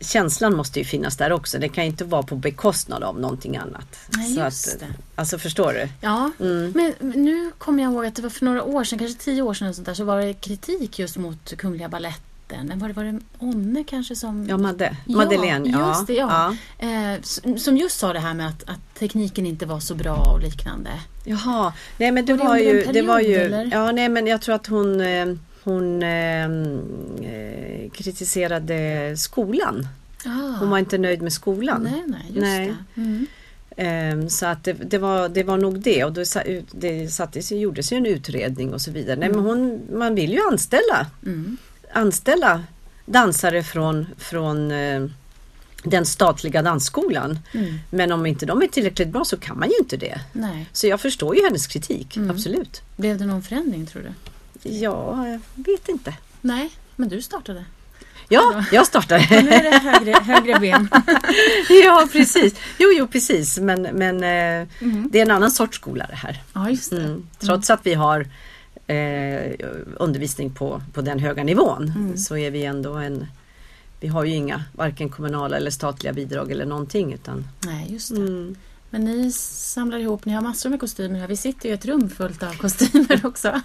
känslan 0.02 0.56
måste 0.56 0.78
ju 0.78 0.84
finnas 0.84 1.16
där 1.16 1.32
också. 1.32 1.58
Det 1.58 1.68
kan 1.68 1.84
ju 1.84 1.90
inte 1.90 2.04
vara 2.04 2.22
på 2.22 2.36
bekostnad 2.36 3.02
av 3.02 3.20
någonting 3.20 3.56
annat. 3.56 3.98
Nej, 4.08 4.34
Så 4.34 4.40
just 4.40 4.74
att, 4.74 4.80
det. 4.80 4.86
Alltså 5.14 5.38
förstår 5.38 5.72
du? 5.72 5.88
Ja, 6.00 6.30
Mm. 6.40 6.72
men 6.74 6.94
nu 7.24 7.50
kommer 7.58 7.82
jag 7.82 7.92
ihåg 7.92 8.06
att 8.06 8.14
det 8.14 8.22
var 8.22 8.30
för 8.30 8.44
några 8.44 8.62
år 8.62 8.84
sedan, 8.84 8.98
kanske 8.98 9.18
tio 9.24 9.42
år 9.42 9.54
sedan 9.54 9.74
sånt 9.74 9.86
där, 9.86 9.94
så 9.94 10.04
var 10.04 10.20
det 10.20 10.34
kritik 10.34 10.98
just 10.98 11.16
mot 11.16 11.56
Kungliga 11.56 11.88
Balletten. 11.88 12.72
Var 12.74 12.88
det, 12.88 12.94
var 12.94 13.04
det 13.04 13.20
Onne 13.38 13.84
kanske 13.84 14.16
som... 14.16 14.46
Ja, 14.48 14.56
Madde. 14.56 14.96
Ja, 15.06 15.16
Madeleine. 15.16 15.70
Ja, 15.70 15.88
just 15.88 16.06
det, 16.06 16.12
ja. 16.14 16.56
Eh, 16.78 17.12
s- 17.12 17.40
som 17.64 17.76
just 17.76 17.98
sa 17.98 18.12
det 18.12 18.20
här 18.20 18.34
med 18.34 18.48
att, 18.48 18.62
att 18.68 18.94
tekniken 18.98 19.46
inte 19.46 19.66
var 19.66 19.80
så 19.80 19.94
bra 19.94 20.14
och 20.16 20.40
liknande. 20.40 20.90
Jaha, 21.24 21.72
nej 21.98 22.12
men 22.12 22.26
det 22.26 22.32
Var 22.34 22.44
var 22.46 22.56
ju, 22.56 22.84
det 22.92 23.02
var 23.02 23.20
ju, 23.20 23.34
eller? 23.34 23.68
ja 23.72 23.92
nej 23.92 24.08
men 24.08 24.26
jag 24.26 24.40
tror 24.40 24.54
att 24.54 24.66
hon, 24.66 25.00
eh, 25.00 25.26
hon 25.64 26.02
eh, 26.02 26.44
eh, 26.44 27.90
kritiserade 27.90 29.14
skolan. 29.16 29.86
Ah, 30.24 30.56
Hon 30.58 30.70
var 30.70 30.78
inte 30.78 30.98
nöjd 30.98 31.22
med 31.22 31.32
skolan. 31.32 31.82
nej, 31.82 32.02
nej, 32.06 32.22
just 32.28 32.40
Nej. 32.42 32.74
det. 32.94 33.00
Mm. 33.00 33.26
Ehm, 33.76 34.28
Så 34.30 34.46
att 34.46 34.64
det, 34.64 34.72
det, 34.72 34.98
var, 34.98 35.28
det 35.28 35.42
var 35.42 35.56
nog 35.58 35.80
det 35.80 36.04
och 36.04 36.12
då 36.12 36.22
det 36.70 37.08
sattes, 37.12 37.52
gjordes 37.52 37.92
ju 37.92 37.96
en 37.96 38.06
utredning 38.06 38.74
och 38.74 38.80
så 38.80 38.90
vidare. 38.90 39.16
Nej, 39.16 39.28
men 39.28 39.38
hon, 39.38 39.80
man 39.92 40.14
vill 40.14 40.32
ju 40.32 40.40
anställa, 40.50 41.06
Mm. 41.26 41.56
anställa 41.92 42.64
dansare 43.06 43.62
från, 43.62 44.06
från 44.18 44.70
eh, 44.70 45.06
den 45.84 46.06
statliga 46.06 46.62
dansskolan. 46.62 47.38
Mm. 47.54 47.74
Men 47.90 48.12
om 48.12 48.26
inte 48.26 48.46
de 48.46 48.62
är 48.62 48.66
tillräckligt 48.66 49.08
bra 49.08 49.24
så 49.24 49.36
kan 49.36 49.58
man 49.58 49.68
ju 49.68 49.74
inte 49.80 49.96
det. 49.96 50.20
Nej. 50.32 50.66
Så 50.72 50.86
jag 50.86 51.00
förstår 51.00 51.36
ju 51.36 51.42
hennes 51.44 51.66
kritik, 51.66 52.16
Mm. 52.16 52.30
absolut. 52.30 52.82
Blev 52.96 53.18
det 53.18 53.26
någon 53.26 53.42
förändring 53.42 53.86
tror 53.86 54.02
du? 54.02 54.08
Ja, 54.62 55.28
jag 55.28 55.40
vet 55.54 55.88
inte. 55.88 56.14
Nej, 56.40 56.70
men 56.96 57.08
du 57.08 57.22
startade. 57.22 57.64
Ja, 58.28 58.64
jag 58.72 58.86
startar. 58.86 59.18
Nu 59.42 59.50
är 59.50 59.62
det 59.62 59.78
högre, 59.78 60.12
högre 60.34 60.60
ben. 60.60 60.88
ja, 61.84 62.08
precis. 62.12 62.54
Jo, 62.78 62.88
jo, 62.92 63.06
precis. 63.06 63.58
Men, 63.58 63.82
men 63.82 64.16
eh, 64.24 64.68
Mm. 64.80 65.08
det 65.12 65.18
är 65.18 65.22
en 65.22 65.30
annan 65.30 65.50
sorts 65.50 65.76
skola 65.76 66.06
det 66.08 66.14
här. 66.16 66.42
Ja, 66.52 66.70
just 66.70 66.90
det. 66.90 67.02
Mm. 67.04 67.26
Trots 67.38 67.70
att 67.70 67.80
vi 67.86 67.94
har 67.94 68.20
eh, 68.86 69.52
undervisning 69.96 70.50
på, 70.50 70.82
på 70.92 71.00
den 71.00 71.18
höga 71.18 71.44
nivån 71.44 71.92
Mm. 71.96 72.16
så 72.16 72.36
är 72.36 72.50
vi 72.50 72.64
ändå 72.64 72.92
en 72.94 73.26
vi 74.00 74.08
har 74.08 74.24
ju 74.24 74.34
inga 74.34 74.62
varken 74.72 75.08
kommunala 75.08 75.56
eller 75.56 75.70
statliga 75.70 76.12
bidrag 76.12 76.50
eller 76.50 76.64
någonting 76.66 77.12
utan 77.12 77.48
Nej, 77.64 77.86
just 77.92 78.10
det. 78.16 78.54
Mm. 78.92 79.04
Men 79.04 79.04
ni 79.04 79.32
samlar 79.32 79.98
ihop, 79.98 80.24
ni 80.24 80.32
har 80.32 80.42
massor 80.42 80.70
med 80.70 80.80
kostymer 80.80 81.20
här. 81.20 81.28
Vi 81.28 81.36
sitter 81.36 81.68
i 81.68 81.72
ett 81.72 81.84
rum 81.84 82.10
fullt 82.10 82.42
av 82.42 82.52
kostymer 82.52 83.20
också. 83.26 83.60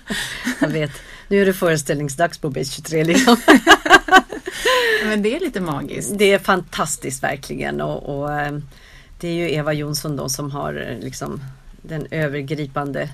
jag 0.59 0.69
vet. 0.69 0.91
Nu 1.28 1.41
är 1.41 1.45
det 1.45 1.53
föreställningsdags 1.53 2.38
på 2.38 2.49
B23 2.49 3.03
liksom. 3.03 3.38
Men 5.03 5.21
det 5.21 5.36
är 5.36 5.39
lite 5.39 5.61
magiskt. 5.61 6.17
Det 6.17 6.34
är 6.34 6.39
fantastiskt 6.39 7.23
verkligen 7.23 7.82
och, 7.82 8.19
och 8.19 8.34
eh, 8.34 8.59
det 9.19 9.28
är 9.28 9.34
ju 9.34 9.53
Eva 9.53 9.73
Jonsson 9.73 10.15
då 10.15 10.30
som 10.30 10.51
har 10.51 10.73
eh, 10.73 11.03
liksom 11.03 11.41
den 11.82 12.07
övergripande 12.11 13.09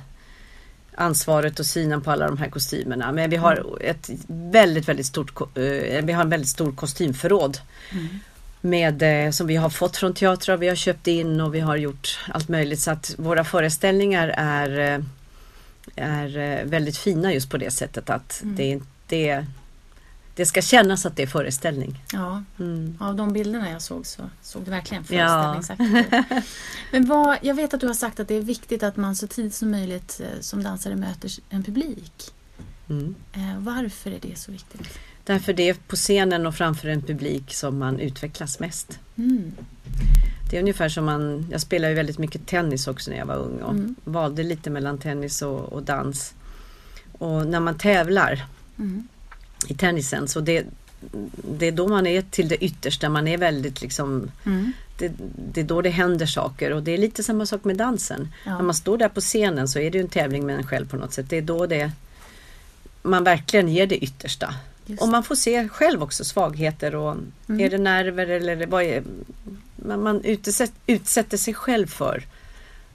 ansvaret 0.95 1.59
och 1.59 1.65
synen 1.65 2.01
på 2.01 2.11
alla 2.11 2.27
de 2.27 2.37
här 2.37 2.49
kostymerna. 2.49 3.11
Men 3.11 3.29
vi 3.29 3.35
har 3.35 3.77
ett 3.81 4.09
väldigt, 4.27 4.87
väldigt 4.87 5.05
stort, 5.05 5.41
eh, 5.41 6.05
vi 6.05 6.11
har 6.13 6.23
en 6.23 6.29
väldigt 6.29 6.49
stor 6.49 6.71
kostymförråd. 6.71 7.57
Mm. 7.91 8.19
Med, 8.63 9.25
eh, 9.25 9.31
som 9.31 9.47
vi 9.47 9.55
har 9.55 9.69
fått 9.69 9.97
från 9.97 10.13
teatrar, 10.13 10.57
vi 10.57 10.67
har 10.67 10.75
köpt 10.75 11.07
in 11.07 11.41
och 11.41 11.55
vi 11.55 11.59
har 11.59 11.75
gjort 11.75 12.19
allt 12.27 12.49
möjligt 12.49 12.79
så 12.79 12.91
att 12.91 13.15
våra 13.17 13.43
föreställningar 13.43 14.33
är, 14.37 14.79
eh, 14.79 15.03
är 15.95 16.37
eh, 16.37 16.65
väldigt 16.65 16.97
fina 16.97 17.33
just 17.33 17.49
på 17.49 17.57
det 17.57 17.71
sättet 17.71 18.09
att 18.09 18.41
mm. 18.43 18.55
det, 18.55 18.79
det, 19.07 19.45
det 20.35 20.45
ska 20.45 20.61
kännas 20.61 21.05
att 21.05 21.15
det 21.15 21.23
är 21.23 21.27
föreställning. 21.27 22.03
Ja, 22.13 22.43
mm. 22.59 22.97
av 22.99 23.15
de 23.15 23.33
bilderna 23.33 23.69
jag 23.69 23.81
såg 23.81 24.05
så 24.05 24.29
såg 24.41 24.63
det 24.63 24.71
verkligen 24.71 25.03
föreställningsaktigt 25.03 26.07
ja. 26.11 26.41
Men 26.91 27.05
vad, 27.05 27.37
jag 27.41 27.55
vet 27.55 27.73
att 27.73 27.81
du 27.81 27.87
har 27.87 27.93
sagt 27.93 28.19
att 28.19 28.27
det 28.27 28.35
är 28.35 28.41
viktigt 28.41 28.83
att 28.83 28.97
man 28.97 29.15
så 29.15 29.27
tidigt 29.27 29.55
som 29.55 29.71
möjligt 29.71 30.21
som 30.39 30.63
dansare 30.63 30.95
möter 30.95 31.31
en 31.49 31.63
publik. 31.63 32.33
Mm. 32.89 33.15
Varför 33.57 34.11
är 34.11 34.19
det 34.19 34.39
så 34.39 34.51
viktigt? 34.51 34.99
Därför 35.23 35.53
det 35.53 35.69
är 35.69 35.73
på 35.73 35.95
scenen 35.95 36.45
och 36.45 36.55
framför 36.55 36.87
en 36.87 37.01
publik 37.01 37.53
som 37.53 37.79
man 37.79 37.99
utvecklas 37.99 38.59
mest. 38.59 38.99
Mm. 39.15 39.51
Det 40.49 40.57
är 40.57 40.61
ungefär 40.61 40.89
som 40.89 41.05
man, 41.05 41.47
jag 41.51 41.61
spelade 41.61 41.91
ju 41.91 41.95
väldigt 41.95 42.17
mycket 42.17 42.47
tennis 42.47 42.87
också 42.87 43.11
när 43.11 43.17
jag 43.17 43.25
var 43.25 43.35
ung 43.35 43.61
och 43.61 43.71
mm. 43.71 43.95
valde 44.03 44.43
lite 44.43 44.69
mellan 44.69 44.97
tennis 44.97 45.41
och, 45.41 45.73
och, 45.73 45.83
dans. 45.83 46.33
Och 47.11 47.47
när 47.47 47.59
man 47.59 47.77
tävlar 47.77 48.45
mm. 48.77 49.07
i 49.67 49.73
tennisen 49.73 50.27
så 50.27 50.39
det, 50.39 50.65
det 51.57 51.67
är 51.67 51.71
då 51.71 51.87
man 51.87 52.07
är 52.07 52.21
till 52.21 52.47
det 52.47 52.63
yttersta, 52.63 53.09
man 53.09 53.27
är 53.27 53.37
väldigt 53.37 53.81
liksom 53.81 54.31
mm. 54.45 54.71
det, 54.97 55.11
det, 55.53 55.61
är 55.61 55.65
då 55.65 55.81
det 55.81 55.89
händer 55.89 56.25
saker 56.25 56.73
och 56.73 56.83
det 56.83 56.91
är 56.91 56.97
lite 56.97 57.23
samma 57.23 57.45
sak 57.45 57.63
med 57.63 57.77
dansen. 57.77 58.27
Ja. 58.45 58.55
När 58.55 58.63
man 58.63 58.75
står 58.75 58.97
där 58.97 59.09
på 59.09 59.21
scenen 59.21 59.67
så 59.67 59.79
är 59.79 59.91
det 59.91 59.99
en 59.99 60.07
tävling 60.07 60.45
med 60.45 60.55
en 60.55 60.67
själv 60.67 60.89
på 60.89 60.97
något 60.97 61.13
sätt. 61.13 61.29
Det 61.29 61.37
är 61.37 61.41
då 61.41 61.65
det 61.65 61.91
man 63.01 63.23
verkligen 63.23 63.69
ger 63.69 63.87
det 63.87 63.97
yttersta. 63.97 64.55
Och 64.99 65.09
man 65.09 65.23
får 65.23 65.35
se 65.35 65.67
själv 65.69 66.03
också 66.03 66.23
svagheter 66.23 66.95
och 66.95 67.11
mm. 67.11 67.61
är 67.61 67.69
det 67.69 67.77
nerver 67.77 68.27
eller 68.27 68.65
vad 68.65 68.83
är 68.83 69.03
man, 69.75 70.03
man 70.03 70.21
utsätter, 70.21 70.75
utsätter 70.87 71.37
sig 71.37 71.53
själv 71.53 71.87
för 71.87 72.23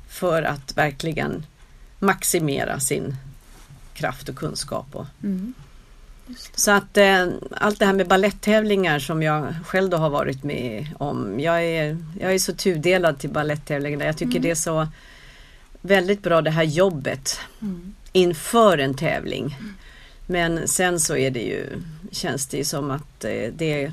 för 0.09 0.43
att 0.43 0.77
verkligen 0.77 1.47
maximera 1.99 2.81
sin 2.81 3.17
kraft 3.95 4.29
och 4.29 4.37
kunskap. 4.37 4.87
Och. 4.93 5.07
Mm. 5.23 5.55
Så 6.55 6.71
att 6.71 6.97
eh, 6.97 7.29
allt 7.51 7.79
det 7.79 7.87
här 7.87 7.93
med 7.93 8.09
balletttävlingar 8.09 8.99
som 8.99 9.23
jag 9.23 9.55
själv 9.67 9.91
då 9.91 9.97
har 9.97 10.11
varit 10.11 10.45
med 10.45 10.87
om. 10.99 11.41
Jag 11.41 11.65
är, 11.65 11.99
jag 12.21 12.35
är 12.35 12.39
så 12.39 12.53
tudelad 12.53 13.19
till 13.19 13.31
balletttävlingarna. 13.31 14.05
Jag 14.05 14.17
tycker 14.17 14.31
mm. 14.31 14.43
det 14.43 14.51
är 14.51 14.55
så 14.55 14.89
väldigt 15.81 16.23
bra 16.23 16.41
det 16.41 16.51
här 16.51 16.63
jobbet 16.63 17.41
mm. 17.61 17.95
inför 18.13 18.79
en 18.79 18.95
tävling. 18.95 19.57
Mm. 19.61 19.75
Men 20.31 20.69
sen 20.69 21.01
så 21.01 21.17
är 21.17 21.31
det 21.31 21.43
ju, 21.43 21.83
känns 22.11 22.47
det 22.47 22.57
ju 22.57 22.65
som 22.65 22.91
att 22.91 23.25
eh, 23.25 23.53
det, 23.53 23.93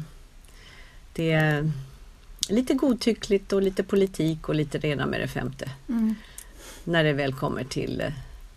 det 1.14 1.32
är 1.32 1.72
lite 2.50 2.74
godtyckligt 2.74 3.54
och 3.54 3.62
lite 3.62 3.84
politik 3.84 4.50
och 4.50 4.56
lite 4.56 4.78
rena 4.78 5.06
med 5.06 5.22
det 5.22 5.28
femte. 5.28 5.72
Mm. 5.90 6.16
När 6.84 7.04
det 7.04 7.14
väl 7.14 7.34
kommer 7.34 7.64
till, 7.64 8.04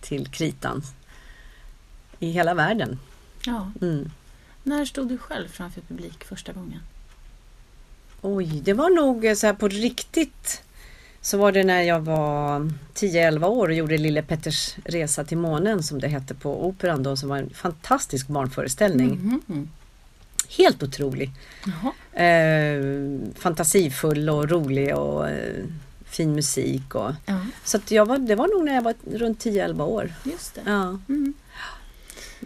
till 0.01 0.27
kritan. 0.27 0.83
I 2.19 2.31
hela 2.31 2.55
världen. 2.55 2.99
Ja. 3.45 3.73
Mm. 3.81 4.11
När 4.63 4.85
stod 4.85 5.09
du 5.09 5.19
själv 5.19 5.49
framför 5.49 5.81
publik 5.81 6.25
första 6.25 6.53
gången? 6.53 6.81
Oj, 8.21 8.61
det 8.65 8.73
var 8.73 8.91
nog 8.91 9.37
så 9.37 9.47
här 9.47 9.55
på 9.55 9.69
riktigt 9.69 10.63
så 11.23 11.39
var 11.39 11.53
det 11.53 11.65
när 11.65 11.83
jag 11.83 12.01
var 12.01 12.61
10-11 12.95 13.45
år 13.45 13.69
och 13.69 13.75
gjorde 13.75 13.99
Lille 13.99 14.23
Petters 14.23 14.77
resa 14.85 15.25
till 15.25 15.39
månen 15.39 15.83
som 15.83 16.01
det 16.01 16.09
hette 16.09 16.35
på 16.35 16.67
Operan 16.67 17.03
då 17.03 17.17
som 17.17 17.29
var 17.29 17.39
en 17.39 17.51
fantastisk 17.51 18.29
barnföreställning. 18.29 19.41
Mm. 19.49 19.69
Helt 20.49 20.83
otrolig. 20.83 21.31
Eh, 22.13 22.81
fantasifull 23.35 24.31
och 24.31 24.51
rolig 24.51 24.97
och 24.97 25.29
eh, 25.29 25.65
fin 26.05 26.35
musik. 26.35 26.95
Och, 26.95 27.11
ja. 27.27 27.41
Så 27.65 27.79
jag 27.89 28.07
var, 28.07 28.19
det 28.19 28.35
var 28.35 28.49
nog 28.49 28.65
när 28.65 28.75
jag 28.75 28.83
var 28.83 28.95
runt 29.13 29.45
10-11 29.45 29.83
år. 29.83 30.13
Just 30.25 30.55
det. 30.55 30.61
Ja. 30.67 30.99
Mm. 31.09 31.35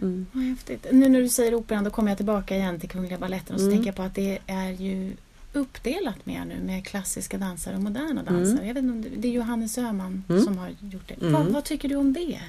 Mm. 0.01 0.25
häftigt. 0.33 0.85
Nu 0.91 1.09
när 1.09 1.21
du 1.21 1.29
säger 1.29 1.55
Operan 1.55 1.83
då 1.83 1.89
kommer 1.89 2.11
jag 2.11 2.17
tillbaka 2.17 2.55
igen 2.55 2.79
till 2.79 2.89
Kungliga 2.89 3.17
Baletten 3.17 3.55
och 3.55 3.59
så 3.59 3.65
mm. 3.65 3.77
tänker 3.77 3.87
jag 3.87 3.95
på 3.95 4.03
att 4.03 4.15
det 4.15 4.39
är 4.47 4.69
ju 4.69 5.13
uppdelat 5.53 6.25
mer 6.25 6.45
nu 6.45 6.55
med 6.65 6.85
klassiska 6.85 7.37
dansare 7.37 7.75
och 7.75 7.81
moderna 7.81 8.23
dansare. 8.23 8.51
Mm. 8.51 8.67
Jag 8.67 8.73
vet 8.73 8.83
inte, 8.83 9.09
det 9.09 9.27
är 9.27 9.31
Johannes 9.31 9.77
Öhman 9.77 10.23
mm. 10.29 10.43
som 10.43 10.57
har 10.57 10.69
gjort 10.79 11.07
det. 11.07 11.13
Mm. 11.13 11.33
Vad, 11.33 11.45
vad, 11.45 11.63
tycker 11.63 11.89
du 11.89 11.95
om 11.95 12.13
det? 12.13 12.39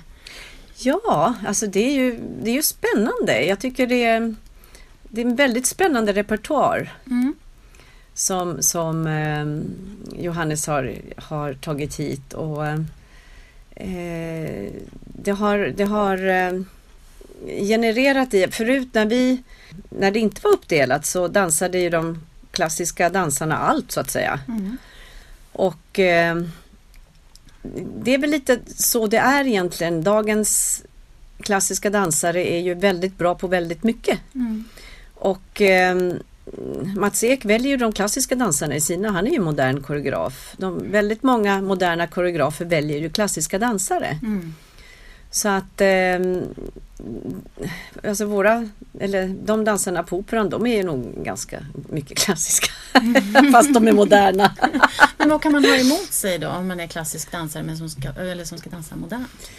Ja, 0.78 1.34
alltså 1.46 1.66
det 1.66 1.80
är 1.80 1.92
ju, 1.92 2.20
det 2.42 2.50
är 2.50 2.54
ju 2.54 2.62
spännande. 2.62 3.44
Jag 3.44 3.60
tycker 3.60 3.86
det 3.86 4.04
är, 4.04 4.34
det 5.02 5.20
är 5.20 5.26
en 5.26 5.36
väldigt 5.36 5.66
spännande 5.66 6.12
repertoar. 6.12 6.92
Mm. 7.06 7.34
Som, 8.14 8.62
som 8.62 9.06
eh, 9.06 9.46
Johannes 10.24 10.66
har, 10.66 10.94
har 11.16 11.54
tagit 11.54 11.96
hit. 11.96 12.32
och 12.32 12.66
eh, 12.66 12.80
Det 15.02 15.30
har, 15.30 15.72
det 15.76 15.84
har 15.84 16.28
eh, 16.28 16.60
genererat 17.46 18.34
i, 18.34 18.48
förut 18.50 18.88
när 18.92 19.06
vi 19.06 19.42
när 19.88 20.10
det 20.10 20.18
inte 20.18 20.40
var 20.44 20.52
uppdelat 20.52 21.06
så 21.06 21.28
dansade 21.28 21.78
ju 21.78 21.90
de 21.90 22.20
klassiska 22.54 23.10
dansarna 23.10 23.56
allt 23.56 23.92
så 23.92 24.00
att 24.00 24.10
säga. 24.10 24.40
Mm. 24.48 24.76
Och 25.52 25.98
eh, 25.98 26.42
det 28.02 28.14
är 28.14 28.18
väl 28.18 28.30
lite 28.30 28.58
så 28.76 29.06
det 29.06 29.16
är 29.16 29.46
egentligen. 29.46 30.04
Dagens 30.04 30.82
klassiska 31.40 31.90
dansare 31.90 32.52
är 32.52 32.60
ju 32.60 32.74
väldigt 32.74 33.18
bra 33.18 33.34
på 33.34 33.46
väldigt 33.46 33.82
mycket. 33.82 34.18
Mm. 34.34 34.64
Och 35.14 35.60
eh, 35.60 35.96
Mats 36.96 37.24
Ek 37.24 37.44
väljer 37.44 37.70
ju 37.70 37.76
de 37.76 37.92
klassiska 37.92 38.34
dansarna 38.34 38.74
i 38.74 38.80
sina, 38.80 39.10
han 39.10 39.26
är 39.26 39.30
ju 39.30 39.40
modern 39.40 39.82
koreograf. 39.82 40.54
De, 40.56 40.90
väldigt 40.90 41.22
många 41.22 41.60
moderna 41.60 42.06
koreografer 42.06 42.64
väljer 42.64 42.98
ju 42.98 43.10
klassiska 43.10 43.58
dansare. 43.58 44.18
Mm. 44.22 44.54
Så 45.34 45.48
att 45.48 45.80
eh, 45.80 46.18
alltså 48.08 48.24
våra, 48.24 48.68
eller 49.00 49.28
de 49.28 49.64
dansarna 49.64 50.02
på 50.02 50.16
Operan 50.16 50.50
de 50.50 50.66
är 50.66 50.84
nog 50.84 51.24
ganska 51.24 51.66
mycket 51.88 52.18
klassiska. 52.18 52.72
Fast 53.52 53.74
de 53.74 53.88
är 53.88 53.92
moderna. 53.92 54.56
men 55.18 55.28
vad 55.28 55.42
kan 55.42 55.52
man 55.52 55.64
ha 55.64 55.76
emot 55.76 56.12
sig 56.12 56.38
då 56.38 56.48
om 56.48 56.68
man 56.68 56.80
är 56.80 56.86
klassisk 56.86 57.32
dansare 57.32 57.62
men 57.62 57.76
som 57.76 57.90
ska, 57.90 58.08
eller 58.08 58.44
som 58.44 58.58
ska 58.58 58.70
dansa 58.70 58.96
modernt? 58.96 59.50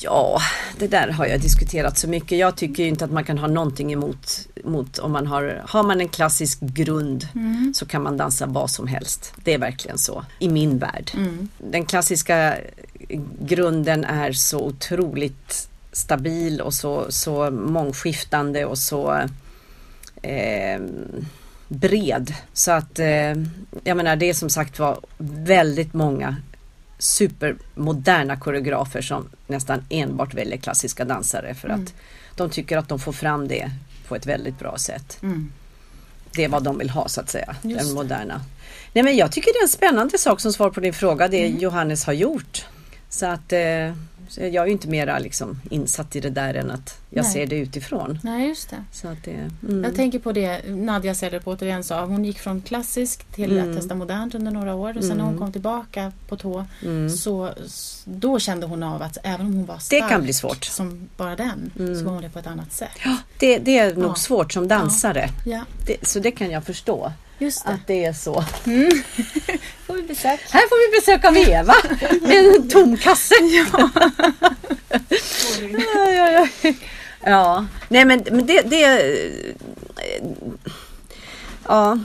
Ja, 0.00 0.40
det 0.78 0.86
där 0.86 1.08
har 1.08 1.26
jag 1.26 1.40
diskuterat 1.40 1.98
så 1.98 2.08
mycket. 2.08 2.38
Jag 2.38 2.56
tycker 2.56 2.84
inte 2.84 3.04
att 3.04 3.10
man 3.10 3.24
kan 3.24 3.38
ha 3.38 3.46
någonting 3.46 3.92
emot, 3.92 4.48
emot 4.64 4.98
om 4.98 5.12
man 5.12 5.26
har, 5.26 5.62
har 5.66 5.82
man 5.82 6.00
en 6.00 6.08
klassisk 6.08 6.60
grund 6.60 7.28
mm. 7.34 7.72
så 7.74 7.86
kan 7.86 8.02
man 8.02 8.16
dansa 8.16 8.46
vad 8.46 8.70
som 8.70 8.86
helst. 8.86 9.32
Det 9.44 9.54
är 9.54 9.58
verkligen 9.58 9.98
så 9.98 10.24
i 10.38 10.48
min 10.48 10.78
värld. 10.78 11.10
Mm. 11.14 11.48
Den 11.58 11.84
klassiska 11.84 12.56
grunden 13.40 14.04
är 14.04 14.32
så 14.32 14.60
otroligt 14.60 15.68
stabil 15.92 16.60
och 16.60 16.74
så, 16.74 17.06
så 17.08 17.50
mångskiftande 17.50 18.64
och 18.64 18.78
så 18.78 19.20
eh, 20.22 20.80
bred. 21.68 22.34
Så 22.52 22.70
att 22.70 22.98
eh, 22.98 23.34
jag 23.84 23.96
menar 23.96 24.16
det 24.16 24.30
är 24.30 24.34
som 24.34 24.50
sagt 24.50 24.78
var 24.78 25.00
väldigt 25.18 25.94
många 25.94 26.36
supermoderna 26.98 28.36
koreografer 28.36 29.02
som 29.02 29.28
nästan 29.46 29.84
enbart 29.88 30.34
väljer 30.34 30.58
klassiska 30.58 31.04
dansare 31.04 31.54
för 31.54 31.68
mm. 31.68 31.82
att 31.82 31.94
de 32.36 32.50
tycker 32.50 32.78
att 32.78 32.88
de 32.88 32.98
får 32.98 33.12
fram 33.12 33.48
det 33.48 33.70
på 34.08 34.16
ett 34.16 34.26
väldigt 34.26 34.58
bra 34.58 34.78
sätt. 34.78 35.18
Mm. 35.22 35.52
Det 36.32 36.44
är 36.44 36.48
vad 36.48 36.62
de 36.62 36.78
vill 36.78 36.90
ha 36.90 37.08
så 37.08 37.20
att 37.20 37.30
säga, 37.30 37.56
Just 37.62 37.86
den 37.86 37.94
moderna. 37.94 38.40
Nej 38.92 39.04
men 39.04 39.16
jag 39.16 39.32
tycker 39.32 39.52
det 39.52 39.58
är 39.58 39.62
en 39.62 39.68
spännande 39.68 40.18
sak 40.18 40.40
som 40.40 40.52
svar 40.52 40.70
på 40.70 40.80
din 40.80 40.94
fråga, 40.94 41.28
det 41.28 41.46
mm. 41.46 41.58
Johannes 41.58 42.04
har 42.04 42.12
gjort. 42.12 42.66
Så 43.08 43.26
att 43.26 43.52
eh, 43.52 43.92
så 44.28 44.40
jag 44.40 44.54
är 44.54 44.66
ju 44.66 44.72
inte 44.72 44.88
mera 44.88 45.18
liksom 45.18 45.60
insatt 45.70 46.16
i 46.16 46.20
det 46.20 46.30
där 46.30 46.54
än 46.54 46.70
att 46.70 47.00
jag 47.10 47.22
Nej. 47.22 47.32
ser 47.32 47.46
det 47.46 47.56
utifrån. 47.56 48.18
Nej, 48.22 48.48
just 48.48 48.70
det. 48.70 48.84
Så 48.92 49.08
att 49.08 49.24
det 49.24 49.50
mm. 49.68 49.84
Jag 49.84 49.94
tänker 49.94 50.18
på 50.18 50.32
det 50.32 50.62
Nadja 50.68 51.14
Sellerp 51.14 51.46
återigen 51.46 51.84
sa. 51.84 52.04
Hon 52.04 52.24
gick 52.24 52.38
från 52.38 52.62
klassisk 52.62 53.24
till 53.24 53.52
mm. 53.52 53.70
att 53.70 53.76
testa 53.76 53.94
modernt 53.94 54.34
under 54.34 54.50
några 54.50 54.74
år. 54.74 54.96
Och 54.96 55.04
sen 55.04 55.16
när 55.16 55.24
hon 55.24 55.32
mm. 55.32 55.40
kom 55.40 55.52
tillbaka 55.52 56.12
på 56.28 56.36
tå 56.36 56.66
mm. 56.82 57.10
så 57.10 57.52
då 58.04 58.38
kände 58.38 58.66
hon 58.66 58.82
av 58.82 59.02
att 59.02 59.18
även 59.22 59.46
om 59.46 59.54
hon 59.54 59.66
var 59.66 59.78
stark 59.78 60.02
det 60.02 60.08
kan 60.08 60.22
bli 60.22 60.32
svårt. 60.32 60.64
som 60.64 61.08
bara 61.16 61.36
den 61.36 61.70
så 61.76 61.82
mm. 61.82 62.04
var 62.04 62.12
hon 62.12 62.22
det 62.22 62.30
på 62.30 62.38
ett 62.38 62.46
annat 62.46 62.72
sätt. 62.72 62.98
Ja, 63.04 63.16
det, 63.38 63.58
det 63.58 63.78
är 63.78 63.94
nog 63.94 64.10
ja. 64.10 64.14
svårt 64.14 64.52
som 64.52 64.68
dansare. 64.68 65.28
Ja. 65.46 65.64
Det, 65.86 66.06
så 66.06 66.18
det 66.18 66.30
kan 66.30 66.50
jag 66.50 66.64
förstå. 66.64 67.12
Just 67.38 67.64
det. 67.64 67.70
Att 67.70 67.86
det 67.86 68.04
är 68.04 68.12
så. 68.12 68.44
Mm. 68.64 68.90
får 69.86 69.94
vi 69.94 70.02
besök. 70.02 70.40
Här 70.50 70.60
får 70.60 70.90
vi 70.90 71.00
besök 71.00 71.24
av 71.24 71.36
Eva 71.36 71.74
med 72.28 72.46
en 72.46 72.68
tom 72.68 72.96
kasse. 72.96 73.34
Ja. 73.40 73.90
ja, 75.94 76.10
ja, 76.10 76.48
ja. 76.62 76.72
ja, 77.24 77.66
nej 77.88 78.04
men, 78.04 78.24
men 78.30 78.46
det, 78.46 78.62
det 78.62 79.02
Ja, 81.68 81.98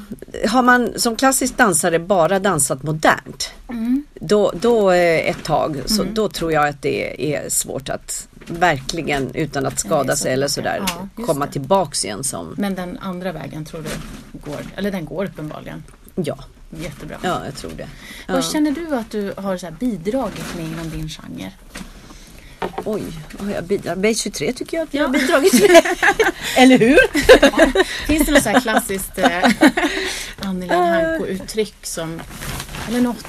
har 0.47 0.61
man 0.61 0.99
som 0.99 1.15
klassisk 1.15 1.57
dansare 1.57 1.99
bara 1.99 2.39
dansat 2.39 2.83
modernt 2.83 3.53
mm. 3.69 4.03
då, 4.13 4.51
då 4.61 4.89
ett 4.89 5.43
tag 5.43 5.81
så 5.85 6.01
mm. 6.01 6.13
då 6.13 6.29
tror 6.29 6.53
jag 6.53 6.67
att 6.67 6.81
det 6.81 7.35
är 7.35 7.49
svårt 7.49 7.89
att 7.89 8.27
verkligen 8.47 9.35
utan 9.35 9.65
att 9.65 9.79
skada 9.79 10.15
sig 10.15 10.33
eller 10.33 10.47
sådär 10.47 10.83
Ja, 11.17 11.25
komma 11.25 11.45
det. 11.45 11.51
tillbaks 11.51 12.05
igen 12.05 12.23
som, 12.23 12.55
Men 12.57 12.75
den 12.75 12.97
andra 12.97 13.31
vägen 13.31 13.65
tror 13.65 13.81
du 13.81 13.89
går, 14.39 14.59
eller 14.75 14.91
den 14.91 15.05
går 15.05 15.25
uppenbarligen 15.25 15.83
ja, 16.15 16.37
jättebra. 16.69 17.17
ja 17.23 17.41
jag 17.45 17.55
tror 17.55 17.71
det. 17.77 17.87
Ja. 18.27 18.33
Vad 18.33 18.45
känner 18.45 18.71
du 18.71 18.95
att 18.95 19.11
du 19.11 19.33
har 19.37 19.57
så 19.57 19.67
bidragit 19.79 20.55
med 20.55 20.65
inom 20.65 20.89
din 20.89 21.09
genre? 21.09 21.51
Oj, 22.85 23.03
vad 23.37 23.47
har 23.47 23.53
jag 23.55 23.63
bidragit? 23.63 24.03
B23 24.03 24.53
tycker 24.53 24.77
jag 24.77 24.83
att 24.87 24.93
jag 24.93 25.03
har 25.03 25.09
bidragit 25.09 25.53
med. 25.53 25.83
eller 26.57 26.77
hur? 26.77 26.97
Finns 28.07 28.25
det 28.25 28.31
något 28.31 28.43
så 28.43 28.49
här 28.49 28.59
klassiskt 28.61 29.17
eh, 29.17 29.43
Anneli 30.39 30.73
Hanko-uttryck 30.73 31.75
som, 31.81 32.21
eller 32.87 33.01
något 33.01 33.25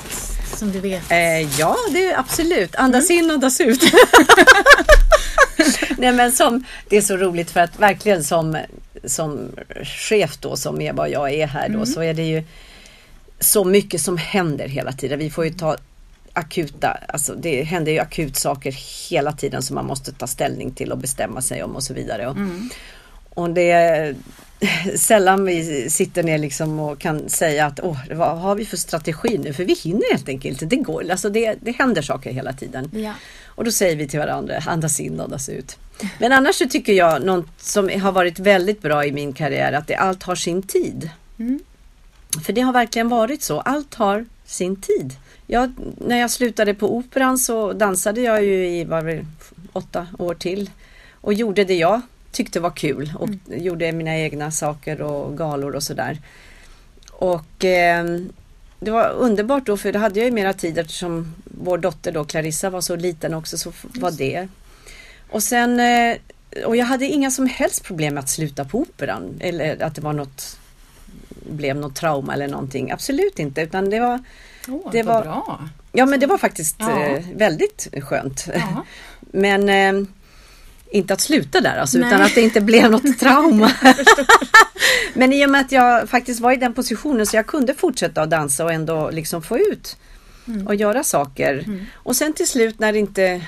som 0.56 0.72
du 0.72 0.80
vet? 0.80 1.10
Eh, 1.12 1.58
ja, 1.60 1.76
det 1.92 2.10
är 2.10 2.18
absolut. 2.18 2.74
Andas 2.76 3.10
in, 3.10 3.30
andas 3.30 3.60
ut. 3.60 3.82
Nej, 6.04 6.12
men 6.12 6.32
som, 6.32 6.64
det 6.88 6.96
är 6.96 7.00
så 7.00 7.16
roligt 7.16 7.50
för 7.50 7.60
att 7.60 7.78
verkligen 7.78 8.24
som, 8.24 8.58
som 9.04 9.48
chef 9.84 10.36
då, 10.38 10.56
som 10.56 10.80
Eva 10.80 11.02
och 11.02 11.08
jag 11.08 11.32
är 11.32 11.46
här 11.46 11.68
då, 11.68 11.86
så 11.86 12.02
är 12.02 12.14
det 12.14 12.22
ju 12.22 12.42
så 13.40 13.64
mycket 13.64 14.00
som 14.00 14.16
händer 14.16 14.68
hela 14.68 14.92
tiden. 14.92 15.18
Vi 15.18 15.30
får 15.30 15.44
ju 15.44 15.50
ta 15.52 15.76
akuta, 16.32 16.98
alltså 17.08 17.34
det 17.34 17.62
händer 17.62 17.92
ju 17.92 17.98
akut 17.98 18.36
saker 18.36 18.74
hela 19.10 19.32
tiden 19.32 19.62
som 19.62 19.74
man 19.74 19.86
måste 19.86 20.12
ta 20.12 20.26
ställning 20.26 20.70
till 20.70 20.92
och 20.92 20.98
bestämma 20.98 21.42
sig 21.42 21.62
om 21.62 21.76
och 21.76 21.82
så 21.82 21.94
vidare. 21.94 22.26
Och, 22.26 22.36
och 23.34 23.50
det 23.50 23.70
är 23.70 24.14
sällan 24.96 25.44
vi 25.44 25.90
sitter 25.90 26.22
ner 26.22 26.38
liksom 26.38 26.80
och 26.80 26.98
kan 26.98 27.28
säga 27.28 27.66
att 27.66 27.80
Åh, 27.82 27.98
vad 28.10 28.38
har 28.38 28.54
vi 28.54 28.66
för 28.66 28.76
strategi 28.76 29.38
nu? 29.38 29.52
För 29.52 29.64
vi 29.64 29.74
hinner 29.74 30.12
helt 30.12 30.28
enkelt 30.28 30.62
inte. 30.62 30.76
Det 30.76 30.82
går, 30.82 31.10
alltså 31.10 31.30
det, 31.30 31.54
det 31.60 31.72
händer 31.72 32.02
saker 32.02 32.32
hela 32.32 32.52
tiden. 32.52 32.90
Ja. 32.94 33.12
Och 33.54 33.64
då 33.64 33.70
säger 33.70 33.96
vi 33.96 34.08
till 34.08 34.18
varandra, 34.18 34.62
andas 34.66 35.00
in, 35.00 35.20
andas 35.20 35.48
ut. 35.48 35.78
Men 36.18 36.32
annars 36.32 36.54
så 36.54 36.68
tycker 36.68 36.92
jag 36.92 37.22
något 37.22 37.46
som 37.58 38.00
har 38.00 38.12
varit 38.12 38.38
väldigt 38.38 38.82
bra 38.82 39.04
i 39.04 39.12
min 39.12 39.32
karriär, 39.32 39.72
att 39.72 39.86
det 39.86 39.94
allt 39.94 40.22
har 40.22 40.34
sin 40.34 40.62
tid. 40.62 41.10
För 42.44 42.52
det 42.52 42.60
har 42.60 42.72
verkligen 42.72 43.08
varit 43.08 43.42
så. 43.42 43.60
Allt 43.60 43.94
har 43.94 44.24
sin 44.44 44.76
tid. 44.76 45.16
Jag, 45.46 45.72
när 45.98 46.20
jag 46.20 46.30
slutade 46.30 46.74
på 46.74 46.96
Operan 46.96 47.38
så 47.38 47.72
dansade 47.72 48.20
jag 48.20 48.44
ju 48.44 48.68
i 48.68 48.84
var 48.84 49.24
åtta 49.72 50.06
år 50.18 50.34
till 50.34 50.70
och 51.20 51.34
gjorde 51.34 51.64
det 51.64 51.74
jag 51.74 52.00
tyckte 52.32 52.60
var 52.60 52.70
kul 52.70 53.12
och 53.18 53.28
gjorde 53.46 53.92
mina 53.92 54.16
egna 54.16 54.50
saker 54.50 55.00
och 55.02 55.38
galor 55.38 55.74
och 55.74 55.82
sådär. 55.82 56.18
Och 57.12 57.64
eh, 57.64 58.04
det 58.84 58.90
var 58.90 59.10
underbart 59.10 59.66
då 59.66 59.76
för 59.76 59.92
då 59.92 59.98
hade 59.98 60.18
jag 60.18 60.26
ju 60.26 60.32
mera 60.32 60.52
tid 60.52 60.78
eftersom 60.78 61.34
vår 61.44 61.78
dotter 61.78 62.12
då 62.12 62.24
Clarissa 62.24 62.70
var 62.70 62.80
så 62.80 62.96
liten 62.96 63.34
också 63.34 63.58
så 63.58 63.72
var 63.80 64.10
det. 64.10 64.48
Och 65.30 65.42
sen 65.42 65.80
eh, 65.80 66.16
och 66.66 66.76
jag 66.76 66.84
hade 66.86 67.06
inga 67.06 67.30
som 67.30 67.46
helst 67.46 67.84
problem 67.84 68.14
med 68.14 68.20
att 68.22 68.28
sluta 68.30 68.64
på 68.64 68.78
Operan 68.78 69.36
eller 69.40 69.82
att 69.82 69.94
det 69.94 70.00
var 70.00 70.12
något 70.12 70.58
blev 71.50 71.76
något 71.76 71.94
trauma 71.96 72.32
eller 72.34 72.48
någonting. 72.48 72.90
Absolut 72.90 73.38
inte 73.38 73.60
utan 73.60 73.90
det 73.90 74.00
var 74.00 74.22
Åh, 74.68 74.88
Det 74.92 75.02
var- 75.02 75.22
bra. 75.22 75.68
Ja 75.92 76.06
men 76.06 76.20
det 76.20 76.26
var 76.26 76.38
faktiskt 76.38 76.76
Ja. 76.78 77.02
eh, 77.04 77.24
väldigt 77.34 77.88
skönt. 78.02 78.46
Ja. 78.54 78.84
Men 79.32 79.68
eh, 79.68 80.06
inte 80.94 81.14
att 81.14 81.20
sluta 81.20 81.60
där 81.60 81.76
alltså, 81.76 81.98
Nej. 81.98 82.08
utan 82.08 82.22
att 82.22 82.34
det 82.34 82.40
inte 82.40 82.60
blev 82.60 82.90
något 82.90 83.18
trauma. 83.20 83.72
men 85.14 85.32
i 85.32 85.46
och 85.46 85.50
med 85.50 85.60
att 85.60 85.72
jag 85.72 86.08
faktiskt 86.08 86.40
var 86.40 86.52
i 86.52 86.56
den 86.56 86.74
positionen 86.74 87.26
så 87.26 87.36
jag 87.36 87.46
kunde 87.46 87.74
fortsätta 87.74 88.22
att 88.22 88.30
dansa 88.30 88.64
och 88.64 88.72
ändå 88.72 89.10
liksom 89.10 89.42
få 89.42 89.58
ut 89.58 89.96
Mm. 90.48 90.66
och 90.66 90.74
göra 90.74 91.04
saker. 91.04 91.64
Och 91.94 92.16
sen 92.16 92.32
till 92.32 92.48
slut 92.48 92.78
när 92.78 92.92
inte 92.96 93.42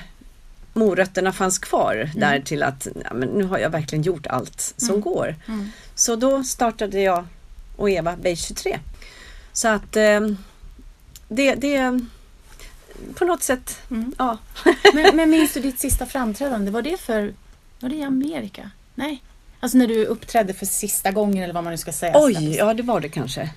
morötterna 0.73 1.33
fanns 1.33 1.59
kvar 1.59 1.95
Mm. 1.95 2.19
där 2.19 2.39
till 2.39 2.63
att 2.63 2.87
ja, 3.03 3.13
men 3.13 3.29
nu 3.29 3.43
har 3.43 3.57
jag 3.57 3.69
verkligen 3.69 4.03
gjort 4.03 4.27
allt 4.27 4.73
som 4.77 5.01
går. 5.01 5.35
Mm. 5.47 5.69
Så 5.95 6.15
då 6.15 6.43
startade 6.43 7.01
jag 7.01 7.25
och 7.75 7.89
Eva 7.89 8.15
Beige 8.21 8.39
23. 8.47 8.79
Så 9.53 9.67
att 9.67 9.95
eh, 9.95 10.19
det, 11.29 11.55
det 11.55 11.99
på 13.15 13.25
något 13.25 13.43
sätt, 13.43 13.77
Mm. 13.91 14.11
ja. 14.17 14.37
Men, 14.93 15.15
men 15.15 15.29
minns 15.29 15.53
du 15.53 15.59
ditt 15.59 15.79
sista 15.79 16.05
framträdande? 16.05 16.71
Var 16.71 16.81
det 16.81 16.99
för, 16.99 17.33
var 17.79 17.89
det 17.89 17.95
i 17.95 18.03
Amerika? 18.03 18.71
Nej. 18.95 19.23
Alltså 19.59 19.77
när 19.77 19.87
du 19.87 20.05
uppträdde 20.05 20.53
för 20.53 20.65
sista 20.65 21.11
gången 21.11 21.43
eller 21.43 21.53
vad 21.53 21.63
man 21.63 21.71
nu 21.73 21.77
ska 21.77 21.91
säga. 21.91 22.13
Oj, 22.15 22.55
ja 22.57 22.73
det 22.73 22.83
var 22.83 22.99
det 22.99 23.09
kanske. 23.09 23.49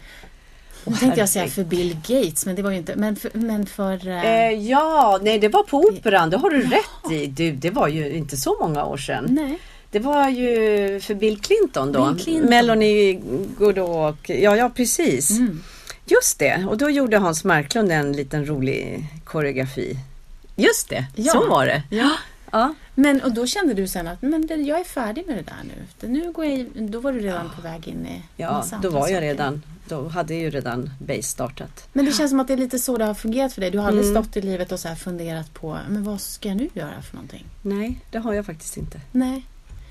Nu 0.85 0.97
tänkte 0.97 1.21
jag 1.21 1.29
säga 1.29 1.49
för 1.49 1.65
Bill 1.65 1.97
Gates, 2.09 2.47
men 2.47 2.57
det 2.57 2.63
var 2.63 2.71
ju 2.71 2.77
inte. 2.77 2.97
Men 2.97 3.17
för... 3.17 3.31
Men 3.35 3.67
för 3.67 4.09
eh, 4.09 4.25
Eh, 4.25 4.51
ja, 4.53 5.19
nej 5.23 5.39
det 5.39 5.49
var 5.49 5.63
på 5.63 5.77
Operan, 5.79 6.31
det 6.31 6.37
har 6.37 6.51
du 6.51 6.63
rätt 6.63 7.13
i. 7.13 7.27
Du, 7.27 7.53
det 7.53 7.71
var 7.71 7.89
ju 7.89 8.13
inte 8.13 8.37
så 8.37 8.57
många 8.61 8.85
år 8.85 8.97
sedan. 8.97 9.27
nej. 9.31 9.59
Det 9.93 9.99
var 9.99 10.29
ju 10.29 11.01
för 11.01 11.15
Bill 11.15 11.41
Clinton 11.41 11.93
då. 11.93 12.13
Bill 12.13 12.25
Clinton. 12.25 12.51
Melanie 12.51 13.21
Godot 13.59 13.89
och, 14.21 14.31
ja, 14.31 14.57
ja 14.57 14.71
precis. 14.71 15.31
Mm. 15.31 15.63
Just 16.11 16.39
det, 16.39 16.67
och 16.69 16.79
då 16.79 16.91
gjorde 16.91 17.19
Hans 17.19 17.45
Marklund 17.45 17.93
en 17.93 18.13
liten 18.13 18.47
rolig 18.47 19.07
koreografi. 19.25 19.97
Just 20.57 20.89
det, 20.89 21.07
Ja. 21.15 21.33
så 21.33 21.49
var 21.49 21.67
det. 21.67 21.83
Ja. 21.91 22.11
Ja. 22.53 22.75
Men 22.95 23.21
och 23.23 23.33
då 23.35 23.47
kände 23.47 23.75
du 23.75 23.89
sen 23.89 24.07
att 24.09 24.23
men 24.23 24.47
det, 24.47 24.55
jag 24.55 24.81
är 24.81 24.85
färdig 24.85 25.27
med 25.27 25.37
det 25.37 25.43
där 25.43 25.63
nu. 25.65 25.75
Det, 26.01 26.07
nu 26.09 26.33
går 26.33 26.45
jag, 26.45 26.67
då 26.91 27.01
var 27.01 27.13
du 27.13 27.19
redan 27.21 27.51
på 27.57 27.63
väg 27.63 27.89
in 27.89 28.07
i 28.07 28.23
Ja, 28.37 28.65
då 28.83 28.91
var 28.91 28.99
jag 29.01 29.09
saker. 29.09 29.21
redan, 29.21 29.63
då 29.89 30.09
hade 30.09 30.35
ju 30.35 30.51
redan 30.51 30.91
Base 30.99 31.23
startat. 31.23 31.89
Men 31.93 32.05
det 32.05 32.13
känns 32.13 32.31
som 32.31 32.41
att 32.41 32.47
det 32.49 32.53
är 32.53 32.57
lite 32.59 32.79
så 32.79 32.97
det 32.97 33.05
har 33.05 33.15
fungerat 33.15 33.53
för 33.53 33.61
dig. 33.61 33.71
Du 33.71 33.79
har 33.79 33.87
aldrig 33.89 34.07
Mm. 34.11 34.23
stått 34.25 34.37
i 34.37 34.41
livet 34.43 34.73
och 34.73 34.81
så 34.81 34.89
här 34.89 34.95
funderat 34.95 35.55
på 35.55 35.79
men 35.89 36.05
vad 36.05 36.21
ska 36.21 36.49
jag 36.49 36.57
nu 36.57 36.69
göra 36.75 37.03
för 37.03 37.15
någonting? 37.17 37.45
Nej, 37.63 38.01
det 38.11 38.19
har 38.19 38.33
jag 38.35 38.47
faktiskt 38.47 38.77
inte. 38.77 39.01
Nej. 39.13 39.45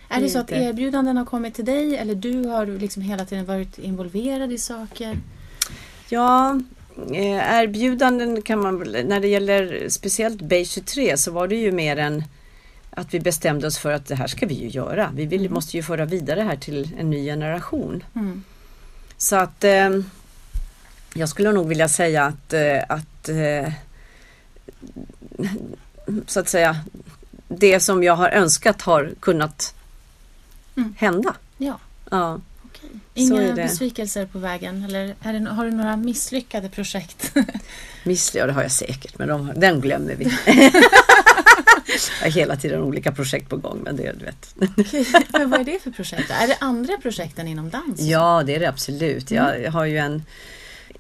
Är 0.09 0.21
det 0.21 0.29
så 0.29 0.39
att 0.39 0.51
Inte. 0.51 0.63
erbjudanden 0.63 1.17
har 1.17 1.25
kommit 1.25 1.55
till 1.55 1.65
dig 1.65 1.97
eller 1.97 2.15
du 2.15 2.43
har 2.47 2.65
liksom 2.65 3.01
hela 3.01 3.25
tiden 3.25 3.45
varit 3.45 3.77
involverad 3.79 4.51
i 4.51 4.57
saker? 4.57 5.17
Ja, 6.09 6.59
eh, 7.11 7.59
erbjudanden 7.59 8.41
kan 8.41 8.59
man 8.59 8.79
väl, 8.79 9.05
när 9.07 9.19
det 9.19 9.27
gäller 9.27 9.89
speciellt 9.89 10.41
Base 10.41 10.65
23 10.65 11.17
så 11.17 11.31
var 11.31 11.47
det 11.47 11.55
ju 11.55 11.71
mer 11.71 11.97
än 11.97 12.23
att 12.89 13.13
vi 13.13 13.19
bestämde 13.19 13.67
oss 13.67 13.77
för 13.77 13.91
att 13.91 14.07
det 14.07 14.15
här 14.15 14.27
ska 14.27 14.45
vi 14.45 14.53
ju 14.53 14.67
göra. 14.67 15.11
Vi 15.15 15.25
vill, 15.25 15.49
måste 15.49 15.77
ju 15.77 15.83
föra 15.83 16.05
vidare 16.05 16.41
här 16.41 16.55
till 16.55 16.89
en 16.99 17.09
ny 17.09 17.25
generation. 17.25 18.03
Mm. 18.15 18.43
Så 19.17 19.35
att 19.35 19.63
eh, 19.63 19.89
jag 21.13 21.29
skulle 21.29 21.51
nog 21.51 21.67
vilja 21.67 21.87
säga 21.87 22.23
att, 22.25 22.53
eh, 22.53 22.79
att 22.89 23.29
eh, 23.29 23.73
så 26.27 26.39
att 26.39 26.49
säga 26.49 26.75
det 27.47 27.79
som 27.79 28.03
jag 28.03 28.15
har 28.15 28.29
önskat 28.29 28.81
har 28.81 29.11
kunnat 29.19 29.75
Mm. 30.77 30.95
hända. 30.97 31.35
Ja, 31.57 31.79
Ja. 32.11 32.39
Inga 33.19 33.55
besvikelser 33.55 34.25
på 34.25 34.39
vägen? 34.39 34.83
Eller 34.83 35.07
det, 35.07 35.49
har 35.49 35.65
du 35.65 35.71
några 35.71 35.97
misslyckade 35.97 36.69
projekt? 36.69 37.33
Miss, 38.03 38.35
ja 38.35 38.45
det 38.45 38.53
har 38.53 38.61
jag 38.61 38.71
säkert 38.71 39.17
men 39.17 39.27
de, 39.27 39.51
den 39.55 39.81
glömmer 39.81 40.15
vi. 40.15 40.25
jag 42.21 42.25
har 42.25 42.31
hela 42.31 42.55
tiden 42.55 42.81
olika 42.81 43.11
projekt 43.11 43.49
på 43.49 43.57
gång 43.57 43.79
men 43.83 43.95
det 43.95 44.11
du 44.19 44.25
vet. 44.25 44.55
Okej, 44.77 45.05
Men 45.29 45.49
vad 45.49 45.59
är 45.59 45.63
det 45.63 45.83
för 45.83 45.91
projekt? 45.91 46.29
Är 46.29 46.47
det 46.47 46.57
andra 46.59 46.97
projekten 46.97 47.47
inom 47.47 47.69
dans? 47.69 48.01
Ja 48.01 48.43
det 48.45 48.55
är 48.55 48.59
det 48.59 48.69
absolut. 48.69 49.31
Jag 49.31 49.71
har 49.71 49.85
ju 49.85 49.97
en 49.97 50.23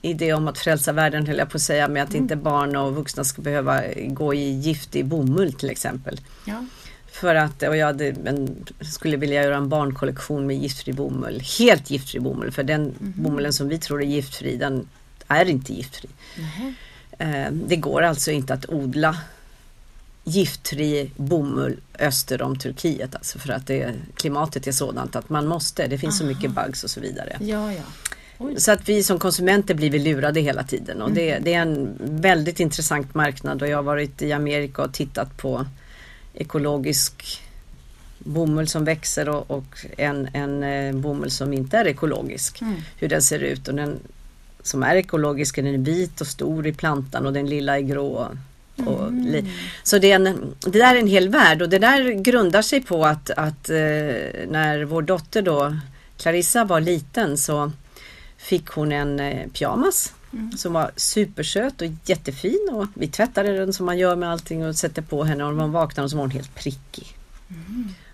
idé 0.01 0.33
om 0.33 0.47
att 0.47 0.57
frälsa 0.57 0.91
världen 0.91 1.27
höll 1.27 1.37
jag 1.37 1.49
på 1.49 1.57
att 1.57 1.61
säga 1.61 1.87
med 1.87 2.03
att 2.03 2.13
inte 2.13 2.35
barn 2.35 2.75
och 2.75 2.95
vuxna 2.95 3.23
ska 3.23 3.41
behöva 3.41 3.81
gå 4.07 4.33
i 4.33 4.49
giftig 4.51 5.05
bomull 5.05 5.53
till 5.53 5.69
exempel. 5.69 6.21
Ja. 6.45 6.65
För 7.19 7.35
att, 7.35 7.63
och 7.63 7.77
jag 7.77 7.85
hade, 7.85 8.07
en, 8.07 8.65
skulle 8.81 9.17
vilja 9.17 9.43
göra 9.43 9.57
en 9.57 9.69
barnkollektion 9.69 10.47
med 10.47 10.57
giftfri 10.57 10.93
bomull. 10.93 11.41
Helt 11.59 11.89
giftfri 11.89 12.19
bomull 12.19 12.51
för 12.51 12.63
den 12.63 12.93
bomullen 12.99 13.53
som 13.53 13.67
vi 13.69 13.77
tror 13.77 14.01
är 14.01 14.05
giftfri 14.05 14.57
den 14.57 14.87
är 15.27 15.45
inte 15.45 15.73
giftfri. 15.73 16.09
Nähä. 16.37 16.73
Eh, 17.47 17.51
Det 17.51 17.75
går 17.75 18.01
alltså 18.01 18.31
inte 18.31 18.53
att 18.53 18.69
odla 18.69 19.17
giftfri 20.23 21.11
bomull 21.15 21.77
öster 21.99 22.41
om 22.41 22.59
Turkiet 22.59 23.15
alltså 23.15 23.39
för 23.39 23.49
att 23.53 23.67
det, 23.67 23.93
klimatet 24.15 24.67
är 24.67 24.71
sådant 24.71 25.15
att 25.15 25.29
man 25.29 25.47
måste. 25.47 25.87
Det 25.87 25.97
finns 25.97 26.17
så 26.17 26.25
mycket 26.25 26.51
bugs 26.51 26.83
och 26.83 26.89
så 26.89 26.99
vidare. 26.99 27.37
Ja, 27.39 27.73
ja. 27.73 27.83
Så 28.57 28.71
att 28.71 28.89
vi 28.89 29.03
som 29.03 29.19
konsumenter 29.19 29.73
blir 29.73 29.89
vi 29.91 29.99
lurade 29.99 30.41
hela 30.41 30.63
tiden 30.63 31.01
och 31.01 31.11
det, 31.11 31.39
det 31.39 31.53
är 31.53 31.61
en 31.61 31.97
väldigt 31.99 32.59
intressant 32.59 33.15
marknad 33.15 33.61
och 33.61 33.67
jag 33.67 33.77
har 33.77 33.83
varit 33.83 34.21
i 34.21 34.31
Amerika 34.31 34.81
och 34.81 34.93
tittat 34.93 35.37
på 35.37 35.65
ekologisk 36.33 37.41
bomull 38.19 38.67
som 38.67 38.85
växer 38.85 39.29
och, 39.29 39.51
och 39.51 39.85
en, 39.97 40.29
en 40.33 40.63
eh, 40.63 40.95
bomull 40.95 41.31
som 41.31 41.53
inte 41.53 41.77
är 41.77 41.87
ekologisk. 41.87 42.61
Mm. 42.61 42.75
Hur 42.97 43.09
den 43.09 43.21
ser 43.21 43.39
ut 43.39 43.67
och 43.67 43.75
den 43.75 43.99
som 44.63 44.83
är 44.83 44.95
ekologisk 44.95 45.55
den 45.55 45.67
är 45.67 45.77
vit 45.77 46.21
och 46.21 46.27
stor 46.27 46.67
i 46.67 46.73
plantan 46.73 47.25
och 47.25 47.33
den 47.33 47.45
lilla 47.47 47.77
är 47.77 47.81
grå. 47.81 48.27
Och 48.85 49.11
li- 49.13 49.51
Så 49.83 49.97
det, 49.97 50.11
är 50.11 50.15
en, 50.15 50.53
det 50.59 50.79
där 50.79 50.95
är 50.95 50.99
en 50.99 51.07
hel 51.07 51.29
värld 51.29 51.61
och 51.61 51.69
det 51.69 51.79
där 51.79 52.11
grundar 52.11 52.61
sig 52.61 52.81
på 52.81 53.05
att, 53.05 53.29
att 53.29 53.69
eh, 53.69 53.75
när 54.47 54.83
vår 54.83 55.01
dotter 55.01 55.41
då 55.41 55.77
Clarissa 56.17 56.63
var 56.65 56.81
liten 56.81 57.37
så 57.37 57.71
fick 58.37 58.67
hon 58.67 58.91
en 58.91 59.19
eh, 59.19 59.47
pyjamas 59.47 60.13
som 60.57 60.73
var 60.73 60.91
supersöt 60.95 61.81
och 61.81 61.87
jättefin 62.05 62.69
och 62.71 62.85
vi 62.93 63.07
tvättade 63.07 63.57
den 63.57 63.73
som 63.73 63.85
man 63.85 63.97
gör 63.97 64.15
med 64.15 64.31
allting 64.31 64.65
och 64.65 64.75
sätter 64.75 65.01
på 65.01 65.23
henne 65.23 65.43
och 65.43 65.53
när 65.53 65.61
hon 65.61 65.71
vaknade 65.71 66.09
så 66.09 66.15
var 66.15 66.23
hon 66.23 66.31
helt 66.31 66.55
prickig. 66.55 67.17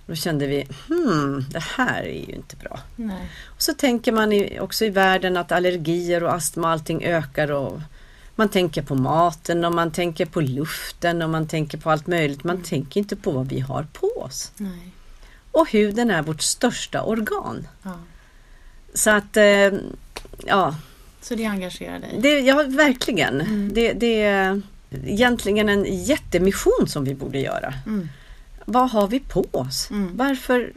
Då 0.05 0.15
kände 0.15 0.47
vi, 0.47 0.67
hmm, 0.87 1.45
det 1.49 1.63
här 1.63 2.03
är 2.03 2.27
ju 2.27 2.35
inte 2.35 2.55
bra. 2.55 2.79
Nej. 2.95 3.29
Och 3.45 3.61
så 3.61 3.73
tänker 3.73 4.11
man 4.11 4.33
i, 4.33 4.59
också 4.59 4.85
i 4.85 4.89
världen 4.89 5.37
att 5.37 5.51
allergier 5.51 6.23
och 6.23 6.33
astma 6.33 6.67
och 6.67 6.73
allting 6.73 7.03
ökar 7.03 7.51
och 7.51 7.81
man 8.35 8.49
tänker 8.49 8.81
på 8.81 8.95
maten 8.95 9.65
och 9.65 9.71
man 9.71 9.91
tänker 9.91 10.25
på 10.25 10.41
luften 10.41 11.21
och 11.21 11.29
man 11.29 11.47
tänker 11.47 11.77
på 11.77 11.91
allt 11.91 12.07
möjligt. 12.07 12.43
Man 12.43 12.61
tänker 12.61 12.99
inte 12.99 13.15
på 13.15 13.31
vad 13.31 13.47
vi 13.47 13.59
har 13.59 13.87
på 13.93 14.07
oss. 14.07 14.51
Nej. 14.57 14.91
Och 15.51 15.71
huden 15.71 16.11
är 16.11 16.21
vårt 16.21 16.41
största 16.41 17.03
organ. 17.03 17.67
Ja. 17.83 17.99
Så 18.93 19.09
att, 19.09 19.37
eh, 19.37 19.73
ja, 20.45 20.75
Så 21.27 21.35
det 21.35 21.45
engagerar 21.45 21.99
dig? 21.99 22.17
det, 22.21 22.39
ja 22.39 22.63
verkligen. 22.67 23.69
Det, 23.73 23.93
det 23.93 24.21
är 24.21 24.61
egentligen 25.05 25.69
en 25.69 26.03
jättemission 26.03 26.87
som 26.87 27.03
vi 27.03 27.15
borde 27.15 27.39
göra. 27.39 27.73
Mm. 27.85 28.09
Vad 28.65 28.89
har 28.91 29.07
vi 29.07 29.19
på 29.19 29.45
oss? 29.51 29.89
Mm. 29.91 30.17
Varför, 30.17 30.73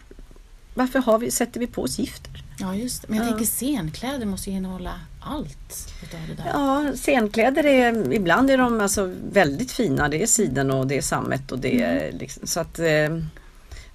varför 0.74 0.98
har 0.98 1.18
vi, 1.18 1.30
sätter 1.30 1.60
vi 1.60 1.66
på 1.66 1.82
oss 1.82 1.98
gifter? 1.98 2.30
Ja, 2.58 2.74
just 2.74 3.02
det. 3.02 3.08
Men 3.08 3.16
jag 3.18 3.26
Ja. 3.26 3.30
tänker 3.30 3.44
scenkläder 3.46 4.26
måste 4.26 4.50
ju 4.50 4.56
innehålla 4.56 5.00
allt 5.20 5.92
utav 6.02 6.20
det 6.28 6.34
där. 6.42 6.50
Ja, 6.52 6.92
scenkläder 6.96 7.66
är 7.66 8.12
ibland 8.12 8.50
är 8.50 8.58
de 8.58 8.80
alltså 8.80 9.14
väldigt 9.32 9.72
fina. 9.72 10.08
Det 10.08 10.22
är 10.22 10.26
siden 10.26 10.70
och 10.70 10.86
det 10.86 10.96
är 10.96 11.02
sammet 11.02 11.52
och 11.52 11.58
det 11.58 11.82
är 11.82 12.12
liksom, 12.12 12.46
så 12.46 12.60
att 12.60 12.78
eh, 12.78 12.84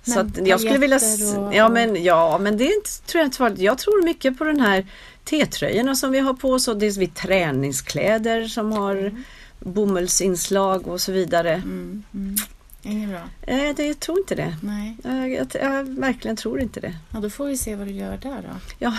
så 0.05 0.11
Mm. 0.11 0.31
Men 0.35 0.41
att 0.43 0.47
jag 0.47 0.59
skulle 0.59 0.77
vilja... 0.77 0.99
och- 1.37 1.55
Ja 1.55 1.69
men, 1.69 2.03
ja, 2.03 2.37
men 2.41 2.57
det 2.57 2.63
är 2.63 2.75
inte, 2.77 2.89
tror 3.05 3.19
jag 3.21 3.27
inte. 3.27 3.63
Jag 3.63 3.77
tror 3.77 4.03
mycket 4.03 4.37
på 4.37 4.43
den 4.43 4.59
här 4.61 4.85
T-tröjorna 5.23 5.95
som 5.95 6.11
vi 6.11 6.19
har 6.19 6.33
på 6.33 6.51
oss 6.51 6.67
och 6.67 6.83
är 6.83 6.99
vi 6.99 7.07
träningskläder 7.07 8.47
som 8.47 8.71
har 8.71 9.11
bomullsinslag 9.59 10.87
och 10.87 11.01
så 11.01 11.11
vidare. 11.11 11.53
Mm, 11.53 12.03
mm. 12.13 12.35
Inget 12.81 13.09
bra. 13.09 13.21
Eh, 13.41 13.75
det, 13.75 13.87
jag 13.87 13.99
tror 13.99 14.17
inte 14.17 14.35
det. 14.35 14.57
Nej. 14.61 14.97
Jag, 15.03 15.33
jag, 15.33 15.47
jag 15.53 15.83
verkligen 15.83 16.37
tror 16.37 16.61
inte 16.61 16.79
det. 16.79 16.93
Ja, 17.09 17.19
då 17.19 17.29
får 17.29 17.45
vi 17.45 17.57
se 17.57 17.75
vad 17.75 17.87
du 17.87 17.93
gör 17.93 18.17
där 18.17 18.41
då. 18.41 18.59
Ja, 18.79 18.93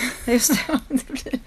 just 0.26 0.52
det. 0.52 1.38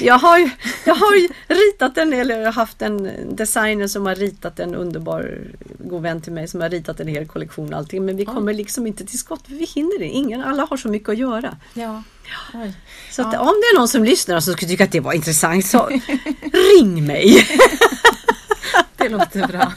Jag 0.00 0.18
har 0.18 0.38
ju, 0.38 0.50
jag 0.84 0.94
har 0.94 1.28
ritat 1.48 1.98
en, 1.98 2.12
eller 2.12 2.38
jag 2.38 2.44
har 2.44 2.52
haft 2.52 2.82
en 2.82 3.10
designer 3.36 3.86
som 3.88 4.06
har 4.06 4.14
ritat 4.14 4.60
en 4.60 4.74
underbar 4.74 5.38
god 5.78 6.02
vän 6.02 6.20
till 6.20 6.32
mig 6.32 6.48
som 6.48 6.60
har 6.60 6.68
ritat 6.70 7.00
en 7.00 7.08
hel 7.08 7.26
kollektion 7.26 7.74
allting. 7.74 8.04
Men 8.04 8.16
vi 8.16 8.24
kommer 8.24 8.52
liksom 8.54 8.86
inte 8.86 9.06
till 9.06 9.18
skott. 9.18 9.44
Vi 9.46 9.64
hinner 9.64 9.98
det. 9.98 10.04
Ingen, 10.08 10.42
alla 10.42 10.66
har 10.70 10.76
så 10.76 10.88
mycket 10.88 11.08
att 11.08 11.18
göra. 11.18 11.56
Ja. 11.74 12.02
Oj. 12.54 12.72
Så 13.10 13.22
att 13.22 13.32
Ja. 13.32 13.40
om 13.40 13.46
det 13.46 13.66
är 13.74 13.78
någon 13.78 13.88
som 13.88 14.04
lyssnar 14.04 14.36
och 14.36 14.44
som 14.44 14.52
skulle 14.52 14.68
tycka 14.70 14.84
att 14.84 14.92
det 14.92 15.00
var 15.00 15.12
intressant 15.12 15.66
så 15.66 15.86
ring 16.78 17.06
mig. 17.06 17.46
Det 18.96 19.08
låter 19.08 19.46
bra. 19.46 19.72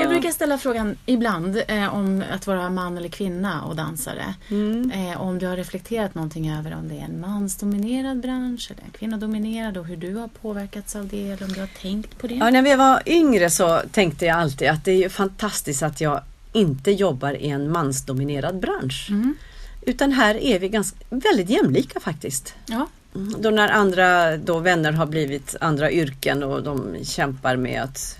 Jag 0.00 0.08
brukar 0.08 0.30
ställa 0.30 0.58
frågan 0.58 0.96
ibland 1.06 1.62
eh, 1.68 1.94
om 1.94 2.24
att 2.32 2.46
vara 2.46 2.70
man 2.70 2.96
eller 2.96 3.08
kvinna 3.08 3.62
och 3.62 3.76
dansare. 3.76 4.34
Mm. 4.48 4.90
Eh, 4.90 5.20
om 5.20 5.38
du 5.38 5.46
har 5.46 5.56
reflekterat 5.56 6.14
någonting 6.14 6.50
över 6.50 6.74
om 6.74 6.88
det 6.88 6.94
är 6.94 7.04
en 7.04 7.20
mansdominerad 7.20 8.20
bransch 8.20 8.70
eller 8.70 8.82
en 8.82 8.90
kvinnodominerad 8.90 9.76
och 9.76 9.84
hur 9.84 9.96
du 9.96 10.14
har 10.14 10.28
påverkats 10.28 10.96
av 10.96 11.08
det 11.08 11.30
eller 11.30 11.44
om 11.44 11.52
du 11.52 11.60
har 11.60 11.70
tänkt 11.82 12.18
på 12.18 12.26
det. 12.26 12.34
Ja, 12.34 12.50
när 12.50 12.62
vi 12.62 12.74
var 12.74 13.02
yngre 13.06 13.50
så 13.50 13.80
tänkte 13.92 14.26
jag 14.26 14.38
alltid 14.38 14.68
att 14.68 14.84
det 14.84 14.92
är 14.92 14.98
ju 14.98 15.08
fantastiskt 15.08 15.82
att 15.82 16.00
jag 16.00 16.20
inte 16.52 16.90
jobbar 16.90 17.32
i 17.32 17.48
en 17.48 17.72
mansdominerad 17.72 18.60
bransch. 18.60 19.06
Mm. 19.10 19.34
Utan 19.82 20.12
här 20.12 20.34
är 20.34 20.58
vi 20.58 20.68
ganska, 20.68 20.98
väldigt 21.10 21.50
jämlika 21.50 22.00
faktiskt. 22.00 22.54
Ja. 22.66 22.86
Då 23.38 23.50
när 23.50 23.68
andra 23.68 24.36
då 24.36 24.58
vänner 24.58 24.92
har 24.92 25.06
blivit 25.06 25.56
andra 25.60 25.90
yrken 25.90 26.42
och 26.42 26.62
de 26.62 26.96
kämpar 27.04 27.56
med 27.56 27.82
att 27.82 28.18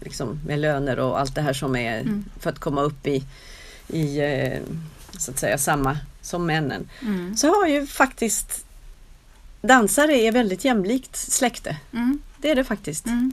liksom 0.00 0.40
med 0.46 0.58
löner 0.58 0.98
och 0.98 1.20
allt 1.20 1.34
det 1.34 1.42
här 1.42 1.52
som 1.52 1.76
är 1.76 2.00
Mm. 2.00 2.24
för 2.40 2.50
att 2.50 2.58
komma 2.58 2.82
upp 2.82 3.06
i, 3.06 3.24
i 3.88 4.18
eh, 4.20 4.60
så 5.18 5.30
att 5.30 5.38
säga 5.38 5.58
samma 5.58 5.98
som 6.20 6.46
männen. 6.46 6.88
Mm. 7.02 7.36
Så 7.36 7.46
har 7.48 7.66
ju 7.66 7.86
faktiskt 7.86 8.64
dansare 9.62 10.12
är 10.12 10.32
väldigt 10.32 10.64
jämlikt 10.64 11.16
släkte. 11.16 11.76
Mm. 11.92 12.18
Det 12.38 12.50
är 12.50 12.54
det 12.54 12.64
faktiskt. 12.64 13.06
Mm. 13.06 13.32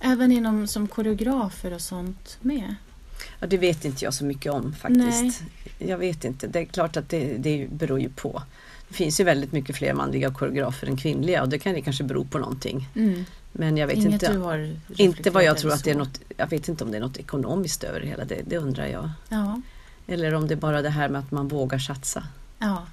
Även 0.00 0.32
inom 0.32 0.66
som 0.66 0.88
koreografer 0.88 1.72
och 1.72 1.80
sånt 1.80 2.38
med? 2.40 2.74
Ja, 3.40 3.46
det 3.46 3.58
vet 3.58 3.84
inte 3.84 4.04
jag 4.04 4.14
så 4.14 4.24
mycket 4.24 4.52
om 4.52 4.74
faktiskt. 4.74 5.42
Jag 5.78 5.98
vet 5.98 6.24
inte. 6.24 6.46
Det 6.46 6.58
är 6.58 6.64
klart 6.64 6.96
att 6.96 7.08
det, 7.08 7.36
det 7.38 7.66
beror 7.70 8.00
ju 8.00 8.08
på. 8.08 8.42
Det 8.88 8.94
finns 8.94 9.20
ju 9.20 9.24
väldigt 9.24 9.52
mycket 9.52 9.76
fler 9.76 9.94
manliga 9.94 10.30
koreografer 10.30 10.86
än 10.86 10.96
kvinnliga 10.96 11.42
och 11.42 11.48
det 11.48 11.58
kan 11.58 11.76
ju 11.76 11.82
kanske 11.82 12.04
bero 12.04 12.24
på 12.24 12.38
någonting. 12.38 12.88
Mm. 12.94 13.24
Men 13.52 13.76
jag 13.76 13.86
vet 13.86 13.96
Inget 13.96 14.12
inte. 14.12 14.72
Inte 14.96 15.30
vad 15.30 15.44
jag 15.44 15.58
tror 15.58 15.72
att 15.72 15.84
det 15.84 15.90
är 15.90 15.94
något, 15.94 16.20
jag 16.36 16.50
vet 16.50 16.68
inte 16.68 16.84
om 16.84 16.90
det 16.90 16.96
är 16.96 17.00
något 17.00 17.16
ekonomiskt 17.16 17.84
över 17.84 18.00
det 18.00 18.06
hela, 18.06 18.24
det, 18.24 18.42
det 18.46 18.58
undrar 18.58 18.86
jag. 18.86 19.10
Ja. 19.28 19.60
Eller 20.06 20.34
om 20.34 20.48
det 20.48 20.54
är 20.54 20.56
bara 20.56 20.82
det 20.82 20.90
här 20.90 21.08
med 21.08 21.18
att 21.20 21.30
man 21.30 21.48
vågar 21.48 21.78
satsa. 21.78 22.24
ja. 22.58 22.86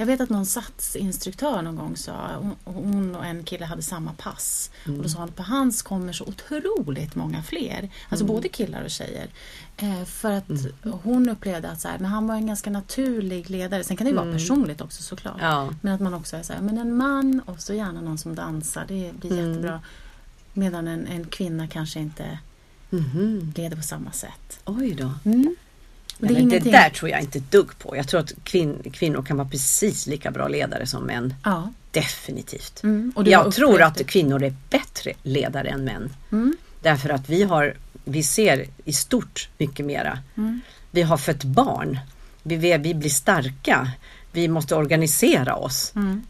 Jag 0.00 0.06
vet 0.06 0.20
att 0.20 0.28
någon 0.30 0.46
satsinstruktör 0.46 1.62
någon 1.62 1.76
gång 1.76 1.96
sa, 1.96 2.28
hon- 2.64 3.16
och 3.16 3.26
en 3.26 3.44
kille 3.44 3.64
hade 3.64 3.82
samma 3.82 4.12
pass. 4.12 4.70
Och 4.86 4.90
då 5.02 5.08
sa 5.08 5.18
hon 5.18 5.28
att 5.28 5.36
på 5.36 5.42
hans 5.42 5.82
kommer 5.82 6.12
så 6.12 6.24
otroligt 6.24 7.14
många 7.14 7.42
fler. 7.42 7.90
Alltså 8.08 8.24
både 8.26 8.48
killar 8.48 8.82
och 8.84 8.90
tjejer. 8.90 9.28
Eh, 9.76 10.04
för 10.04 10.30
att 10.32 10.44
hon 11.02 11.28
upplevde 11.28 11.70
att 11.70 11.80
så 11.80 11.88
här, 11.88 11.98
men 11.98 12.10
han 12.10 12.26
var 12.26 12.34
en 12.34 12.46
ganska 12.46 12.70
naturlig 12.70 13.50
ledare. 13.50 13.84
Sen 13.84 13.96
kan 13.96 14.04
det 14.04 14.10
ju 14.10 14.16
vara 14.16 14.32
personligt 14.32 14.80
också 14.80 15.02
såklart. 15.02 15.36
Ja. 15.40 15.70
Men 15.80 15.94
att 15.94 16.00
man 16.00 16.14
också 16.14 16.36
är 16.36 16.42
så 16.42 16.52
här, 16.52 16.60
men 16.60 16.78
en 16.78 16.96
man 16.96 17.40
och 17.46 17.60
så 17.60 17.74
gärna 17.74 18.00
någon 18.00 18.18
som 18.18 18.34
dansar, 18.34 18.84
det 18.88 19.12
blir 19.20 19.32
Mm. 19.32 19.48
jättebra. 19.48 19.80
Medan 20.52 20.88
en, 20.88 21.06
en 21.06 21.24
kvinna 21.24 21.68
kanske 21.68 22.00
inte 22.00 22.38
Mhm. 22.90 23.52
leder 23.56 23.76
på 23.76 23.82
samma 23.82 24.12
sätt. 24.12 24.60
Oj 24.64 24.94
då. 24.94 25.10
Mm. 26.22 26.34
Nej, 26.34 26.44
det 26.44 26.58
det 26.64 26.70
där 26.70 26.90
tror 26.90 27.10
jag 27.10 27.20
inte 27.20 27.38
dugg 27.38 27.78
på. 27.78 27.96
Jag 27.96 28.08
tror 28.08 28.20
att 28.20 28.32
kvin- 28.44 28.90
kvinnor 28.92 29.22
kan 29.22 29.36
vara 29.36 29.48
precis 29.48 30.06
lika 30.06 30.30
bra 30.30 30.48
ledare 30.48 30.86
som 30.86 31.02
män. 31.04 31.34
Ja. 31.44 31.72
Definitivt. 31.90 32.82
Mm. 32.82 33.12
Jag 33.24 33.52
tror 33.54 33.82
att 33.82 33.94
det. 33.94 34.04
kvinnor 34.04 34.42
är 34.42 34.54
bättre 34.70 35.12
ledare 35.22 35.68
än 35.68 35.84
män. 35.84 36.12
Mm. 36.32 36.56
Därför 36.82 37.08
att 37.08 37.28
vi 37.28 37.42
har, 37.42 37.74
vi 38.04 38.22
ser 38.22 38.66
i 38.84 38.92
stort 38.92 39.48
mycket 39.58 39.86
mera. 39.86 40.18
Mm. 40.36 40.60
Vi 40.90 41.02
har 41.02 41.16
fött 41.16 41.44
barn. 41.44 41.98
Vi, 42.42 42.56
vi, 42.56 42.76
vi 42.78 42.94
blir 42.94 43.10
starka. 43.10 43.90
Vi 44.32 44.48
måste 44.48 44.74
organisera 44.74 45.56
oss. 45.56 45.92
Mm. 45.96 46.22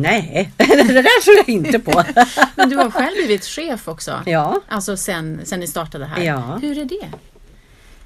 Nej, 0.00 0.52
det 0.56 0.66
där 0.84 1.22
tror 1.24 1.36
jag 1.36 1.48
inte 1.48 1.78
på. 1.78 2.04
Men 2.56 2.68
du 2.68 2.76
har 2.76 2.90
själv 2.90 3.14
blivit 3.16 3.44
chef 3.44 3.88
också. 3.88 4.22
ja, 4.26 4.60
Alltså 4.68 4.96
sen, 4.96 5.40
sen 5.44 5.60
ni 5.60 5.66
startade 5.66 6.04
här. 6.04 6.22
Ja. 6.22 6.58
Hur 6.62 6.78
är 6.78 6.84
det? 6.84 7.08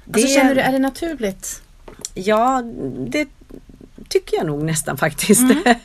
Det, 0.07 0.21
Alltså, 0.21 0.35
känner 0.35 0.55
du, 0.55 0.61
är 0.61 0.71
det 0.71 0.79
naturligt? 0.79 1.61
ja, 2.13 2.61
det 3.07 3.27
tycker 4.07 4.37
jag 4.37 4.45
nog 4.45 4.63
nästan 4.63 4.97
faktiskt. 4.97 5.41
Mm. 5.41 5.63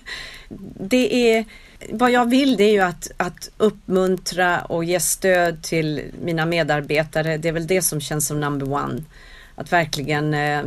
Det 0.80 1.34
är, 1.36 1.44
vad 1.90 2.10
jag 2.10 2.30
vill 2.30 2.56
det 2.56 2.64
är 2.64 2.72
ju 2.72 2.80
att, 2.80 3.10
att 3.16 3.50
uppmuntra 3.56 4.60
och 4.60 4.84
ge 4.84 5.00
stöd 5.00 5.62
till 5.62 6.02
mina 6.24 6.46
medarbetare. 6.46 7.36
Det 7.38 7.48
är 7.48 7.52
väl 7.52 7.66
det 7.66 7.82
som 7.82 8.00
känns 8.00 8.26
som 8.26 8.40
number 8.40 8.72
one. 8.72 9.02
Att 9.54 9.72
verkligen, 9.72 10.34
eh, 10.34 10.64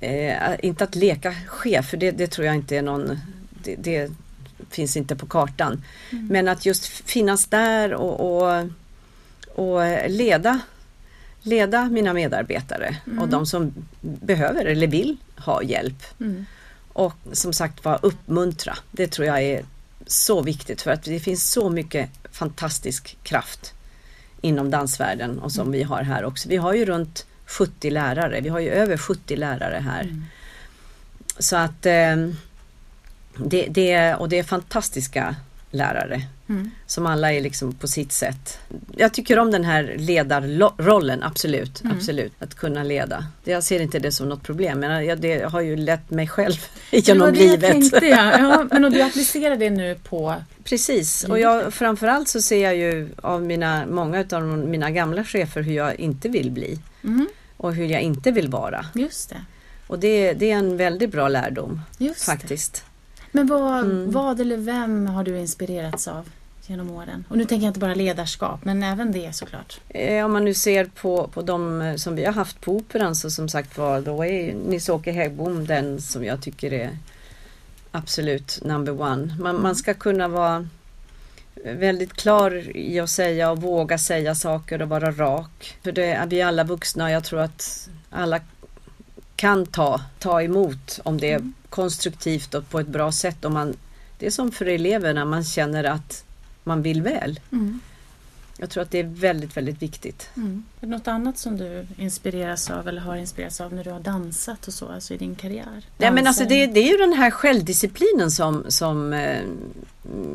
eh, 0.00 0.52
inte 0.62 0.84
att 0.84 0.94
leka 0.94 1.34
chef, 1.46 1.88
för 1.88 1.96
det, 1.96 2.10
det 2.10 2.26
tror 2.26 2.46
jag 2.46 2.54
inte 2.54 2.76
är 2.76 2.82
någon, 2.82 3.18
det, 3.64 3.76
det 3.76 4.10
finns 4.70 4.96
inte 4.96 5.16
på 5.16 5.26
kartan. 5.26 5.84
Men 6.10 6.48
att 6.48 6.66
just 6.66 6.86
finnas 6.86 7.46
där 7.46 7.94
och, 7.94 8.20
och, 8.20 8.64
och 9.54 10.10
leda, 10.10 10.60
leda 11.46 11.88
mina 11.88 12.12
medarbetare 12.12 12.96
och 13.20 13.28
de 13.28 13.46
som 13.46 13.74
behöver 14.00 14.64
eller 14.64 14.86
vill 14.86 15.16
ha 15.36 15.62
hjälp. 15.62 16.20
Mm. 16.20 16.46
Och 16.92 17.14
som 17.32 17.52
sagt 17.52 17.84
var 17.84 17.98
uppmuntra. 18.02 18.76
Det 18.90 19.06
tror 19.06 19.26
jag 19.26 19.42
är 19.42 19.64
så 20.06 20.42
viktigt 20.42 20.82
för 20.82 20.90
att 20.90 21.02
det 21.02 21.20
finns 21.20 21.50
så 21.52 21.70
mycket 21.70 22.10
fantastisk 22.32 23.18
kraft 23.22 23.74
inom 24.40 24.70
dansvärlden 24.70 25.38
och 25.38 25.52
som 25.52 25.72
vi 25.72 25.82
har 25.82 26.02
här 26.02 26.24
också. 26.24 26.48
Vi 26.48 26.56
har 26.56 26.74
ju 26.74 26.84
runt 26.84 27.26
70 27.46 27.90
lärare. 27.90 28.40
Vi 28.40 28.48
har 28.48 28.60
ju 28.60 28.70
över 28.70 28.96
70 28.96 29.36
lärare 29.36 29.82
här. 29.84 30.22
Så 31.38 31.56
att 31.56 31.86
eh, 31.86 32.16
det, 33.36 33.66
det, 33.70 34.14
och 34.14 34.28
det 34.28 34.38
är 34.38 34.42
fantastiska 34.42 35.36
lärare 35.70 36.22
Mm. 36.48 36.70
som 36.86 37.06
alla 37.06 37.32
är 37.32 37.40
liksom 37.40 37.72
på 37.72 37.88
sitt 37.88 38.12
sätt. 38.12 38.58
Jag 38.96 39.12
tycker 39.14 39.38
om 39.38 39.50
den 39.50 39.64
här 39.64 39.94
ledarrollen, 39.98 41.22
absolut. 41.22 41.82
absolut 41.84 42.32
Att 42.38 42.54
kunna 42.54 42.82
leda. 42.82 43.26
Det- 43.44 43.50
Jag 43.50 43.62
ser 43.64 43.80
inte 43.80 43.98
det 43.98 44.12
som 44.12 44.28
något 44.28 44.42
problem, 44.42 44.80
men 44.80 45.06
jag, 45.06 45.18
det 45.20 45.44
har 45.52 45.60
ju 45.60 45.76
lett 45.76 46.10
mig 46.10 46.28
själv 46.28 46.54
Det 46.90 47.08
genom 47.08 47.32
det 47.32 47.38
jag 47.44 47.50
livet. 47.50 47.70
tänkte, 47.70 48.06
ja. 48.06 48.38
ja. 48.38 48.66
Men 48.70 48.84
och 48.84 48.90
du 48.92 49.02
applicerar 49.02 49.56
det 49.56 49.70
nu 49.70 49.94
på... 50.08 50.34
Precis, 50.64 51.24
och 51.24 51.38
jag, 51.38 51.74
framförallt 51.74 52.28
så 52.28 52.42
ser 52.42 52.62
jag 52.62 52.76
ju 52.76 53.08
av 53.22 53.42
mina, 53.42 53.86
många 53.86 54.24
av 54.32 54.42
mina 54.42 54.90
gamla 54.90 55.24
chefer 55.24 55.62
hur 55.62 55.72
jag 55.74 56.00
inte 56.00 56.28
vill 56.28 56.50
bli 56.50 56.78
Mm. 57.04 57.28
och 57.56 57.74
hur 57.74 57.86
jag 57.86 58.00
inte 58.00 58.30
vill 58.30 58.48
vara. 58.48 58.86
Just 58.94 59.30
det. 59.30 59.40
Och 59.86 59.98
det, 59.98 60.32
det 60.32 60.50
är 60.50 60.56
en 60.56 60.76
väldigt 60.76 61.10
bra 61.12 61.28
lärdom 61.28 61.80
Just 61.98 62.20
det. 62.26 62.32
faktiskt. 62.32 62.84
Men 63.32 63.46
vad, 63.46 63.78
mm. 63.84 64.10
vad 64.12 64.40
eller 64.40 64.56
vem 64.56 65.06
har 65.06 65.24
du 65.24 65.38
inspirerats 65.38 66.08
av 66.08 66.28
genom 66.68 66.90
åren? 66.90 67.24
Och 67.28 67.38
nu 67.38 67.44
tänker 67.44 67.64
jag 67.66 67.70
inte 67.70 67.80
bara 67.80 67.94
ledarskap, 67.94 68.64
men 68.64 68.82
även 68.82 69.12
det 69.12 69.34
såklart. 69.34 69.80
Eh, 69.88 70.24
om 70.24 70.32
man 70.32 70.44
nu 70.44 70.54
ser 70.54 70.84
på, 70.84 71.28
på 71.28 71.42
de 71.42 71.82
eh, 71.82 71.96
som 71.96 72.16
vi 72.16 72.24
har 72.24 72.32
haft 72.32 72.60
på 72.60 72.72
Operan 72.72 73.14
så 73.14 73.30
som 73.30 73.48
sagt 73.48 73.78
var, 73.78 74.00
då 74.00 74.24
är 74.24 74.54
Nils-Åke 74.54 75.12
Häggbom 75.12 75.66
den 75.66 76.00
som 76.00 76.24
jag 76.24 76.42
tycker 76.42 76.72
är 76.72 76.98
absolut 77.90 78.60
number 78.64 79.00
one. 79.00 79.36
Man, 79.40 79.62
man 79.62 79.76
ska 79.76 79.94
kunna 79.94 80.28
vara 80.28 80.68
väldigt 81.64 82.12
klar 82.12 82.76
i 82.76 83.00
att 83.00 83.10
säga 83.10 83.50
och 83.50 83.62
våga 83.62 83.98
säga 83.98 84.34
saker 84.34 84.82
och 84.82 84.88
vara 84.88 85.10
rak. 85.10 85.78
För 85.82 85.92
det 85.92 86.12
är 86.12 86.26
vi 86.26 86.42
alla 86.42 86.64
vuxna 86.64 87.04
och 87.04 87.10
jag 87.10 87.24
tror 87.24 87.40
att 87.40 87.88
alla 88.10 88.40
kan 89.36 89.66
ta, 89.66 90.00
ta 90.18 90.42
emot 90.42 91.00
om 91.04 91.20
det 91.20 91.30
är 91.30 91.36
mm. 91.36 91.54
konstruktivt 91.68 92.54
och 92.54 92.68
på 92.68 92.80
ett 92.80 92.88
bra 92.88 93.12
sätt. 93.12 93.44
Om 93.44 93.52
man, 93.52 93.74
det 94.18 94.26
är 94.26 94.30
som 94.30 94.52
för 94.52 94.66
eleverna, 94.66 95.24
man 95.24 95.44
känner 95.44 95.84
att 95.84 96.24
man 96.66 96.82
vill 96.82 97.02
väl. 97.02 97.40
Mm. 97.52 97.80
Jag 98.58 98.70
tror 98.70 98.82
att 98.82 98.90
det 98.90 98.98
är 98.98 99.04
väldigt, 99.04 99.56
väldigt 99.56 99.82
viktigt. 99.82 100.30
Mm. 100.36 100.64
Är 100.80 100.86
det 100.86 100.92
något 100.92 101.08
annat 101.08 101.38
som 101.38 101.56
du 101.56 101.86
inspireras 101.96 102.70
av 102.70 102.88
eller 102.88 103.00
har 103.00 103.16
inspirerats 103.16 103.60
av 103.60 103.74
när 103.74 103.84
du 103.84 103.90
har 103.90 104.00
dansat 104.00 104.66
och 104.66 104.74
så, 104.74 104.88
alltså 104.88 105.14
i 105.14 105.16
din 105.16 105.34
karriär? 105.34 105.84
Nej, 105.98 106.12
men 106.12 106.26
alltså 106.26 106.44
det, 106.44 106.66
det, 106.66 106.80
är 106.80 106.92
ju 106.92 106.96
den 106.96 107.12
här 107.12 107.30
självdisciplinen 107.30 108.30
som, 108.30 108.64
som 108.68 109.12
eh, 109.12 109.42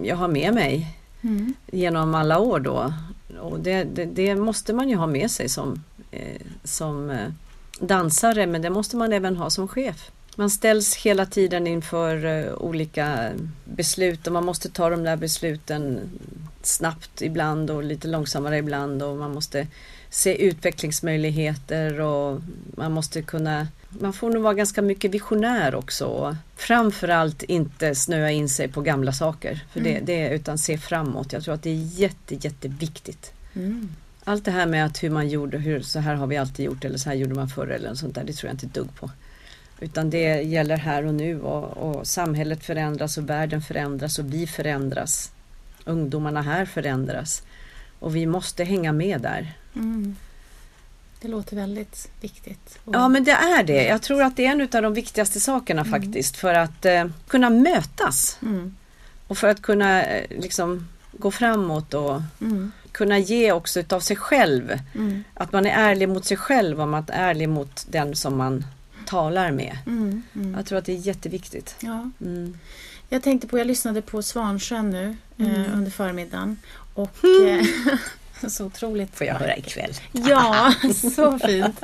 jag 0.03 0.15
har 0.15 0.27
med 0.27 0.53
mig 0.53 0.97
mm. 1.21 1.53
genom 1.71 2.15
alla 2.15 2.39
år 2.39 2.59
då. 2.59 2.93
Och 3.39 3.59
det, 3.59 3.83
det, 3.83 4.05
det, 4.05 4.35
måste 4.35 4.73
man 4.73 4.89
ju 4.89 4.95
ha 4.95 5.07
med 5.07 5.31
sig 5.31 5.49
som, 5.49 5.83
eh, 6.11 6.41
som 6.63 7.09
eh, 7.09 7.29
dansare 7.79 8.47
men 8.47 8.61
det 8.61 8.69
måste 8.69 8.97
man 8.97 9.13
även 9.13 9.37
ha 9.37 9.49
som 9.49 9.67
chef. 9.67 10.11
Man 10.35 10.49
ställs 10.49 10.95
hela 10.95 11.25
tiden 11.25 11.67
inför 11.67 12.25
uh, 12.25 12.53
olika 12.53 13.31
beslut 13.65 14.27
och 14.27 14.33
man 14.33 14.45
måste 14.45 14.69
ta 14.69 14.89
de 14.89 15.03
där 15.03 15.15
besluten 15.15 15.99
snabbt 16.61 17.21
ibland 17.21 17.71
och 17.71 17.83
lite 17.83 18.07
långsammare 18.07 18.57
ibland 18.57 19.03
och 19.03 19.17
man 19.17 19.33
måste 19.33 19.67
se 20.09 20.45
utvecklingsmöjligheter 20.45 22.01
och 22.01 22.41
man 22.75 22.91
måste 22.91 23.21
kunna 23.21 23.67
man 23.99 24.13
får 24.13 24.29
nog 24.29 24.43
vara 24.43 24.53
ganska 24.53 24.81
mycket 24.81 25.11
visionär 25.11 25.75
också. 25.75 26.05
Och 26.05 26.35
framförallt 26.55 27.43
inte 27.43 27.95
snöa 27.95 28.31
in 28.31 28.49
sig 28.49 28.67
på 28.67 28.81
gamla 28.81 29.13
saker. 29.13 29.65
För 29.71 29.79
mm. 29.79 30.05
det, 30.05 30.13
det, 30.13 30.35
utan 30.35 30.57
se 30.57 30.77
framåt. 30.77 31.33
Jag 31.33 31.43
tror 31.43 31.53
att 31.53 31.63
det 31.63 31.69
är 31.69 31.99
jätte, 31.99 32.35
jätteviktigt. 32.35 33.33
Mm. 33.53 33.89
Allt 34.23 34.45
det 34.45 34.51
här 34.51 34.65
med 34.65 34.85
att 34.85 35.03
hur 35.03 35.09
man 35.09 35.29
gjorde, 35.29 35.57
hur, 35.57 35.81
så 35.81 35.99
här 35.99 36.15
har 36.15 36.27
vi 36.27 36.37
alltid 36.37 36.65
gjort 36.65 36.85
eller 36.85 36.97
så 36.97 37.09
här 37.09 37.15
gjorde 37.15 37.35
man 37.35 37.49
förr 37.49 37.67
eller 37.67 37.89
något 37.89 37.97
sånt 37.97 38.15
där. 38.15 38.23
Det 38.23 38.33
tror 38.33 38.47
jag 38.47 38.53
inte 38.53 38.65
ett 38.65 38.73
dugg 38.73 38.95
på. 38.95 39.11
Utan 39.81 40.09
det 40.09 40.41
gäller 40.41 40.77
här 40.77 41.05
och 41.05 41.13
nu 41.13 41.41
och, 41.41 41.77
och, 41.77 42.07
samhället 42.07 42.63
förändras 42.63 43.17
och 43.17 43.29
världen 43.29 43.61
förändras 43.61 44.19
och 44.19 44.33
vi 44.33 44.47
förändras. 44.47 45.31
Ungdomarna 45.85 46.41
här 46.41 46.65
förändras. 46.65 47.43
Och 47.99 48.15
vi 48.15 48.25
måste 48.25 48.63
hänga 48.63 48.91
med 48.91 49.21
där. 49.21 49.53
Mm. 49.75 50.15
Det 51.21 51.27
låter 51.27 51.55
väldigt 51.55 52.11
viktigt. 52.21 52.79
Ja 52.85 53.09
men 53.09 53.23
det 53.23 53.31
är 53.31 53.63
det. 53.63 53.83
Jag 53.83 54.01
tror 54.01 54.23
att 54.23 54.37
det 54.37 54.45
är 54.45 54.51
en 54.51 54.61
av 54.61 54.81
de 54.81 54.93
viktigaste 54.93 55.39
sakerna 55.39 55.81
mm. 55.81 55.91
faktiskt 55.91 56.37
för 56.37 56.53
att 56.53 56.85
eh, 56.85 57.05
kunna 57.27 57.49
mötas. 57.49 58.37
Mm. 58.41 58.75
Och 59.27 59.37
för 59.37 59.47
att 59.47 59.61
kunna 59.61 60.03
eh, 60.03 60.25
liksom 60.29 60.87
gå 61.11 61.31
framåt 61.31 61.93
och 61.93 62.21
mm. 62.41 62.71
kunna 62.91 63.17
ge 63.17 63.51
också 63.51 63.79
utav 63.79 63.99
sig 63.99 64.15
själv. 64.15 64.79
Mm. 64.95 65.23
Att 65.33 65.51
man 65.51 65.65
är 65.65 65.89
ärlig 65.89 66.09
mot 66.09 66.25
sig 66.25 66.37
själv 66.37 66.81
och 66.81 66.87
man 66.87 67.03
är 67.07 67.29
ärlig 67.29 67.49
mot 67.49 67.85
den 67.89 68.15
som 68.15 68.37
man 68.37 68.65
talar 69.11 69.51
med. 69.51 69.77
Mm, 69.87 70.23
mm. 70.35 70.53
Jag 70.53 70.65
tror 70.65 70.77
att 70.77 70.85
det 70.85 70.93
är 70.93 71.07
jätteviktigt. 71.07 71.75
Ja. 71.79 72.09
Mm. 72.21 72.57
Jag 73.09 73.23
tänkte 73.23 73.47
på, 73.47 73.59
jag 73.59 73.67
lyssnade 73.67 74.01
på 74.01 74.23
Svansjön 74.23 74.89
nu 74.89 75.15
eh, 75.37 75.55
mm. 75.55 75.73
under 75.73 75.91
förmiddagen. 75.91 76.57
Och 76.93 77.17
eh, 77.47 77.65
så 78.49 78.65
otroligt 78.65 79.15
Får 79.15 79.27
jag 79.27 79.35
höra 79.35 79.57
ikväll. 79.57 79.93
Ja, 80.11 80.73
så 81.15 81.39
fint. 81.39 81.79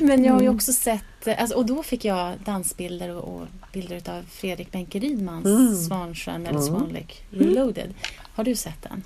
Men 0.00 0.24
jag 0.24 0.32
har 0.32 0.40
ju 0.40 0.46
mm. 0.46 0.56
också 0.56 0.72
sett, 0.72 1.28
alltså, 1.38 1.56
och 1.56 1.66
då 1.66 1.82
fick 1.82 2.04
jag 2.04 2.34
dansbilder 2.44 3.10
och, 3.10 3.34
och 3.34 3.46
bilder 3.72 4.10
av 4.10 4.24
Fredrik 4.30 4.72
Benke 4.72 4.98
Rydmans 4.98 5.46
mm. 5.46 5.76
Svansjön 5.76 6.46
eller 6.46 6.60
Swan 6.60 6.88
Lake 6.92 7.14
Reloaded. 7.30 7.94
Har 8.34 8.44
du 8.44 8.56
sett 8.56 8.82
den? 8.82 9.02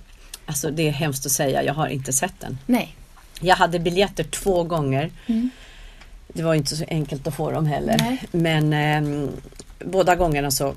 Alltså 0.47 0.71
det 0.71 0.89
är 0.89 0.93
hemskt 0.93 1.27
att 1.27 1.33
säga, 1.33 1.63
jag 1.63 1.75
har 1.75 1.89
inte 1.89 2.13
sett 2.13 2.41
den. 2.41 2.59
Nej. 2.67 2.97
Jag 3.41 3.57
hade 3.57 3.79
biljetter 3.79 4.25
två 4.25 4.63
gånger. 4.63 5.13
Mm. 5.27 5.51
Det 6.35 6.43
var 6.43 6.55
inte 6.55 6.77
så 6.77 6.85
enkelt 6.89 7.27
att 7.27 7.35
få 7.35 7.51
dem 7.51 7.67
heller. 7.67 7.97
Nej. 7.99 8.23
Men 8.33 8.73
eh, 8.73 9.29
båda 9.85 10.17
gångerna 10.17 10.51
så 10.51 10.75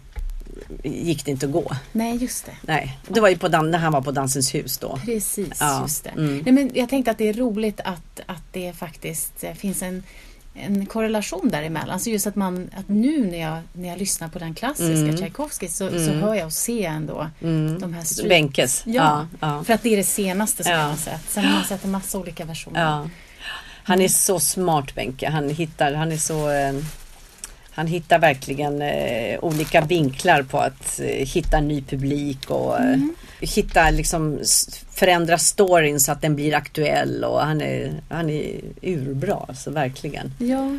gick 0.84 1.26
det 1.26 1.32
inte 1.32 1.46
att 1.46 1.52
gå. 1.52 1.72
Nej, 1.92 2.18
just 2.18 2.46
det. 2.46 2.52
Nej, 2.62 2.98
det 3.08 3.20
var 3.20 3.30
ju 3.30 3.38
på 3.38 3.48
när 3.48 3.78
han 3.78 3.94
var 3.94 4.02
på 4.02 4.12
Dansens 4.12 4.56
hus 4.56 4.78
då. 4.78 5.00
Precis, 5.06 5.58
ja. 5.60 5.82
just 5.82 6.04
det. 6.04 6.10
Mm. 6.10 6.38
Nej, 6.38 6.54
men 6.54 6.72
jag 6.74 6.90
tänkte 6.90 7.12
att 7.12 7.18
det 7.18 7.30
är 7.30 7.34
roligt 7.34 7.80
att, 7.80 8.20
att 8.26 8.44
det 8.52 8.74
faktiskt 8.74 9.44
eh, 9.44 9.54
finns 9.54 9.82
en 9.82 10.04
en 10.60 10.86
korrelation 10.86 11.50
däremellan. 11.50 11.90
Alltså 11.90 12.10
just 12.10 12.28
att 12.28 12.36
man, 12.36 12.70
att 12.78 12.90
nu 12.90 13.28
när 13.32 13.42
jag, 13.42 13.60
när 13.74 13.90
jag 13.90 13.98
lyssnar 13.98 14.28
på 14.28 14.40
den 14.40 14.54
klassiska 14.54 14.94
mm. 14.94 15.18
Tchaikovsky 15.18 15.68
så, 15.68 15.88
mm. 15.88 16.06
så 16.06 16.12
hör 16.12 16.36
jag 16.36 16.46
och 16.46 16.54
ser 16.54 16.88
ändå 16.88 17.30
mm. 17.42 17.80
de 17.80 17.94
här 17.94 18.04
street... 18.04 18.30
Benkes. 18.30 18.84
Ja, 18.86 18.94
ja, 18.94 19.28
ja, 19.40 19.64
för 19.64 19.74
att 19.74 19.84
det 19.84 19.94
är 19.94 19.98
det 19.98 20.04
senaste 20.04 20.64
som 20.64 20.74
ja. 20.74 20.80
jag 20.80 20.88
har 20.88 20.96
sett. 20.96 21.30
Sen 21.30 21.46
har 21.46 21.52
man 21.52 21.64
sett 21.64 21.84
en 21.84 21.92
massa 21.92 22.18
olika 22.18 22.46
versioner. 22.46 23.10
Han 23.88 24.02
är 24.02 24.08
så 24.08 24.40
smart 24.40 24.96
Benke. 24.96 25.30
Han 25.30 25.50
hittar, 25.50 25.94
han 25.94 26.12
är 26.12 26.18
så 26.18 26.50
eh, 26.50 26.74
han 27.72 27.88
hittar 27.88 28.20
verkligen 28.20 28.82
eh, 28.82 29.40
olika 29.42 29.82
vinklar 29.82 30.44
på 30.44 30.58
att 30.60 31.00
eh, 31.00 31.06
hitta 31.06 31.60
ny 31.60 31.82
publik 31.82 32.50
och 32.50 32.80
eh, 32.80 32.86
mm. 32.86 33.16
hitta 33.40 33.90
liksom 33.90 34.40
förändra 34.92 35.38
storyn 35.38 36.00
så 36.00 36.12
att 36.12 36.22
den 36.22 36.36
blir 36.36 36.56
aktuell 36.56 37.24
och 37.24 37.40
han 37.42 37.62
är, 37.62 38.02
han 38.10 38.30
är 38.30 38.62
urbra, 38.82 39.46
alltså 39.48 39.72
verkligen. 39.72 40.34
Ja. 40.38 40.78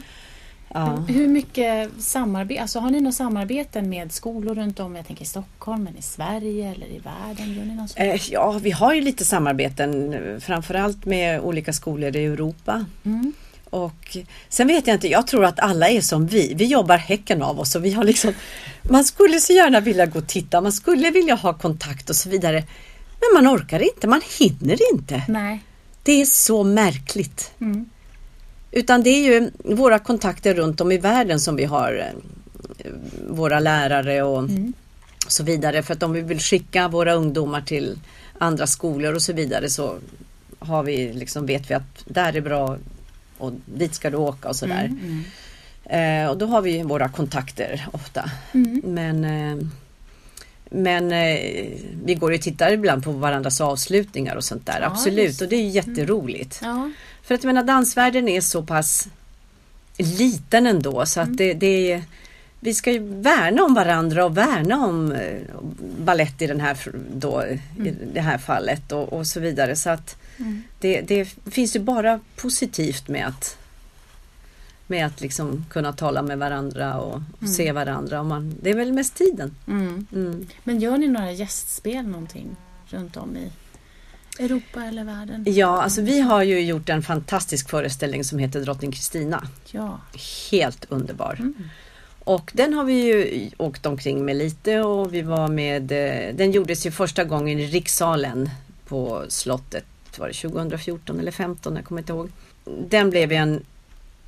Ja. 0.74 1.04
Hur 1.08 1.28
mycket 1.28 1.90
samarbete, 1.98 2.62
alltså 2.62 2.78
har 2.78 2.90
ni 2.90 3.00
något 3.00 3.14
samarbeten 3.14 3.88
med 3.88 4.12
skolor 4.12 4.54
runt 4.54 4.80
om, 4.80 4.96
jag 4.96 5.06
tänker 5.06 5.22
i 5.22 5.26
Stockholm, 5.26 5.84
men 5.84 5.96
i 5.96 6.02
Sverige 6.02 6.70
eller 6.70 6.86
i 6.86 6.98
världen? 6.98 7.54
Gör 7.54 7.64
ni 7.64 7.74
något 7.74 7.92
eh, 7.96 8.30
ja, 8.32 8.58
vi 8.62 8.70
har 8.70 8.94
ju 8.94 9.00
lite 9.00 9.24
samarbeten, 9.24 10.16
framförallt 10.40 11.04
med 11.04 11.40
olika 11.40 11.72
skolor 11.72 12.16
i 12.16 12.24
Europa. 12.24 12.84
Mm. 13.04 13.32
Och 13.70 14.16
sen 14.48 14.66
vet 14.66 14.86
jag 14.86 14.96
inte, 14.96 15.08
jag 15.08 15.26
tror 15.26 15.44
att 15.44 15.60
alla 15.60 15.88
är 15.88 16.00
som 16.00 16.26
vi. 16.26 16.54
Vi 16.54 16.64
jobbar 16.64 16.96
häcken 16.96 17.42
av 17.42 17.60
oss 17.60 17.74
och 17.74 17.84
vi 17.84 17.92
har 17.92 18.04
liksom 18.04 18.32
Man 18.82 19.04
skulle 19.04 19.40
så 19.40 19.52
gärna 19.52 19.80
vilja 19.80 20.06
gå 20.06 20.18
och 20.18 20.26
titta, 20.26 20.60
man 20.60 20.72
skulle 20.72 21.10
vilja 21.10 21.34
ha 21.34 21.54
kontakt 21.54 22.10
och 22.10 22.16
så 22.16 22.28
vidare. 22.28 22.64
Men 23.20 23.44
man 23.44 23.54
orkar 23.56 23.82
inte, 23.82 24.08
man 24.08 24.20
hinner 24.38 24.92
inte. 24.94 25.22
Nej. 25.28 25.60
Det 26.02 26.20
är 26.20 26.24
så 26.24 26.64
märkligt. 26.64 27.52
Mm. 27.60 27.90
Utan 28.78 29.02
det 29.02 29.10
är 29.10 29.24
ju 29.24 29.50
våra 29.74 29.98
kontakter 29.98 30.54
runt 30.54 30.80
om 30.80 30.92
i 30.92 30.98
världen 30.98 31.40
som 31.40 31.56
vi 31.56 31.64
har 31.64 32.12
eh, 32.78 32.90
våra 33.28 33.60
lärare 33.60 34.22
och 34.22 34.38
mm. 34.38 34.72
så 35.28 35.44
vidare. 35.44 35.82
För 35.82 35.94
att 35.94 36.02
om 36.02 36.12
vi 36.12 36.20
vill 36.20 36.40
skicka 36.40 36.88
våra 36.88 37.12
ungdomar 37.12 37.60
till 37.60 37.98
andra 38.38 38.66
skolor 38.66 39.14
och 39.14 39.22
så 39.22 39.32
vidare 39.32 39.70
så 39.70 39.94
har 40.58 40.82
vi 40.82 41.12
liksom, 41.12 41.46
vet 41.46 41.70
vi 41.70 41.74
att 41.74 42.04
där 42.04 42.36
är 42.36 42.40
bra 42.40 42.76
och 43.38 43.52
dit 43.64 43.94
ska 43.94 44.10
du 44.10 44.16
åka 44.16 44.48
och 44.48 44.56
sådär. 44.56 44.84
Mm, 44.84 45.24
mm. 45.84 46.24
eh, 46.24 46.30
och 46.30 46.38
då 46.38 46.46
har 46.46 46.62
vi 46.62 46.82
våra 46.82 47.08
kontakter 47.08 47.86
ofta. 47.92 48.30
Mm. 48.52 48.82
Men 48.84 49.24
eh, 49.24 49.66
men 50.70 51.12
eh, 51.12 51.38
vi 52.04 52.14
går 52.14 52.32
och 52.32 52.40
tittar 52.40 52.72
ibland 52.72 53.04
på 53.04 53.12
varandras 53.12 53.60
avslutningar 53.60 54.36
och 54.36 54.44
sånt 54.44 54.66
där. 54.66 54.78
Ja, 54.80 54.86
Absolut, 54.86 55.40
och 55.40 55.48
det 55.48 55.56
är 55.56 55.60
mm. 55.60 55.72
jätteroligt. 55.72 56.60
Ja. 56.62 56.90
För 57.28 57.34
att 57.34 57.44
jag 57.44 57.48
menar 57.48 57.64
dansvärlden 57.64 58.28
är 58.28 58.40
så 58.40 58.62
pass 58.62 59.08
liten 59.96 60.66
ändå 60.66 61.06
så 61.06 61.20
att 61.20 61.26
mm. 61.26 61.36
det, 61.36 61.54
det 61.54 61.92
är 61.92 62.04
vi 62.60 62.74
ska 62.74 62.92
ju 62.92 62.98
värna 62.98 63.62
om 63.62 63.74
varandra 63.74 64.24
och 64.24 64.36
värna 64.36 64.86
om 64.86 65.12
eh, 65.12 65.40
ballett 65.98 66.42
i, 66.42 66.46
den 66.46 66.60
här, 66.60 66.78
då, 67.14 67.40
mm. 67.40 67.86
i 67.86 67.94
det 68.12 68.20
här 68.20 68.38
fallet 68.38 68.92
och, 68.92 69.12
och 69.12 69.26
så 69.26 69.40
vidare. 69.40 69.76
Så 69.76 69.90
att 69.90 70.16
mm. 70.36 70.62
det, 70.80 71.00
det, 71.00 71.24
finns 71.50 71.76
ju 71.76 71.80
bara 71.80 72.20
positivt 72.36 73.08
med 73.08 73.26
att, 73.26 73.58
med 74.86 75.06
att 75.06 75.20
liksom 75.20 75.64
kunna 75.70 75.92
tala 75.92 76.22
med 76.22 76.38
varandra 76.38 77.00
och, 77.00 77.14
och 77.14 77.42
mm. 77.42 77.54
se 77.54 77.72
varandra. 77.72 78.20
Och 78.20 78.26
man, 78.26 78.54
det 78.62 78.70
är 78.70 78.74
väl 78.74 78.92
mest 78.92 79.14
tiden. 79.14 79.54
Mm. 79.66 80.06
Mm. 80.12 80.46
Men 80.64 80.80
gör 80.80 80.98
ni 80.98 81.08
några 81.08 81.32
gästspel 81.32 82.06
någonting 82.06 82.56
runt 82.86 83.16
om 83.16 83.36
i 83.36 83.50
Europa 84.38 84.84
eller 84.84 85.04
världen? 85.04 85.44
Ja, 85.46 85.82
alltså 85.82 86.02
vi 86.02 86.20
har 86.20 86.42
ju 86.42 86.60
gjort 86.60 86.88
en 86.88 87.02
fantastisk 87.02 87.70
föreställning 87.70 88.24
som 88.24 88.38
heter 88.38 88.60
Drottning 88.60 88.92
Kristina. 88.92 89.48
Ja. 89.70 90.00
Helt 90.50 90.84
underbar. 90.88 91.36
Mm. 91.38 91.54
Och 92.28 92.50
den 92.54 92.74
har 92.74 92.84
vi 92.84 92.92
ju 92.92 93.50
åkt 93.56 93.86
omkring 93.86 94.24
med 94.24 94.36
lite 94.36 94.80
och 94.80 95.14
vi 95.14 95.22
var 95.22 95.48
med, 95.48 95.92
eh, 95.92 96.34
den 96.34 96.52
gjordes 96.52 96.86
ju 96.86 96.90
första 96.90 97.24
gången 97.24 97.58
i 97.58 97.66
rikssalen 97.66 98.50
på 98.88 99.24
slottet, 99.28 99.84
var 100.18 100.28
det 100.28 100.34
2014 100.34 101.18
eller 101.18 101.32
2015, 101.32 101.76
jag 101.76 101.84
kommer 101.84 102.00
inte 102.00 102.12
ihåg. 102.12 102.30
Den 102.88 103.10
blev 103.10 103.32
en, 103.32 103.64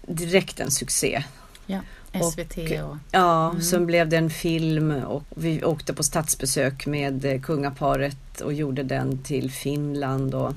direkt 0.06 0.61
en 0.61 0.70
succé. 0.70 1.22
Ja. 1.66 1.80
SVT 2.12 2.58
och... 2.58 2.96
Ja, 3.11 3.50
mm. 3.50 3.62
sen 3.62 3.86
blev 3.86 4.08
det 4.08 4.16
en 4.16 4.30
film 4.30 4.90
och 4.90 5.22
vi 5.34 5.64
åkte 5.64 5.94
på 5.94 6.02
statsbesök 6.02 6.86
med 6.86 7.24
eh, 7.24 7.40
kungaparet 7.40 8.40
och 8.40 8.52
gjorde 8.52 8.82
den 8.82 9.22
till 9.22 9.50
Finland 9.50 10.34
och, 10.34 10.52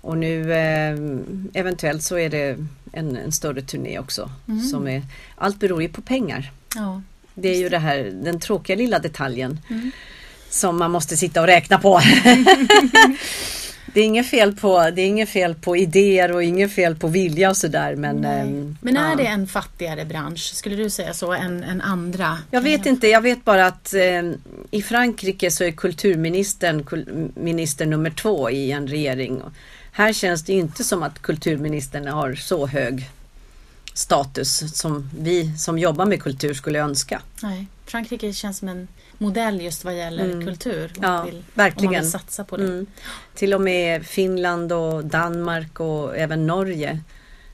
och 0.00 0.18
nu 0.18 0.52
eh, 0.52 0.98
eventuellt 1.54 2.02
så 2.02 2.18
är 2.18 2.30
det 2.30 2.58
en, 2.92 3.16
en 3.16 3.32
större 3.32 3.62
turné 3.62 3.98
också. 3.98 4.30
Mm. 4.48 4.60
Som 4.60 4.88
är, 4.88 5.02
allt 5.34 5.60
beror 5.60 5.82
ju 5.82 5.88
på 5.88 6.02
pengar. 6.02 6.52
Ja, 6.74 7.02
det 7.34 7.48
är 7.48 7.58
ju 7.58 7.68
det 7.68 7.78
här, 7.78 8.12
den 8.24 8.40
tråkiga 8.40 8.76
lilla 8.76 8.98
detaljen 8.98 9.60
mm. 9.70 9.90
som 10.50 10.78
man 10.78 10.90
måste 10.90 11.16
sitta 11.16 11.40
och 11.40 11.46
räkna 11.46 11.78
på. 11.78 12.00
det 13.96 14.00
är 14.00 14.04
inget 14.04 14.26
fel 14.26 14.54
på, 14.54 14.90
det 14.90 15.02
är 15.02 15.06
inget 15.06 15.28
fel 15.28 15.54
på 15.54 15.76
idéer 15.76 16.32
och 16.32 16.42
inget 16.42 16.72
fel 16.72 16.96
på 16.96 17.08
vilja 17.08 17.50
och 17.50 17.56
sådär. 17.56 17.96
Men, 17.96 18.24
ähm, 18.24 18.78
men 18.80 18.96
är 18.96 19.10
ja. 19.10 19.16
det 19.16 19.26
en 19.26 19.46
fattigare 19.46 20.04
bransch, 20.04 20.54
skulle 20.54 20.76
du 20.76 20.90
säga 20.90 21.14
så, 21.14 21.32
än, 21.32 21.62
än 21.62 21.80
andra? 21.80 22.38
Jag 22.50 22.60
vet 22.60 22.86
inte, 22.86 23.08
jag 23.08 23.20
vet 23.20 23.44
bara 23.44 23.66
att 23.66 23.94
eh, 23.94 24.22
i 24.70 24.82
Frankrike 24.82 25.50
så 25.50 25.64
är 25.64 25.70
kulturministern 25.70 26.84
kul, 26.84 27.30
minister 27.34 27.86
nummer 27.86 28.10
två 28.10 28.50
i 28.50 28.72
en 28.72 28.86
regering. 28.86 29.42
Här 29.92 30.12
känns 30.12 30.44
det 30.44 30.52
inte 30.52 30.84
som 30.84 31.02
att 31.02 31.22
kulturministern 31.22 32.06
har 32.06 32.34
så 32.34 32.66
hög 32.66 33.10
status 33.94 34.78
som 34.78 35.10
vi 35.18 35.58
som 35.58 35.78
jobbar 35.78 36.06
med 36.06 36.22
kultur 36.22 36.54
skulle 36.54 36.78
önska. 36.78 37.22
Nej, 37.42 37.66
Frankrike 37.86 38.32
känns 38.32 38.58
som 38.58 38.68
en 38.68 38.88
modell 39.18 39.60
just 39.60 39.84
vad 39.84 39.96
gäller 39.96 40.24
mm. 40.24 40.46
kultur. 40.46 40.92
Ja, 41.02 41.22
vill, 41.22 41.44
verkligen. 41.54 41.88
Om 41.88 41.94
man 41.94 42.02
vill 42.02 42.10
satsa 42.10 42.44
på 42.44 42.56
det. 42.56 42.64
Mm. 42.64 42.86
Till 43.34 43.54
och 43.54 43.60
med 43.60 44.06
Finland 44.06 44.72
och 44.72 45.04
Danmark 45.04 45.80
och 45.80 46.16
även 46.16 46.46
Norge 46.46 47.00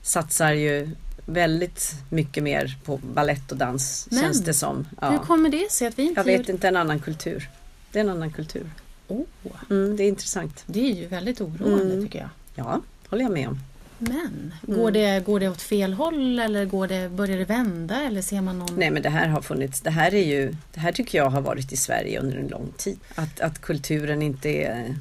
satsar 0.01 0.51
ju 0.51 0.89
väldigt 1.25 1.95
mycket 2.09 2.43
mer 2.43 2.77
på 2.85 2.97
ballett 2.97 3.51
och 3.51 3.57
dans 3.57 4.07
Men, 4.11 4.21
känns 4.21 4.41
det 4.41 4.53
som. 4.53 4.87
Ja. 5.01 5.09
Hur 5.09 5.17
kommer 5.17 5.49
det 5.49 5.71
sig 5.71 5.87
att 5.87 5.99
vi 5.99 6.03
inte 6.03 6.19
Jag 6.19 6.25
vet 6.25 6.49
inte, 6.49 6.67
en 6.67 6.77
annan 6.77 6.99
kultur. 6.99 7.49
Det 7.91 7.99
är 7.99 8.03
en 8.03 8.09
annan 8.09 8.31
kultur. 8.31 8.69
Oh. 9.07 9.25
Mm, 9.69 9.97
det 9.97 10.03
är 10.03 10.07
intressant. 10.07 10.63
Det 10.65 10.91
är 10.91 10.93
ju 10.93 11.07
väldigt 11.07 11.41
oroande 11.41 11.83
mm. 11.83 12.05
tycker 12.05 12.19
jag. 12.19 12.29
Ja, 12.55 12.81
håller 13.09 13.23
jag 13.23 13.31
med 13.31 13.47
om. 13.47 13.59
Men 13.97 14.53
mm. 14.67 14.79
går, 14.79 14.91
det, 14.91 15.25
går 15.25 15.39
det 15.39 15.49
åt 15.49 15.61
fel 15.61 15.93
håll 15.93 16.39
eller 16.39 16.65
går 16.65 16.87
det, 16.87 17.09
börjar 17.09 17.37
det 17.37 17.45
vända 17.45 18.01
eller 18.01 18.21
ser 18.21 18.41
man 18.41 18.59
någon? 18.59 18.75
Nej 18.75 18.91
men 18.91 19.01
det 19.01 19.09
här 19.09 19.27
har 19.27 19.41
funnits. 19.41 19.81
Det 19.81 19.89
här 19.89 20.13
är 20.13 20.25
ju, 20.25 20.55
det 20.73 20.79
här 20.79 20.91
tycker 20.91 21.17
jag 21.17 21.29
har 21.29 21.41
varit 21.41 21.71
i 21.71 21.77
Sverige 21.77 22.19
under 22.19 22.37
en 22.37 22.47
lång 22.47 22.73
tid. 22.77 22.99
Att, 23.15 23.39
att 23.39 23.61
kulturen 23.61 24.21
inte 24.21 24.49
är 24.49 24.95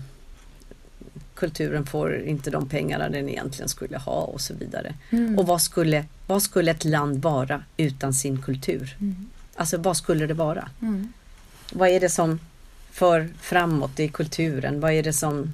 Kulturen 1.35 1.87
får 1.87 2.23
inte 2.23 2.51
de 2.51 2.69
pengarna 2.69 3.09
den 3.09 3.29
egentligen 3.29 3.69
skulle 3.69 3.99
ha 3.99 4.21
och 4.21 4.41
så 4.41 4.55
vidare. 4.55 4.95
Mm. 5.11 5.39
Och 5.39 5.47
vad 5.47 5.63
skulle, 5.63 6.05
vad 6.27 6.43
skulle 6.43 6.71
ett 6.71 6.85
land 6.85 7.23
vara 7.23 7.63
utan 7.77 8.15
sin 8.15 8.43
kultur? 8.43 8.97
Mm. 9.01 9.31
Alltså 9.55 9.77
vad 9.79 9.97
skulle 9.97 10.27
det 10.27 10.35
vara? 10.35 10.69
Mm. 10.83 11.13
Vad 11.73 11.89
är 11.89 12.01
det 12.01 12.09
som 12.09 12.41
för 12.91 13.29
framåt 13.41 14.01
i 14.01 14.09
kulturen? 14.09 14.81
Vad 14.81 14.93
är 14.93 15.03
det 15.03 15.13
som 15.13 15.53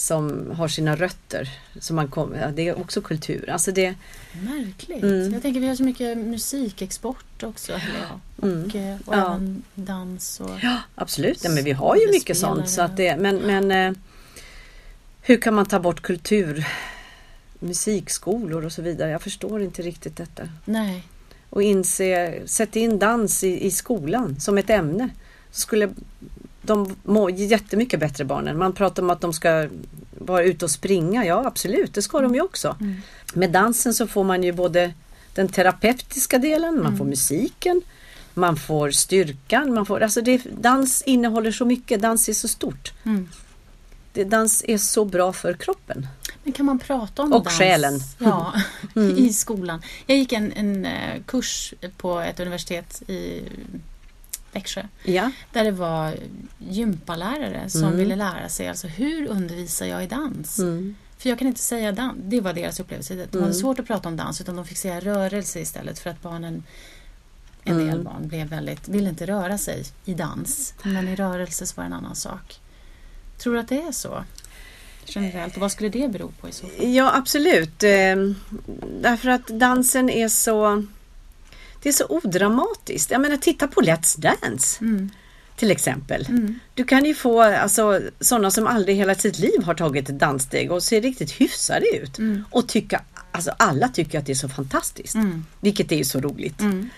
som 0.00 0.50
har 0.50 0.68
sina 0.68 0.96
rötter. 0.96 1.50
Som 1.80 1.96
man 1.96 2.08
kom, 2.08 2.34
ja, 2.34 2.48
det 2.50 2.68
är 2.68 2.80
också 2.80 3.00
kultur. 3.00 3.50
Alltså 3.50 3.72
det, 3.72 3.94
Märkligt. 4.32 5.02
Mm. 5.02 5.32
Jag 5.32 5.42
tänker 5.42 5.60
vi 5.60 5.68
har 5.68 5.74
så 5.74 5.82
mycket 5.82 6.18
musikexport 6.18 7.42
också. 7.42 7.72
Ja. 7.72 8.20
Och, 8.36 8.44
mm. 8.44 8.70
Eh, 8.74 8.96
och 9.04 9.14
ja. 9.14 9.26
även 9.26 9.62
dans. 9.74 10.40
Och 10.40 10.50
ja, 10.62 10.78
absolut, 10.94 11.44
ja, 11.44 11.50
men 11.50 11.64
vi 11.64 11.72
har 11.72 11.96
ju 11.96 12.10
mycket 12.10 12.38
sånt. 12.38 12.70
Så 12.70 12.82
att 12.82 12.96
det, 12.96 13.16
men 13.16 13.36
men 13.36 13.70
eh, 13.70 13.92
hur 15.22 15.36
kan 15.40 15.54
man 15.54 15.66
ta 15.66 15.80
bort 15.80 16.02
kultur? 16.02 16.66
Musikskolor 17.58 18.64
och 18.64 18.72
så 18.72 18.82
vidare. 18.82 19.10
Jag 19.10 19.22
förstår 19.22 19.62
inte 19.62 19.82
riktigt 19.82 20.16
detta. 20.16 20.48
Nej. 20.64 21.04
Och 21.50 21.62
inse, 21.62 22.42
sätt 22.46 22.76
in 22.76 22.98
dans 22.98 23.44
i, 23.44 23.66
i 23.66 23.70
skolan 23.70 24.40
som 24.40 24.58
ett 24.58 24.70
ämne. 24.70 25.08
Så 25.50 25.60
skulle 25.60 25.88
de 26.62 26.96
mår 27.02 27.30
jättemycket 27.30 28.00
bättre 28.00 28.24
barnen. 28.24 28.58
Man 28.58 28.72
pratar 28.72 29.02
om 29.02 29.10
att 29.10 29.20
de 29.20 29.32
ska 29.32 29.68
vara 30.18 30.42
ute 30.42 30.64
och 30.64 30.70
springa. 30.70 31.26
Ja 31.26 31.46
absolut, 31.46 31.94
det 31.94 32.02
ska 32.02 32.20
de 32.20 32.34
ju 32.34 32.40
också. 32.40 32.76
Mm. 32.80 32.96
Med 33.34 33.50
dansen 33.50 33.94
så 33.94 34.06
får 34.06 34.24
man 34.24 34.42
ju 34.42 34.52
både 34.52 34.92
den 35.34 35.48
terapeutiska 35.48 36.38
delen, 36.38 36.74
man 36.74 36.86
mm. 36.86 36.98
får 36.98 37.04
musiken, 37.04 37.82
man 38.34 38.56
får 38.56 38.90
styrkan. 38.90 39.74
Man 39.74 39.86
får, 39.86 40.02
alltså 40.02 40.20
det, 40.20 40.42
dans 40.60 41.02
innehåller 41.02 41.52
så 41.52 41.64
mycket, 41.64 42.02
dans 42.02 42.28
är 42.28 42.32
så 42.32 42.48
stort. 42.48 42.92
Mm. 43.04 43.28
Det, 44.12 44.24
dans 44.24 44.64
är 44.68 44.78
så 44.78 45.04
bra 45.04 45.32
för 45.32 45.54
kroppen. 45.54 46.06
Men 46.44 46.52
kan 46.52 46.66
man 46.66 46.78
prata 46.78 47.22
om 47.22 47.32
och 47.32 47.44
dans? 47.44 47.54
Och 47.54 47.58
själen. 47.58 48.00
Ja, 48.18 48.52
mm. 48.96 49.18
i 49.18 49.32
skolan. 49.32 49.82
Jag 50.06 50.18
gick 50.18 50.32
en, 50.32 50.52
en 50.52 50.84
eh, 50.84 51.22
kurs 51.26 51.74
på 51.96 52.20
ett 52.20 52.40
universitet 52.40 53.02
i 53.06 53.42
Växjö. 54.52 54.82
Ja. 55.04 55.30
Där 55.52 55.64
det 55.64 55.70
var 55.70 56.14
gympalärare 56.58 57.70
som 57.70 57.82
mm. 57.82 57.96
ville 57.96 58.16
lära 58.16 58.48
sig 58.48 58.68
alltså 58.68 58.86
hur 58.86 59.26
undervisar 59.26 59.86
jag 59.86 60.04
i 60.04 60.06
dans? 60.06 60.58
Mm. 60.58 60.96
För 61.18 61.28
jag 61.28 61.38
kan 61.38 61.48
inte 61.48 61.60
säga 61.60 61.92
dans. 61.92 62.18
Det 62.24 62.40
var 62.40 62.52
deras 62.52 62.80
upplevelse. 62.80 63.14
De 63.14 63.20
hade 63.20 63.38
mm. 63.38 63.54
svårt 63.54 63.78
att 63.78 63.86
prata 63.86 64.08
om 64.08 64.16
dans 64.16 64.40
utan 64.40 64.56
de 64.56 64.66
fick 64.66 64.78
säga 64.78 65.00
rörelse 65.00 65.60
istället 65.60 65.98
för 65.98 66.10
att 66.10 66.22
barnen 66.22 66.62
en 67.64 67.78
del 67.78 67.88
mm. 67.88 68.04
barn 68.04 68.28
blev 68.28 68.46
väldigt, 68.46 68.88
ville 68.88 69.08
inte 69.08 69.26
röra 69.26 69.58
sig 69.58 69.84
i 70.04 70.14
dans. 70.14 70.74
Men 70.82 71.08
i 71.08 71.16
rörelse 71.16 71.66
så 71.66 71.76
var 71.76 71.84
det 71.84 71.86
en 71.86 71.92
annan 71.92 72.16
sak. 72.16 72.60
Tror 73.38 73.54
du 73.54 73.60
att 73.60 73.68
det 73.68 73.82
är 73.82 73.92
så? 73.92 74.24
Generellt. 75.04 75.54
Och 75.54 75.60
vad 75.60 75.72
skulle 75.72 75.88
det 75.88 76.08
bero 76.08 76.32
på 76.40 76.48
i 76.48 76.52
så 76.52 76.66
fall? 76.66 76.88
Ja 76.88 77.16
absolut. 77.16 77.82
Ehm, 77.82 78.34
därför 79.00 79.28
att 79.28 79.46
dansen 79.46 80.10
är 80.10 80.28
så 80.28 80.84
det 81.82 81.88
är 81.88 81.92
så 81.92 82.06
odramatiskt. 82.08 83.10
Jag 83.10 83.20
menar 83.20 83.36
titta 83.36 83.68
på 83.68 83.80
Let's 83.80 84.20
Dance. 84.20 84.84
Mm. 84.84 85.10
Till 85.56 85.70
exempel. 85.70 86.26
Mm. 86.28 86.60
Du 86.74 86.84
kan 86.84 87.04
ju 87.04 87.14
få 87.14 87.42
alltså, 87.42 88.00
sådana 88.20 88.50
som 88.50 88.66
aldrig 88.66 88.96
hela 88.96 89.14
sitt 89.14 89.38
liv 89.38 89.62
har 89.62 89.74
tagit 89.74 90.08
ett 90.08 90.18
danssteg 90.18 90.72
och 90.72 90.82
ser 90.82 91.00
riktigt 91.00 91.30
hyfsade 91.30 91.86
ut. 91.96 92.18
Mm. 92.18 92.44
Och 92.50 92.68
tycka, 92.68 93.02
alltså 93.32 93.50
alla 93.56 93.88
tycker 93.88 94.18
att 94.18 94.26
det 94.26 94.32
är 94.32 94.34
så 94.34 94.48
fantastiskt. 94.48 95.14
Mm. 95.14 95.44
Vilket 95.60 95.92
är 95.92 96.04
så 96.04 96.20
roligt. 96.20 96.60
Mm. 96.60 96.90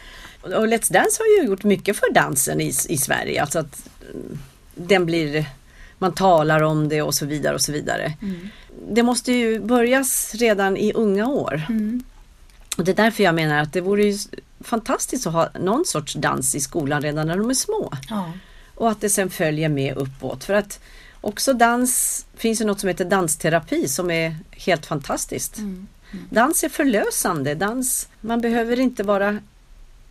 Och 0.43 0.67
Let's 0.69 0.93
Dance 0.93 1.23
har 1.23 1.43
ju 1.43 1.49
gjort 1.49 1.65
mycket 1.65 1.97
för 1.97 2.13
dansen 2.13 2.61
i, 2.61 2.73
i 2.89 2.99
Sverige. 2.99 3.43
Alltså 3.43 3.59
att 3.59 3.89
mm, 4.11 4.39
den 4.75 5.07
blir 5.07 5.47
man 5.99 6.15
talar 6.15 6.63
om 6.63 6.89
det 6.89 7.03
och 7.03 7.15
så 7.15 7.27
vidare 7.27 7.55
och 7.55 7.61
så 7.61 7.73
vidare. 7.73 8.13
Mm. 8.23 8.49
Det 8.91 9.03
måste 9.03 9.33
ju 9.33 9.61
börjas 9.61 10.35
redan 10.35 10.77
i 10.77 10.93
unga 10.93 11.27
år. 11.27 11.63
Mm. 11.69 12.03
Och 12.77 12.85
Det 12.85 12.93
är 12.93 12.97
därför 12.97 13.23
jag 13.23 13.35
menar 13.35 13.63
att 13.63 13.73
det 13.73 13.81
vore 13.81 14.05
ju 14.05 14.19
fantastiskt 14.63 15.27
att 15.27 15.33
ha 15.33 15.49
någon 15.61 15.85
sorts 15.85 16.15
dans 16.15 16.55
i 16.55 16.61
skolan 16.61 17.03
redan 17.03 17.27
när 17.27 17.37
de 17.37 17.51
är 17.51 17.55
små. 17.55 17.93
Ja. 18.09 18.33
Och 18.75 18.91
att 18.91 19.01
det 19.01 19.11
sen 19.11 19.31
följer 19.31 19.69
med 19.69 19.97
uppåt. 19.97 20.45
För 20.45 20.55
att 20.55 20.81
också 21.21 21.53
dans, 21.53 22.27
finns 22.37 22.61
ju 22.61 22.65
något 22.65 22.81
som 22.81 22.89
heter 22.89 23.05
dansterapi 23.05 23.89
som 23.89 24.11
är 24.11 24.37
helt 24.51 24.87
fantastiskt. 24.87 25.59
Mm. 25.59 25.89
Mm. 26.13 26.25
Dans 26.31 26.65
är 26.65 26.69
förlösande. 26.69 27.55
Dans, 27.55 28.09
man 28.21 28.41
behöver 28.41 28.81
inte 28.81 29.03
vara 29.03 29.39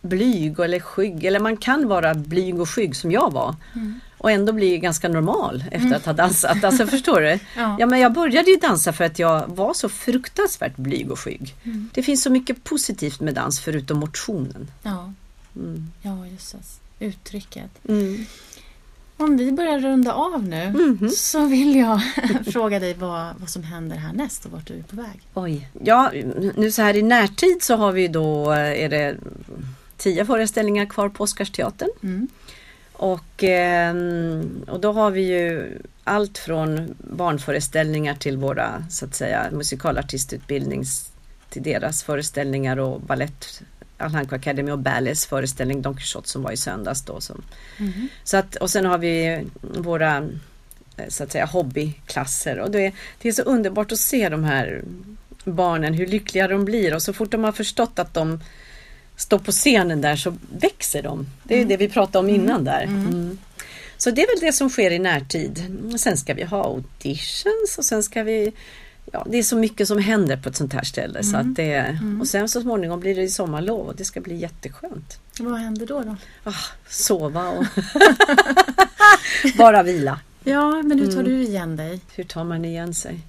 blyg 0.00 0.60
eller 0.60 0.80
skygg. 0.80 1.24
Eller 1.24 1.40
man 1.40 1.56
kan 1.56 1.88
vara 1.88 2.14
blyg 2.14 2.60
och 2.60 2.70
skygg 2.70 2.96
som 2.96 3.12
jag 3.12 3.32
var. 3.32 3.54
Mm 3.74 4.00
och 4.22 4.30
ändå 4.30 4.52
bli 4.52 4.78
ganska 4.78 5.08
normal 5.08 5.64
efter 5.70 5.86
mm. 5.86 5.92
att 5.92 6.06
ha 6.06 6.12
dansat. 6.12 6.64
Alltså 6.64 6.86
förstår 6.86 7.20
du? 7.20 7.28
ja. 7.56 7.76
ja. 7.78 7.86
men 7.86 8.00
jag 8.00 8.12
började 8.12 8.50
ju 8.50 8.56
dansa 8.56 8.92
för 8.92 9.04
att 9.04 9.18
jag 9.18 9.48
var 9.48 9.74
så 9.74 9.88
fruktansvärt 9.88 10.76
blyg 10.76 11.10
och 11.10 11.18
skygg. 11.18 11.54
Mm. 11.64 11.90
Det 11.94 12.02
finns 12.02 12.22
så 12.22 12.30
mycket 12.30 12.64
positivt 12.64 13.20
med 13.20 13.34
dans 13.34 13.60
förutom 13.60 13.98
motionen. 13.98 14.70
Ja, 14.82 15.12
mm. 15.56 15.92
ja 16.02 16.26
just 16.26 16.56
det. 16.98 17.06
Uttrycket. 17.06 17.70
Mm. 17.88 18.26
Om 19.16 19.36
vi 19.36 19.52
börjar 19.52 19.78
runda 19.78 20.12
av 20.12 20.44
nu 20.44 20.62
mm. 20.62 21.10
så 21.10 21.46
vill 21.46 21.76
jag 21.76 22.00
fråga 22.52 22.80
dig 22.80 22.94
vad, 22.94 23.34
vad 23.38 23.48
som 23.48 23.62
händer 23.62 23.96
härnäst 23.96 24.44
och 24.44 24.52
vart 24.52 24.66
du 24.66 24.74
är 24.74 24.82
på 24.82 24.96
väg. 24.96 25.20
Oj, 25.34 25.68
ja 25.84 26.12
nu 26.56 26.72
så 26.72 26.82
här 26.82 26.96
i 26.96 27.02
närtid 27.02 27.62
så 27.62 27.76
har 27.76 27.92
vi 27.92 28.08
då 28.08 28.50
är 28.50 28.88
det 28.88 29.16
tio 29.96 30.24
föreställningar 30.24 30.86
kvar 30.86 31.08
på 31.08 31.24
Oscarsteatern. 31.24 31.90
Mm. 32.02 32.28
Och, 32.92 33.42
ehm, 33.44 34.64
och 34.68 34.80
då 34.80 34.92
har 34.92 35.10
vi 35.10 35.22
ju 35.22 35.78
allt 36.04 36.38
från 36.38 36.94
barnföreställningar 36.98 38.14
till 38.14 38.36
våra 38.36 38.84
så 38.90 39.04
att 39.04 39.14
säga 39.14 39.48
musikalartistutbildning 39.52 40.84
till 41.50 41.62
deras 41.62 42.02
föreställningar 42.02 42.76
och 42.76 43.00
ballett 43.00 43.62
Alhanko 43.96 44.34
Academy 44.34 44.70
och 44.70 44.78
Ballets 44.78 45.26
föreställning 45.26 45.82
Don 45.82 45.96
Quixote 45.96 46.28
som 46.28 46.42
var 46.42 46.52
i 46.52 46.56
söndags 46.56 47.02
då. 47.02 47.20
Som, 47.20 47.42
mm. 47.78 48.08
så 48.24 48.36
att, 48.36 48.56
och 48.56 48.70
sen 48.70 48.86
har 48.86 48.98
vi 48.98 49.44
våra 49.60 50.16
eh, 50.96 51.08
så 51.08 51.24
att 51.24 51.32
säga 51.32 51.44
hobbyklasser 51.44 52.58
och 52.58 52.70
det 52.70 52.86
är, 52.86 52.92
det 53.22 53.28
är 53.28 53.32
så 53.32 53.42
underbart 53.42 53.92
att 53.92 53.98
se 53.98 54.28
de 54.28 54.44
här 54.44 54.82
barnen 55.44 55.94
hur 55.94 56.06
lyckliga 56.06 56.48
de 56.48 56.64
blir 56.64 56.94
och 56.94 57.02
så 57.02 57.12
fort 57.12 57.30
de 57.30 57.44
har 57.44 57.52
förstått 57.52 57.98
att 57.98 58.14
de 58.14 58.40
står 59.22 59.38
på 59.38 59.52
scenen 59.52 60.00
där 60.00 60.16
så 60.16 60.36
växer 60.56 61.02
de. 61.02 61.26
Det 61.44 61.54
är 61.54 61.58
mm. 61.58 61.68
det 61.68 61.76
vi 61.76 61.88
pratade 61.88 62.18
om 62.18 62.34
innan 62.34 62.60
mm. 62.60 62.64
där. 62.64 62.82
Mm. 62.82 63.06
mm. 63.06 63.38
Så 63.96 64.10
det 64.10 64.22
är 64.22 64.26
väl 64.26 64.46
det 64.46 64.52
som 64.52 64.70
sker 64.70 64.90
i 64.90 64.98
närtid. 64.98 65.78
Sen 65.98 66.16
ska 66.16 66.34
vi 66.34 66.44
ha 66.44 66.64
auditions 66.64 67.78
och 67.78 67.84
sen 67.84 68.02
ska 68.02 68.22
vi 68.22 68.52
ja, 69.12 69.26
det 69.30 69.38
är 69.38 69.42
så 69.42 69.56
mycket 69.56 69.88
som 69.88 69.98
händer 69.98 70.36
på 70.36 70.48
ett 70.48 70.56
sånt 70.56 70.72
här 70.72 70.84
ställe. 70.84 71.22
Så 71.22 71.36
att 71.36 71.54
det, 71.54 71.98
Och 72.20 72.28
sen 72.28 72.48
så 72.48 72.60
småningom 72.60 73.00
blir 73.00 73.14
det 73.14 73.28
sommarlov 73.28 73.86
och 73.86 73.96
det 73.96 74.04
ska 74.04 74.20
bli 74.20 74.36
jätteskönt. 74.36 75.18
Vad 75.38 75.60
händer 75.60 75.86
då? 75.86 76.00
då? 76.00 76.16
Ah, 76.44 76.54
sova 76.88 77.48
och 77.48 77.64
bara 79.58 79.82
vila. 79.82 80.20
Ja, 80.44 80.82
men 80.82 80.98
hur 80.98 81.12
tar 81.12 81.22
du 81.22 81.42
igen 81.42 81.76
dig? 81.76 82.00
Hur 82.14 82.24
tar 82.24 82.44
man 82.44 82.64
igen 82.64 82.94
sig? 82.94 83.20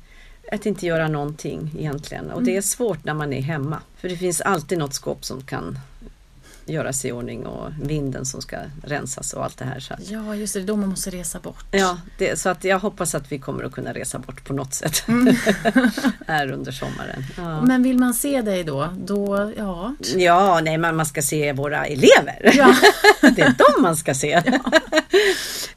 Att 0.54 0.66
inte 0.66 0.86
göra 0.86 1.08
någonting 1.08 1.72
egentligen. 1.80 2.32
Och 2.32 2.44
det 2.44 2.58
är 2.58 2.62
svårt 2.62 3.04
när 3.06 3.14
man 3.14 3.34
är 3.34 3.42
hemma. 3.42 3.80
För 3.98 4.10
det 4.10 4.18
finns 4.18 4.42
alltid 4.42 4.78
något 4.78 4.94
skåp 4.94 5.26
som 5.26 5.42
kan 5.42 5.80
göras 6.66 7.06
i 7.06 7.12
ordning 7.12 7.46
och 7.46 7.72
vinden 7.82 8.26
som 8.26 8.42
ska 8.42 8.58
rensas 8.84 9.34
och 9.34 9.44
allt 9.44 9.58
det 9.58 9.66
här. 9.66 9.80
Så 9.80 9.94
att, 9.94 10.10
Ja, 10.10 10.36
just 10.36 10.54
det. 10.54 10.62
Då 10.62 10.76
man 10.76 10.90
måste 10.90 11.10
resa 11.10 11.40
bort. 11.40 11.66
ja, 11.72 11.98
det, 12.18 12.40
så 12.40 12.50
att 12.50 12.64
jag 12.64 12.80
hoppas 12.80 13.16
att 13.16 13.32
vi 13.32 13.40
kommer 13.40 13.64
att 13.64 13.72
kunna 13.72 13.94
resa 13.94 14.20
bort 14.20 14.44
på 14.44 14.54
något 14.54 14.74
sätt 14.74 15.04
här 16.28 16.52
under 16.52 16.72
sommaren. 16.72 17.24
Ja. 17.38 17.62
Men 17.62 17.84
vill 17.84 17.98
man 17.98 18.14
se 18.14 18.42
dig 18.42 18.64
då? 18.64 18.94
Då, 18.98 19.54
ja. 19.58 19.96
Ja, 20.16 20.60
nej, 20.64 20.78
men 20.78 20.96
man 20.96 21.06
ska 21.06 21.22
se 21.22 21.54
våra 21.54 21.86
elever. 21.86 22.52
Ja. 22.54 22.76
det 23.36 23.42
är 23.42 23.56
dem 23.58 23.82
man 23.84 23.96
ska 23.98 24.14
se. 24.14 24.44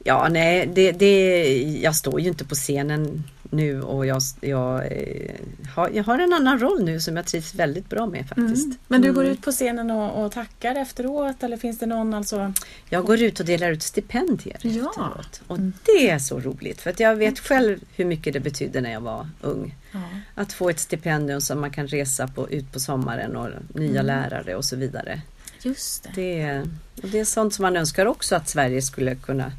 Ja, 0.03 0.27
nej, 0.31 0.69
det, 0.73 0.91
det, 0.91 1.47
jag 1.81 1.95
står 1.95 2.21
ju 2.21 2.27
inte 2.27 2.45
på 2.45 2.55
scenen 2.55 3.23
nu 3.49 3.81
och 3.81 4.05
jag, 4.05 4.21
jag, 4.41 4.85
eh, 4.91 5.35
har, 5.75 5.89
jag 5.89 6.03
har 6.03 6.19
en 6.19 6.33
annan 6.33 6.59
roll 6.59 6.83
nu 6.83 6.99
som 6.99 7.15
jag 7.15 7.25
trivs 7.25 7.55
väldigt 7.55 7.89
bra 7.89 8.05
med 8.05 8.27
faktiskt. 8.27 8.65
Mm. 8.65 8.77
Men 8.87 9.01
du 9.01 9.13
går 9.13 9.25
ut 9.25 9.41
på 9.41 9.51
scenen 9.51 9.91
och, 9.91 10.25
och 10.25 10.31
tackar 10.31 10.75
efteråt 10.75 11.43
eller 11.43 11.57
finns 11.57 11.79
det 11.79 11.85
någon 11.85 12.13
alltså? 12.13 12.53
Jag 12.89 13.05
går 13.05 13.21
ut 13.21 13.39
och 13.39 13.45
delar 13.45 13.71
ut 13.71 13.83
stipendier 13.83 14.57
Ja. 14.61 14.89
efteråt. 14.89 15.41
Och 15.47 15.59
det 15.85 16.09
är 16.09 16.19
så 16.19 16.39
roligt 16.39 16.81
för 16.81 16.89
att 16.89 16.99
jag 16.99 17.15
vet 17.15 17.39
själv 17.39 17.79
hur 17.95 18.05
mycket 18.05 18.33
det 18.33 18.39
betydde 18.39 18.81
när 18.81 18.91
jag 18.91 19.01
var 19.01 19.27
ung. 19.41 19.75
Ja. 19.91 19.99
Att 20.35 20.53
få 20.53 20.69
ett 20.69 20.79
stipendium 20.79 21.41
som 21.41 21.61
man 21.61 21.71
kan 21.71 21.87
resa 21.87 22.27
på, 22.27 22.49
ut 22.49 22.73
på 22.73 22.79
sommaren 22.79 23.35
och 23.35 23.49
nya 23.73 24.01
lärare 24.01 24.55
och 24.55 24.65
så 24.65 24.75
vidare. 24.75 25.21
Just 25.61 26.03
det. 26.03 26.09
Det 26.15 26.61
och 27.03 27.09
det 27.09 27.19
är 27.19 27.25
sånt 27.25 27.53
som 27.53 27.63
man 27.63 27.77
önskar 27.77 28.05
också 28.05 28.35
att 28.35 28.49
Sverige 28.49 28.81
skulle 28.81 29.15
kunna 29.15 29.51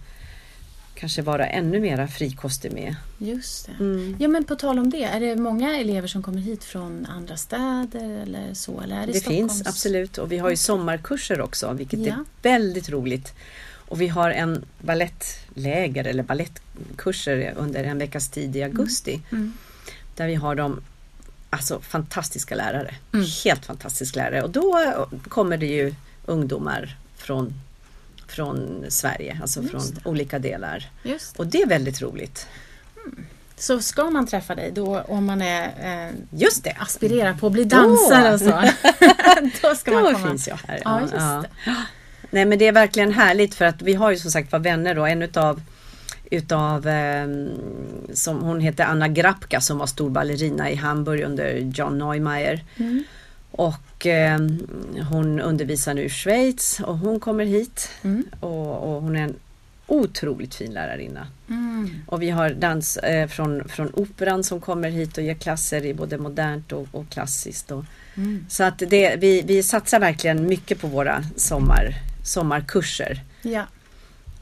kanske 0.98 1.22
vara 1.22 1.46
ännu 1.46 1.80
mera 1.80 2.08
frikostig 2.08 2.72
med. 2.72 2.96
Just 3.18 3.66
det. 3.66 3.72
Mm. 3.84 4.16
Ja 4.20 4.28
men 4.28 4.44
på 4.44 4.56
tal 4.56 4.78
om 4.78 4.90
det, 4.90 5.04
är 5.04 5.20
det 5.20 5.36
många 5.36 5.76
elever 5.78 6.08
som 6.08 6.22
kommer 6.22 6.40
hit 6.40 6.64
från 6.64 7.06
andra 7.06 7.36
städer 7.36 8.22
eller 8.22 8.54
så? 8.54 8.80
Eller 8.80 8.96
är 9.02 9.06
det, 9.06 9.12
Det 9.12 9.20
Stockholms... 9.20 9.52
finns 9.52 9.66
absolut 9.66 10.18
och 10.18 10.32
vi 10.32 10.38
har 10.38 10.50
ju 10.50 10.56
sommarkurser 10.56 11.40
också 11.40 11.72
vilket 11.72 12.00
Ja. 12.00 12.12
är 12.14 12.24
väldigt 12.42 12.88
roligt. 12.88 13.32
Och 13.88 14.00
vi 14.00 14.08
har 14.08 14.30
en 14.30 14.64
ballettläger 14.80 16.04
eller 16.04 16.22
ballettkurser 16.22 17.54
under 17.56 17.84
en 17.84 17.98
veckas 17.98 18.28
tid 18.28 18.56
i 18.56 18.62
augusti. 18.62 19.20
Mm. 19.32 19.52
Där 20.16 20.26
vi 20.26 20.34
har 20.34 20.54
de 20.54 20.80
alltså 21.50 21.80
fantastiska 21.80 22.54
lärare. 22.54 22.94
Mm. 23.12 23.26
Helt 23.44 23.64
fantastiska 23.64 24.20
lärare. 24.20 24.42
Och 24.42 24.50
då 24.50 25.06
kommer 25.28 25.56
det 25.56 25.66
ju 25.66 25.94
ungdomar 26.26 26.96
från, 27.16 27.54
från 28.32 28.84
Sverige, 28.88 29.38
alltså 29.42 29.62
Just 29.62 29.70
från 29.70 30.12
olika 30.12 30.38
delar. 30.38 30.90
Just 31.02 31.34
det. 31.34 31.38
Och 31.38 31.46
det 31.46 31.62
är 31.62 31.66
väldigt 31.66 32.02
roligt. 32.02 32.46
Så 33.56 33.80
ska 33.80 34.10
man 34.10 34.26
träffa 34.26 34.54
dig 34.54 34.70
då 34.74 35.00
om 35.00 35.24
man 35.26 35.42
är, 35.42 35.64
eh, 36.08 36.14
Just 36.30 36.64
det! 36.64 36.76
aspirerar 36.78 37.34
på 37.34 37.46
att 37.46 37.52
bli 37.52 37.64
dansare 37.64 38.34
och 38.34 38.40
så? 38.40 38.62
då 39.68 39.74
ska 39.74 39.90
man 39.92 40.02
Då 40.04 40.12
komma. 40.12 40.28
finns 40.28 40.48
jag 40.48 40.58
här. 40.68 40.80
Ja, 40.84 41.00
just 41.00 41.12
det. 41.12 41.44
Nej 42.30 42.44
men 42.44 42.58
det 42.58 42.66
är 42.66 42.72
verkligen 42.72 43.12
härligt 43.12 43.54
för 43.54 43.64
att 43.64 43.82
vi 43.82 43.94
har 43.94 44.10
ju 44.10 44.16
som 44.16 44.30
sagt 44.30 44.52
var 44.52 44.58
vänner 44.58 44.94
då. 44.94 45.06
En 45.06 45.22
utav, 45.22 45.62
utav 46.30 46.86
ehm, 46.86 47.48
som 48.14 48.40
hon 48.42 48.60
heter 48.60 48.84
Anna 48.84 49.08
Grapka 49.08 49.60
som 49.60 49.78
var 49.78 49.86
stor 49.86 50.10
ballerina 50.10 50.70
i 50.70 50.74
Hamburg 50.74 51.22
under 51.22 51.54
John 51.54 51.98
Neumeier. 51.98 52.64
Mm. 52.76 53.04
Och 53.58 54.06
ehm, 54.06 54.66
hon 55.10 55.40
undervisar 55.40 55.94
nu 55.94 56.02
i 56.02 56.08
Schweiz 56.08 56.80
och 56.80 56.98
hon 56.98 57.20
kommer 57.20 57.44
hit. 57.44 57.90
Mm. 58.02 58.24
Och, 58.40 58.94
och 58.94 59.02
hon 59.02 59.16
är 59.16 59.22
en 59.22 59.34
otroligt 59.86 60.54
fin 60.54 60.72
lärarinna. 60.72 61.26
Mm. 61.48 61.90
Och 62.06 62.22
vi 62.22 62.30
har 62.30 62.50
dans 62.50 62.96
eh, 62.96 63.28
från, 63.28 63.68
från 63.68 63.90
operan 63.94 64.44
som 64.44 64.60
kommer 64.60 64.90
hit 64.90 65.18
och 65.18 65.24
ger 65.24 65.34
klasser 65.34 65.84
i 65.84 65.94
både 65.94 66.18
modernt 66.18 66.72
och, 66.72 66.86
och 66.92 67.08
klassiskt. 67.08 67.70
Och, 67.70 67.84
Mm. 68.14 68.46
så 68.48 68.64
att 68.64 68.78
det, 68.78 69.16
vi, 69.16 69.42
vi 69.42 69.62
satsar 69.62 70.00
verkligen 70.00 70.46
mycket 70.46 70.80
på 70.80 70.86
våra 70.86 71.24
sommar, 71.36 71.94
sommarkurser. 72.24 73.20
Ja. 73.42 73.66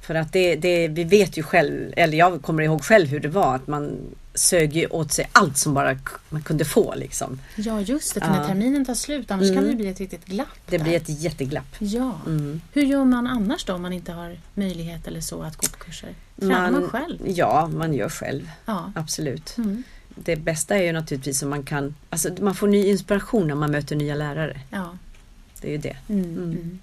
För 0.06 0.14
att 0.14 0.32
det, 0.32 0.56
det, 0.56 0.88
vi 0.88 1.04
vet 1.04 1.36
ju 1.38 1.42
själv, 1.42 1.92
eller 1.96 2.18
jag 2.18 2.42
kommer 2.42 2.62
ihåg 2.62 2.84
själv 2.84 3.08
hur 3.08 3.20
det 3.20 3.28
var 3.28 3.54
att 3.54 3.66
man 3.66 3.98
sög 4.34 4.76
ju 4.76 4.86
åt 4.86 5.12
sig 5.12 5.28
allt 5.32 5.56
som 5.56 5.74
bara 5.74 5.98
man 6.28 6.42
kunde 6.42 6.64
få 6.64 6.94
liksom. 6.94 7.40
ja, 7.56 7.80
just 7.80 8.14
det. 8.14 8.20
För 8.20 8.26
Ja. 8.28 8.40
när 8.40 8.46
terminen 8.48 8.84
tar 8.84 8.94
slut, 8.94 9.30
annars 9.30 9.48
kan 9.48 9.56
Mm. 9.58 9.70
det 9.70 9.76
bli 9.76 9.88
ett 9.88 10.00
riktigt 10.00 10.24
glapp. 10.24 10.48
Det 10.66 10.76
där. 10.78 10.84
blir 10.84 10.96
ett 10.96 11.08
jätteglapp. 11.22 11.74
Ja. 11.78 12.20
Mm. 12.26 12.60
Hur 12.72 12.82
gör 12.82 13.04
man 13.04 13.26
annars 13.26 13.64
då 13.64 13.72
om 13.74 13.82
man 13.82 13.92
inte 13.92 14.12
har 14.12 14.36
möjlighet 14.54 15.06
eller 15.06 15.20
så 15.20 15.42
att 15.42 15.56
gå 15.56 15.66
på 15.66 15.84
kurser? 15.84 16.10
Tränar 16.40 16.70
man, 16.70 16.88
själv? 16.88 17.18
Ja, 17.26 17.68
man 17.74 17.94
gör 17.94 18.08
själv. 18.08 18.50
Ja. 18.66 18.92
Absolut. 18.94 19.56
Mm. 19.58 19.82
Det 20.14 20.36
bästa 20.36 20.76
är 20.76 20.82
ju 20.82 20.92
naturligtvis 20.92 21.42
om 21.42 21.50
man 21.50 21.62
kan, 21.62 21.94
alltså 22.10 22.28
man 22.40 22.54
får 22.54 22.68
ny 22.68 22.86
inspiration 22.86 23.48
när 23.48 23.54
man 23.54 23.70
möter 23.70 23.96
nya 23.96 24.14
lärare. 24.14 24.60
Ja. 24.70 24.98
Det 25.60 25.68
är 25.68 25.72
ju 25.72 25.78
det. 25.78 25.96
Mm. 26.08 26.24
Mm. 26.24 26.78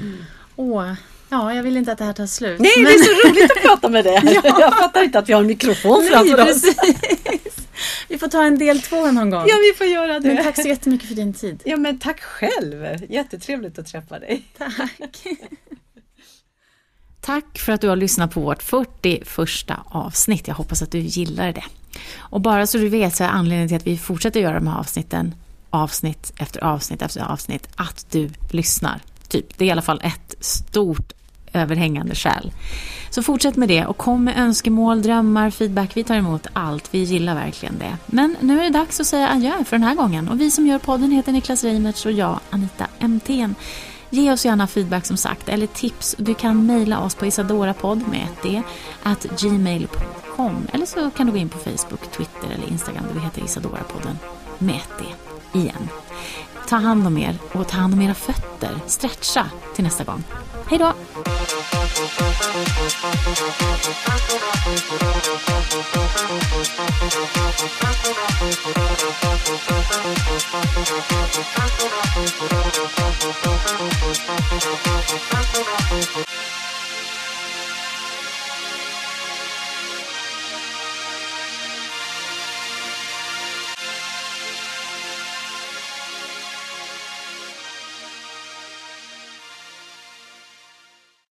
Mm. 0.00 0.16
Åh, 0.56 0.92
ja, 1.28 1.54
jag 1.54 1.62
vill 1.62 1.76
inte 1.76 1.92
att 1.92 1.98
det 1.98 2.04
här 2.04 2.12
tar 2.12 2.26
slut. 2.26 2.60
Nej, 2.60 2.72
men- 2.76 2.84
det 2.84 2.90
är 2.90 2.98
så 3.22 3.28
roligt 3.28 3.50
att 3.50 3.62
prata 3.62 3.88
med 3.88 4.04
dig! 4.04 4.20
Jag 4.44 4.78
fattar 4.78 5.02
inte 5.02 5.18
att 5.18 5.28
vi 5.28 5.32
har 5.32 5.40
en 5.40 5.46
mikrofon 5.46 5.98
Nej, 6.00 6.10
framför 6.10 6.50
oss. 6.50 6.62
Vi 8.08 8.18
får 8.18 8.28
ta 8.28 8.44
en 8.44 8.58
del 8.58 8.82
två 8.82 9.10
någon 9.10 9.30
gång. 9.30 9.44
Ja, 9.48 9.54
vi 9.72 9.78
får 9.78 9.86
göra 9.86 10.20
det. 10.20 10.28
Men 10.28 10.44
tack 10.44 10.62
så 10.62 10.68
jättemycket 10.68 11.08
för 11.08 11.14
din 11.14 11.34
tid. 11.34 11.62
Ja, 11.64 11.76
men 11.76 11.98
tack 11.98 12.20
själv! 12.20 12.86
Jättetrevligt 13.08 13.78
att 13.78 13.86
träffa 13.86 14.18
dig. 14.18 14.42
Tack. 14.58 15.26
Tack 17.20 17.58
för 17.58 17.72
att 17.72 17.80
du 17.80 17.88
har 17.88 17.96
lyssnat 17.96 18.34
på 18.34 18.40
vårt 18.40 18.62
41 18.62 19.28
avsnitt. 19.84 20.48
Jag 20.48 20.54
hoppas 20.54 20.82
att 20.82 20.90
du 20.90 20.98
gillar 20.98 21.52
det. 21.52 21.64
Och 22.18 22.40
bara 22.40 22.66
så 22.66 22.78
du 22.78 22.88
vet 22.88 23.16
så 23.16 23.24
är 23.24 23.28
anledningen 23.28 23.68
till 23.68 23.76
att 23.76 23.86
vi 23.86 23.98
fortsätter 23.98 24.40
göra 24.40 24.54
de 24.54 24.66
här 24.66 24.78
avsnitten 24.78 25.34
avsnitt 25.70 26.32
efter 26.38 26.64
avsnitt 26.64 27.02
efter 27.02 27.20
avsnitt 27.20 27.68
att 27.76 28.06
du 28.10 28.30
lyssnar. 28.50 29.00
Typ. 29.28 29.58
Det 29.58 29.64
är 29.64 29.68
i 29.68 29.70
alla 29.70 29.82
fall 29.82 30.00
ett 30.04 30.34
stort 30.40 31.12
överhängande 31.52 32.14
skäl. 32.14 32.52
Så 33.10 33.22
fortsätt 33.22 33.56
med 33.56 33.68
det 33.68 33.86
och 33.86 33.96
kom 33.96 34.24
med 34.24 34.38
önskemål, 34.38 35.02
drömmar, 35.02 35.50
feedback. 35.50 35.96
Vi 35.96 36.04
tar 36.04 36.14
emot 36.14 36.46
allt. 36.52 36.88
Vi 36.94 36.98
gillar 36.98 37.34
verkligen 37.34 37.78
det. 37.78 37.96
Men 38.06 38.36
nu 38.40 38.58
är 38.58 38.62
det 38.62 38.78
dags 38.78 39.00
att 39.00 39.06
säga 39.06 39.28
adjö 39.28 39.64
för 39.64 39.76
den 39.76 39.82
här 39.82 39.94
gången. 39.94 40.28
Och 40.28 40.40
vi 40.40 40.50
som 40.50 40.66
gör 40.66 40.78
podden 40.78 41.10
heter 41.10 41.32
Niklas 41.32 41.64
Reimertz 41.64 42.06
och 42.06 42.12
jag, 42.12 42.40
Anita 42.50 42.86
MTN. 42.98 43.54
Ge 44.10 44.32
oss 44.32 44.44
gärna 44.44 44.66
feedback 44.66 45.06
som 45.06 45.16
sagt, 45.16 45.48
eller 45.48 45.66
tips. 45.66 46.14
Du 46.18 46.34
kan 46.34 46.66
mejla 46.66 47.00
oss 47.00 47.14
på 47.14 47.26
isadorapodd 47.26 48.08
med 48.08 48.22
ett 48.22 48.42
d, 48.42 48.62
at 49.02 49.26
gmail.com. 49.40 50.66
Eller 50.72 50.86
så 50.86 51.10
kan 51.10 51.26
du 51.26 51.32
gå 51.32 51.38
in 51.38 51.48
på 51.48 51.58
Facebook, 51.58 52.12
Twitter 52.12 52.48
eller 52.54 52.68
Instagram 52.68 53.04
där 53.08 53.14
vi 53.14 53.20
heter 53.20 53.44
Isadorapodden 53.44 54.18
med 54.58 54.76
ett 54.76 54.98
d 54.98 55.04
igen. 55.58 55.88
Ta 56.68 56.76
hand 56.76 57.06
om 57.06 57.18
er 57.18 57.38
och 57.52 57.68
ta 57.68 57.76
hand 57.76 57.94
om 57.94 58.02
era 58.02 58.14
fötter. 58.14 58.78
Stretcha 58.86 59.46
till 59.74 59.84
nästa 59.84 60.04
gång. 60.04 60.24
Hej 60.66 60.78
då! 60.78 60.92